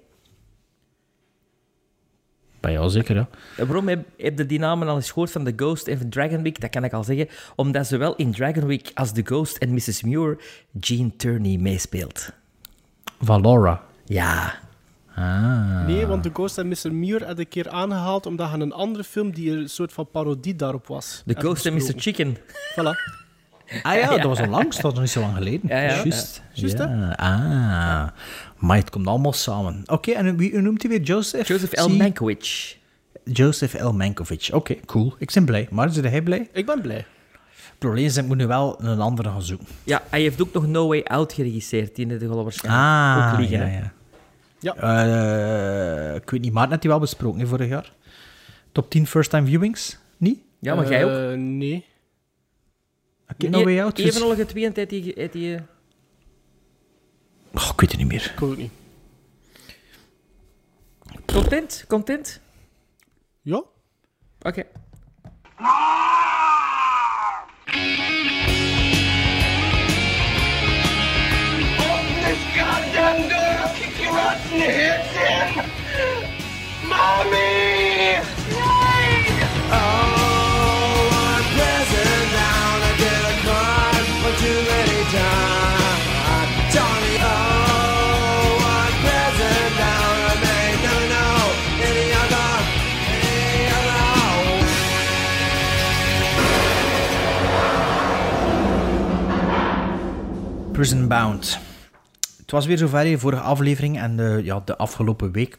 [2.59, 3.27] Bij jou zeker, ja.
[3.57, 6.09] Eh, Waarom heb, heb je die namen al eens gehoord van The Ghost en van
[6.09, 6.61] Dragon Week?
[6.61, 7.27] Dat kan ik al zeggen.
[7.55, 10.01] Omdat zowel in Dragon Week als The Ghost en Mrs.
[10.01, 10.37] Muir
[10.79, 12.31] Gene Turney meespeelt.
[13.21, 13.81] Van Laura.
[14.05, 14.53] Ja.
[15.15, 15.85] Ah.
[15.85, 16.93] Nee, want The Ghost and Mr.
[16.93, 20.55] Muir had een keer aangehaald omdat je een andere film die een soort van parodie
[20.55, 21.23] daarop was.
[21.25, 21.93] The Ghost and Mr.
[21.95, 22.37] Chicken.
[22.71, 23.17] Voilà.
[23.83, 24.73] Ah ja, dat was al lang.
[24.73, 25.61] Dat was nog niet zo lang geleden.
[25.63, 25.95] Ja, ja.
[25.95, 26.41] Juist.
[26.53, 26.79] Juist.
[26.79, 28.07] Ah.
[28.59, 29.83] Maar het komt allemaal samen.
[29.85, 31.01] Oké, en wie noemt hij weer?
[31.01, 31.47] Joseph?
[31.47, 31.89] Joseph L.
[31.89, 32.75] Mankiewicz.
[33.23, 33.91] Joseph L.
[33.91, 34.49] Mankiewicz.
[34.49, 35.15] Oké, cool.
[35.17, 35.67] Ik ben blij.
[35.71, 36.49] Maar is hij blij?
[36.53, 37.05] Ik ben blij.
[37.51, 39.67] Het probleem is, ik moet nu wel een andere gaan zoeken.
[39.83, 41.95] Ja, hij heeft ook nog No Way Out geregisseerd.
[41.95, 43.59] Die in de waarschijnlijk Ah, ook liggen.
[43.59, 43.93] ja, ja.
[44.59, 44.75] Ja.
[44.75, 47.91] Eh, ik weet niet, Maarten had die wel besproken hè, vorig jaar.
[48.71, 49.97] Top 10 first-time viewings?
[50.17, 50.39] Niet?
[50.59, 51.31] Ja, maar jij ook.
[51.31, 51.85] Eh, nee.
[53.31, 53.97] Oké, No Way Out?
[53.99, 55.13] Even al getweet heeft hij...
[55.15, 55.61] Heeft hij eh,
[57.53, 58.31] Oh, ik weet het niet meer.
[58.35, 58.71] Ik ook niet.
[61.25, 61.85] Content?
[61.87, 62.41] Content?
[63.41, 63.63] Ja?
[64.41, 64.63] Oké.
[71.79, 73.49] Open this goddamn door!
[100.79, 101.59] Prison Bound.
[102.37, 105.57] Het was weer zover de vorige aflevering en de, ja, de afgelopen week.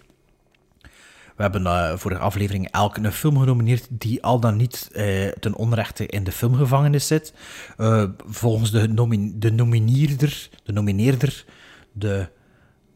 [1.37, 5.55] We hebben eh vorige aflevering elk een film genomineerd die al dan niet eh, ten
[5.55, 7.33] onrechte in de filmgevangenis zit.
[7.77, 8.95] Eh, volgens de,
[9.39, 11.45] de nomineerder, de nomineerder,
[11.93, 12.29] de,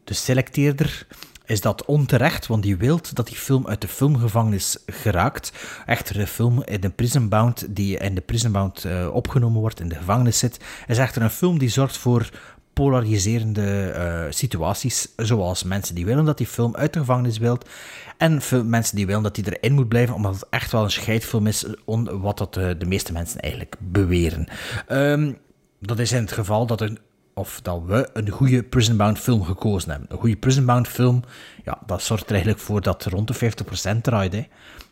[0.03, 1.07] de selecteerder,
[1.45, 5.51] is dat onterecht, want die wil dat die film uit de filmgevangenis geraakt.
[5.85, 9.95] Echter, de film in de Prisonbound, die in de Prisonbound eh, opgenomen wordt, in de
[9.95, 12.29] gevangenis zit, is echter een film die zorgt voor
[12.73, 17.69] polariserende eh, situaties, zoals mensen die willen dat die film uit de gevangenis wilt,
[18.17, 21.47] en mensen die willen dat die erin moet blijven, omdat het echt wel een scheidfilm
[21.47, 21.65] is,
[22.05, 24.47] wat dat, eh, de meeste mensen eigenlijk beweren.
[24.87, 25.31] Ehm,
[25.79, 26.97] dat is in het geval dat er
[27.35, 30.11] of dat we een goede Prisonbound film gekozen hebben.
[30.11, 31.23] Een goede Prisonbound film,
[31.63, 33.53] ja, dat zorgt er eigenlijk voor dat rond de
[33.97, 34.33] 50% draait.
[34.33, 34.47] Hè.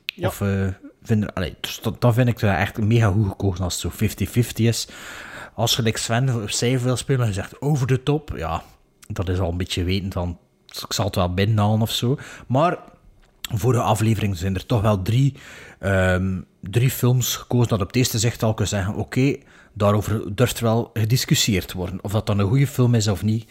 [0.06, 0.28] Ja.
[0.28, 0.68] Of, eh
[1.04, 4.54] vind, allee, dus dat, dan vind ik echt mega goed gekozen als het zo 50-50
[4.54, 4.88] is.
[5.54, 8.64] Als je like Sven op cijfer wil spelen en je zegt over de top, ja,
[9.08, 12.18] dat is al een beetje weten van, ik zal het wel binnenhalen of zo.
[12.48, 12.78] Maar
[13.42, 15.36] voor de aflevering zijn er toch wel drie,
[15.80, 19.36] ehm, drie films gekozen dat op het eerste zicht al kunnen zeggen, oké,
[19.74, 22.00] daarover durft er wel gediscussieerd worden.
[22.02, 23.46] Of dat dan een goede film is of niet.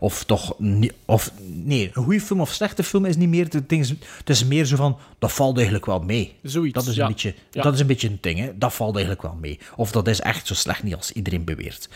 [0.00, 0.92] Of toch niet.
[1.04, 3.46] Of, nee, een goede film of slechte film is niet meer.
[3.50, 3.88] Het, ding is,
[4.18, 4.98] het is meer zo van.
[5.18, 6.34] Dat valt eigenlijk wel mee.
[6.42, 7.02] Zoiets, Dat is, ja.
[7.02, 7.62] een, beetje, Ja.
[7.62, 8.58] dat is een beetje een ding, hè?
[8.58, 9.58] Dat valt eigenlijk wel mee.
[9.76, 11.88] Of dat is echt zo slecht niet als iedereen beweert.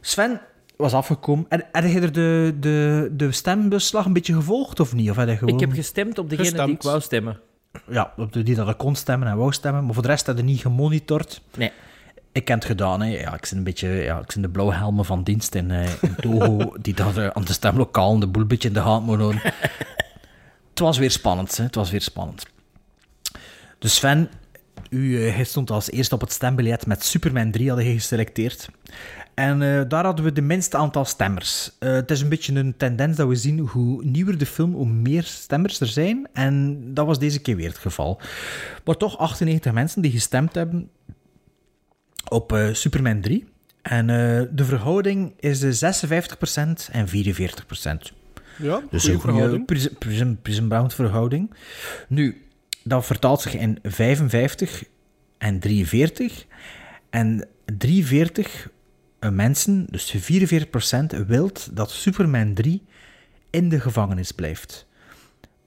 [0.00, 0.40] Sven
[0.76, 1.46] was afgekomen.
[1.48, 5.10] En heb je er de, de, de stembeslag een beetje gevolgd of niet?
[5.10, 5.54] Of heb je gewoon...
[5.54, 7.40] Ik heb gestemd op degene die ik wou stemmen.
[7.90, 9.84] Ja, op de die dat er kon stemmen en wou stemmen.
[9.84, 11.42] Maar voor de rest heb je niet gemonitord.
[11.56, 11.70] Nee.
[12.32, 13.06] Ik heb het gedaan, hè.
[13.06, 13.88] Ja, ik zit een beetje...
[13.88, 17.44] Ja, ik zit de blauwhelmen van dienst in, eh, in Togo, die daar eh, aan
[17.44, 19.52] de stemlokaal de boel een beetje in de hand moeten houden.
[20.70, 21.64] Het was weer spannend, hè.
[21.64, 22.46] Het was weer spannend.
[23.78, 24.30] Dus Sven,
[24.90, 28.68] u eh, hij stond als eerste op het stembiljet met Superman 3 hadden je geselecteerd.
[29.34, 31.70] En daar hadden we de minste aantal stemmers.
[31.78, 35.22] Het is een beetje een tendens dat we zien hoe nieuwer de film, hoe meer
[35.22, 36.28] stemmers er zijn.
[36.32, 38.20] En dat was deze keer weer het geval.
[38.84, 40.90] Maar toch 98 mensen die gestemd hebben
[42.28, 43.44] op eh, Superman 3.
[43.82, 47.10] En eh, de verhouding is eh, 56% en 44%.
[48.58, 50.68] Ja, Dus goede een verhouding.
[50.68, 51.54] Bound verhouding.
[52.08, 52.46] Nu,
[52.84, 54.84] dat vertaalt zich in 55
[55.38, 56.46] en 43.
[57.10, 58.68] En 43
[59.30, 62.82] mensen, dus 44% wilt dat Superman 3
[63.50, 64.86] in de gevangenis blijft.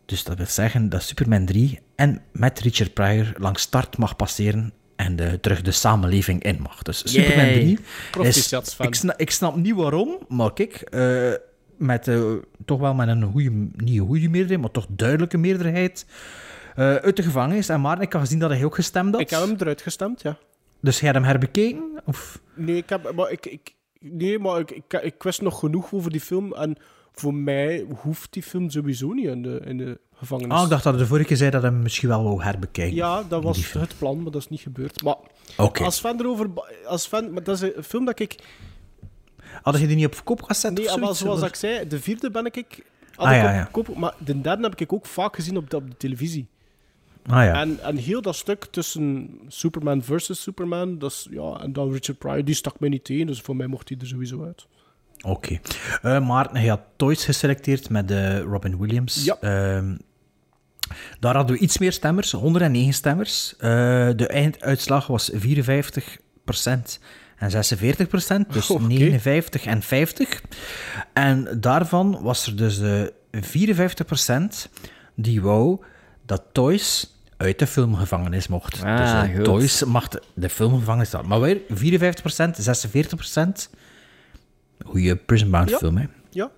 [0.05, 4.73] Dus dat wil zeggen dat Superman 3 en met Richard Pryor langs start mag passeren
[4.95, 6.81] en de, terug de samenleving in mag.
[6.81, 7.53] Dus Superman Yay.
[7.53, 7.79] 3 is...
[8.11, 8.85] Proficiat, Sven.
[8.85, 11.33] Ik snap, ik snap niet waarom, maar kijk, eh,
[11.77, 12.33] met, eh,
[12.65, 16.05] toch wel met een goede, niet een goede meerderheid, maar toch duidelijke meerderheid
[16.75, 17.69] eh, uit de gevangenis.
[17.69, 19.21] En Maarten, ik had gezien dat hij ook gestemd had.
[19.21, 20.37] Ik heb hem eruit gestemd, ja.
[20.81, 22.01] Dus jij hebt hem herbekeken?
[22.05, 22.41] Of?
[22.53, 26.11] Nee, ik, heb, maar ik, ik, nee, maar ik, ik, ik wist nog genoeg over
[26.11, 26.53] die film.
[26.53, 26.77] En
[27.11, 30.57] voor mij hoeft die film sowieso niet in de, in de gevangenis.
[30.57, 32.95] Ah, ik dacht dat de vorige keer zei dat hij misschien wel wou herbekijken.
[32.95, 35.03] Ja, dat was het plan, maar dat is niet gebeurd.
[35.03, 35.15] Maar
[35.57, 36.49] als fan erover...
[36.87, 38.35] Als fan, maar dat is een film dat ik...
[39.61, 41.19] Hadden je die niet op kop gezet Nee, of maar zoiets?
[41.19, 42.83] zoals ik zei, de vierde ben ik...
[43.15, 43.67] Had Ah, ik ja, op ja.
[43.71, 46.47] kop, maar de derde heb ik ook vaak gezien op de, op de televisie.
[47.25, 47.61] Ah ja.
[47.61, 52.17] En, en heel dat stuk tussen Superman versus Superman, dat is, ja, en dan Richard
[52.17, 54.67] Pryor, die stak mij niet tegen, dus voor mij mocht hij er sowieso uit.
[55.21, 55.59] Oké.
[56.01, 59.23] Eh, Maarten, hij had Toys geselecteerd met eh, Robin Williams.
[59.23, 59.37] Ja.
[59.41, 59.95] Ehm,
[61.19, 63.53] daar hadden we iets meer stemmers, 109 stemmers.
[63.57, 63.69] Eh,
[64.15, 66.99] de einduitslag was 54%
[67.37, 68.83] en 46%, dus Oké.
[68.83, 70.41] 59 en 50.
[71.13, 73.03] En daarvan was er dus eh
[73.41, 74.69] 54%
[75.15, 75.79] die wou
[76.25, 78.83] dat Toys uit de filmgevangenis mocht.
[78.83, 79.43] Ah, dus.
[79.43, 81.27] Toys mag de, de filmgevangenis staan.
[81.27, 81.73] Maar weer 54%, 46%.
[84.85, 85.77] Goeie Prison Bound Ja.
[85.77, 86.05] film, hè?
[86.29, 86.51] Ja,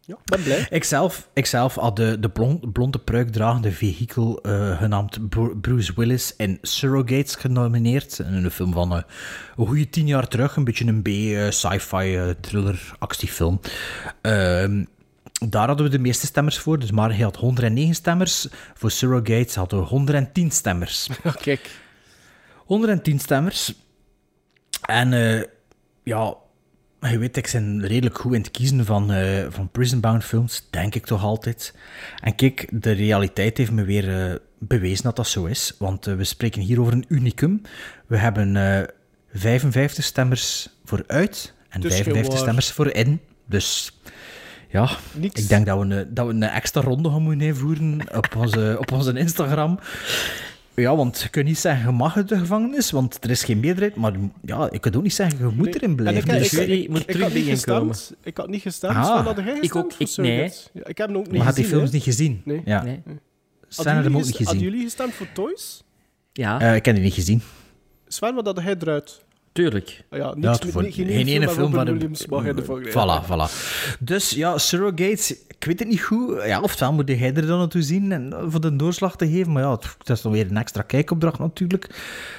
[0.00, 0.66] ja ben blij.
[0.70, 6.58] Ikzelf, ikzelf had de, de blond, blonde pruikdragende vehikel eh, genaamd Bru- Bruce Willis in
[6.62, 8.18] Surrogates genomineerd.
[8.18, 9.02] Een film van eh,
[9.56, 10.56] een goede tien jaar terug.
[10.56, 13.60] Een beetje een B-sci-fi eh, thriller actiefilm.
[14.20, 14.84] Ehm,
[15.48, 16.78] daar hadden we de meeste stemmers voor.
[16.78, 18.48] Dus maar hij had 109 stemmers.
[18.74, 21.08] Voor Surrogates hadden we 110 stemmers.
[21.42, 21.70] Kijk.
[22.54, 23.74] 110 stemmers.
[24.86, 25.42] En eh,
[27.04, 30.66] ja, je weet, ik ben redelijk goed in het kiezen van, eh van Prisonbound films,
[30.70, 31.74] denk ik toch altijd.
[32.20, 35.74] En kijk, de realiteit heeft me weer eh, bewezen dat dat zo is.
[35.78, 37.62] Want eh, we spreken hier over een unicum.
[38.06, 38.82] We hebben eh
[39.32, 43.20] 55 stemmers voor uit en Dus 55 gewoon- stemmers voor in.
[43.46, 43.98] Dus
[44.70, 45.40] ja, Niks.
[45.42, 48.76] ik denk dat we, een, dat we een extra ronde gaan moeten invoeren op onze,
[48.80, 49.78] op onze Instagram.
[50.74, 53.60] Ja, want je kunt niet zeggen, je mag uit de gevangenis, want er is geen
[53.60, 53.94] meerderheid.
[53.96, 54.12] Maar
[54.44, 55.74] ja, je kunt ook niet zeggen, je moet Nee.
[55.74, 56.22] erin En blijven.
[56.34, 58.14] ik, Dus- ik, ik, moet terug had niet gestemd.
[58.22, 58.94] Ik had niet gestemd.
[58.96, 59.04] Ah.
[59.04, 59.64] Sven, had jij gestemd?
[59.64, 60.52] Ik ook- voor ik- nee.
[60.72, 61.78] Ja, ik heb hem ook niet maar had die gezien.
[61.78, 62.42] films niet gezien?
[62.44, 62.62] Nee.
[62.64, 62.82] Ja.
[62.82, 63.02] Nee.
[63.68, 64.70] Sven had hem ook niet ges- Hadden gezien.
[64.70, 65.84] jullie gestemd voor Toys?
[66.32, 66.60] Ja.
[66.60, 67.42] Eh, ik heb die niet gezien.
[68.08, 69.22] Sven, wat had hij eruit?
[69.54, 70.04] Tuurlijk.
[70.10, 72.64] Ah ja, niks Ja, voor- geen, geen ene film film van Williams mag in de
[72.64, 73.22] vangrail.
[73.22, 73.52] Voilà, voilà.
[74.00, 76.42] Dus ja, Surrogates, ik weet het niet goed.
[76.46, 79.52] Ja, oftewel moet jij er dan naartoe zien en eh, voor de doorslag te geven.
[79.52, 81.88] Maar ja, dat is dan weer een extra kijkopdracht natuurlijk.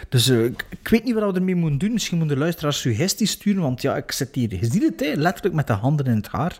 [0.09, 1.93] Dus eh, ik, ik weet niet wat we ermee moeten doen.
[1.93, 5.11] Misschien moeten de luisteraars suggesties sturen, want ja, ik zit hier, je ziet het, hè,
[5.13, 6.59] letterlijk met de handen in het haar.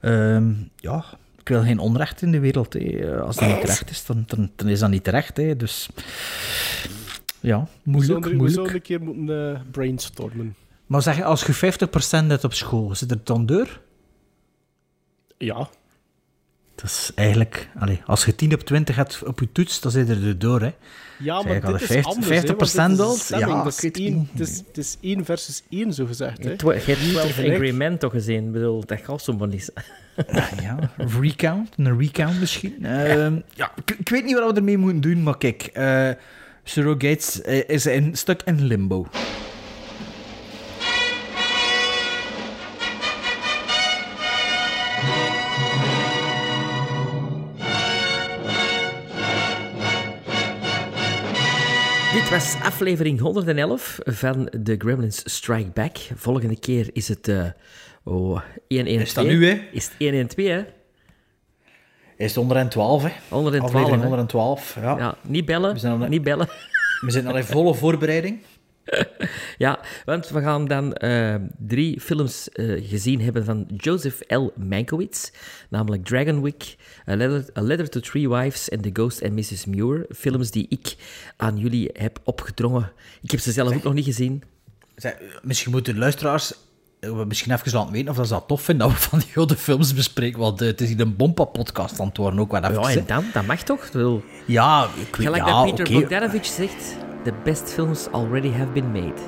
[0.00, 1.04] Ehm, ja,
[1.40, 2.72] ik wil geen onrecht in de wereld.
[2.72, 3.20] Hè.
[3.20, 5.36] Als dat niet terecht is, dan, dan, dan is dat niet terecht.
[5.36, 5.56] Hè.
[5.56, 5.88] Dus
[7.42, 8.52] ja, We moeilijk, we moeilijk.
[8.54, 10.54] zouden een keer moeten eh, brainstormen.
[10.86, 13.80] Maar zeg, als je 50% hebt op school, zit er dan deur?
[15.38, 15.68] Ja.
[16.74, 17.68] Dat is eigenlijk...
[17.78, 20.60] Allee, als je 10 op 20 hebt op je toets, dan zit er de door,
[20.60, 20.70] hè.
[21.18, 23.14] Ja, Zeg maar dit is 50 anders, hè, want dit 50% is een al?
[23.14, 24.28] stemming, Ja, dat is één-.
[24.32, 26.36] Het is, het is één versus één, zo gezegd.
[26.36, 26.42] Hè.
[26.42, 26.84] Je hebt 12
[27.34, 27.52] gelijk.
[27.52, 28.44] Angry Men toch gezien?
[28.46, 29.72] Ik bedoel, dat gaat zo maar niet.
[30.62, 30.90] Ja,
[31.20, 32.84] recount, een recount misschien.
[32.84, 35.70] Ehm, ja, ik, ik weet niet wat we ermee moeten doen, maar kijk,
[36.64, 39.06] Surrogates eh, is een stuk in limbo.
[52.12, 55.96] Dit was aflevering 111 van The Gremlins Strike Back.
[56.14, 57.46] Volgende keer is het eh
[58.04, 59.02] oh, 112.
[59.02, 59.60] Is dat nu, hè?
[59.72, 60.81] Is het 112, hè?
[62.22, 63.08] Is het 112, hè?
[63.28, 64.08] 112, Aflevering hè?
[64.08, 64.98] 112, ja.
[64.98, 65.72] Ja, niet bellen.
[65.72, 66.48] We zijn al- Niet bellen.
[67.00, 68.40] We zitten al in volle voorbereiding.
[69.58, 74.46] Ja, want we gaan dan eh, drie films eh, gezien hebben van Joseph L.
[74.56, 75.30] Mankiewicz,
[75.68, 76.76] namelijk Dragon Week,
[77.08, 79.64] A Letter, A Letter to Three Wives en The Ghost and Mrs.
[79.64, 80.06] Muir.
[80.08, 80.96] Films die ik
[81.36, 82.92] aan jullie heb opgedrongen.
[83.22, 84.42] Ik heb ze zelf ook nog niet gezien.
[84.96, 86.52] Zeg, misschien moeten luisteraars
[87.10, 89.28] we misschien even laten weten of dat ze dat tof vinden dat we van die
[89.34, 92.64] oude films bespreken, want eh, het is hier een Bompa-podcast aan het worden ook wel
[92.64, 92.82] even.
[92.82, 93.90] Ja, en dan, dat mag toch?
[93.92, 96.00] Bedoel, Ja, ik weet Gelijk ja, dat Peter oké.
[96.00, 99.20] Bogdanovich zegt, the best films already have been made.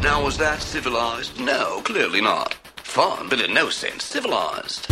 [0.00, 1.38] Now, was that civilized?
[1.38, 2.56] No, clearly not.
[2.82, 4.86] Fun, but in no sense civilized.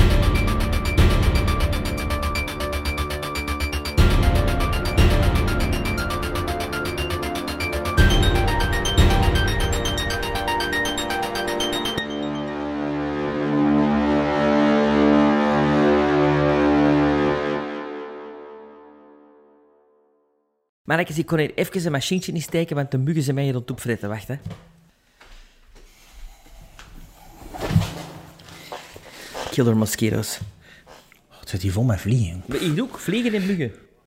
[20.90, 23.54] Mannetjes, ik kon hier even een machientje niet steken, want de muggen zijn mij hier
[23.54, 24.08] aan het opfretten.
[24.08, 24.34] Wacht, hè.
[29.50, 30.40] Killer mosquitoes.
[31.28, 32.42] Het zit hier vol met vliegen.
[32.46, 33.72] Ik ook, vliegen en muggen.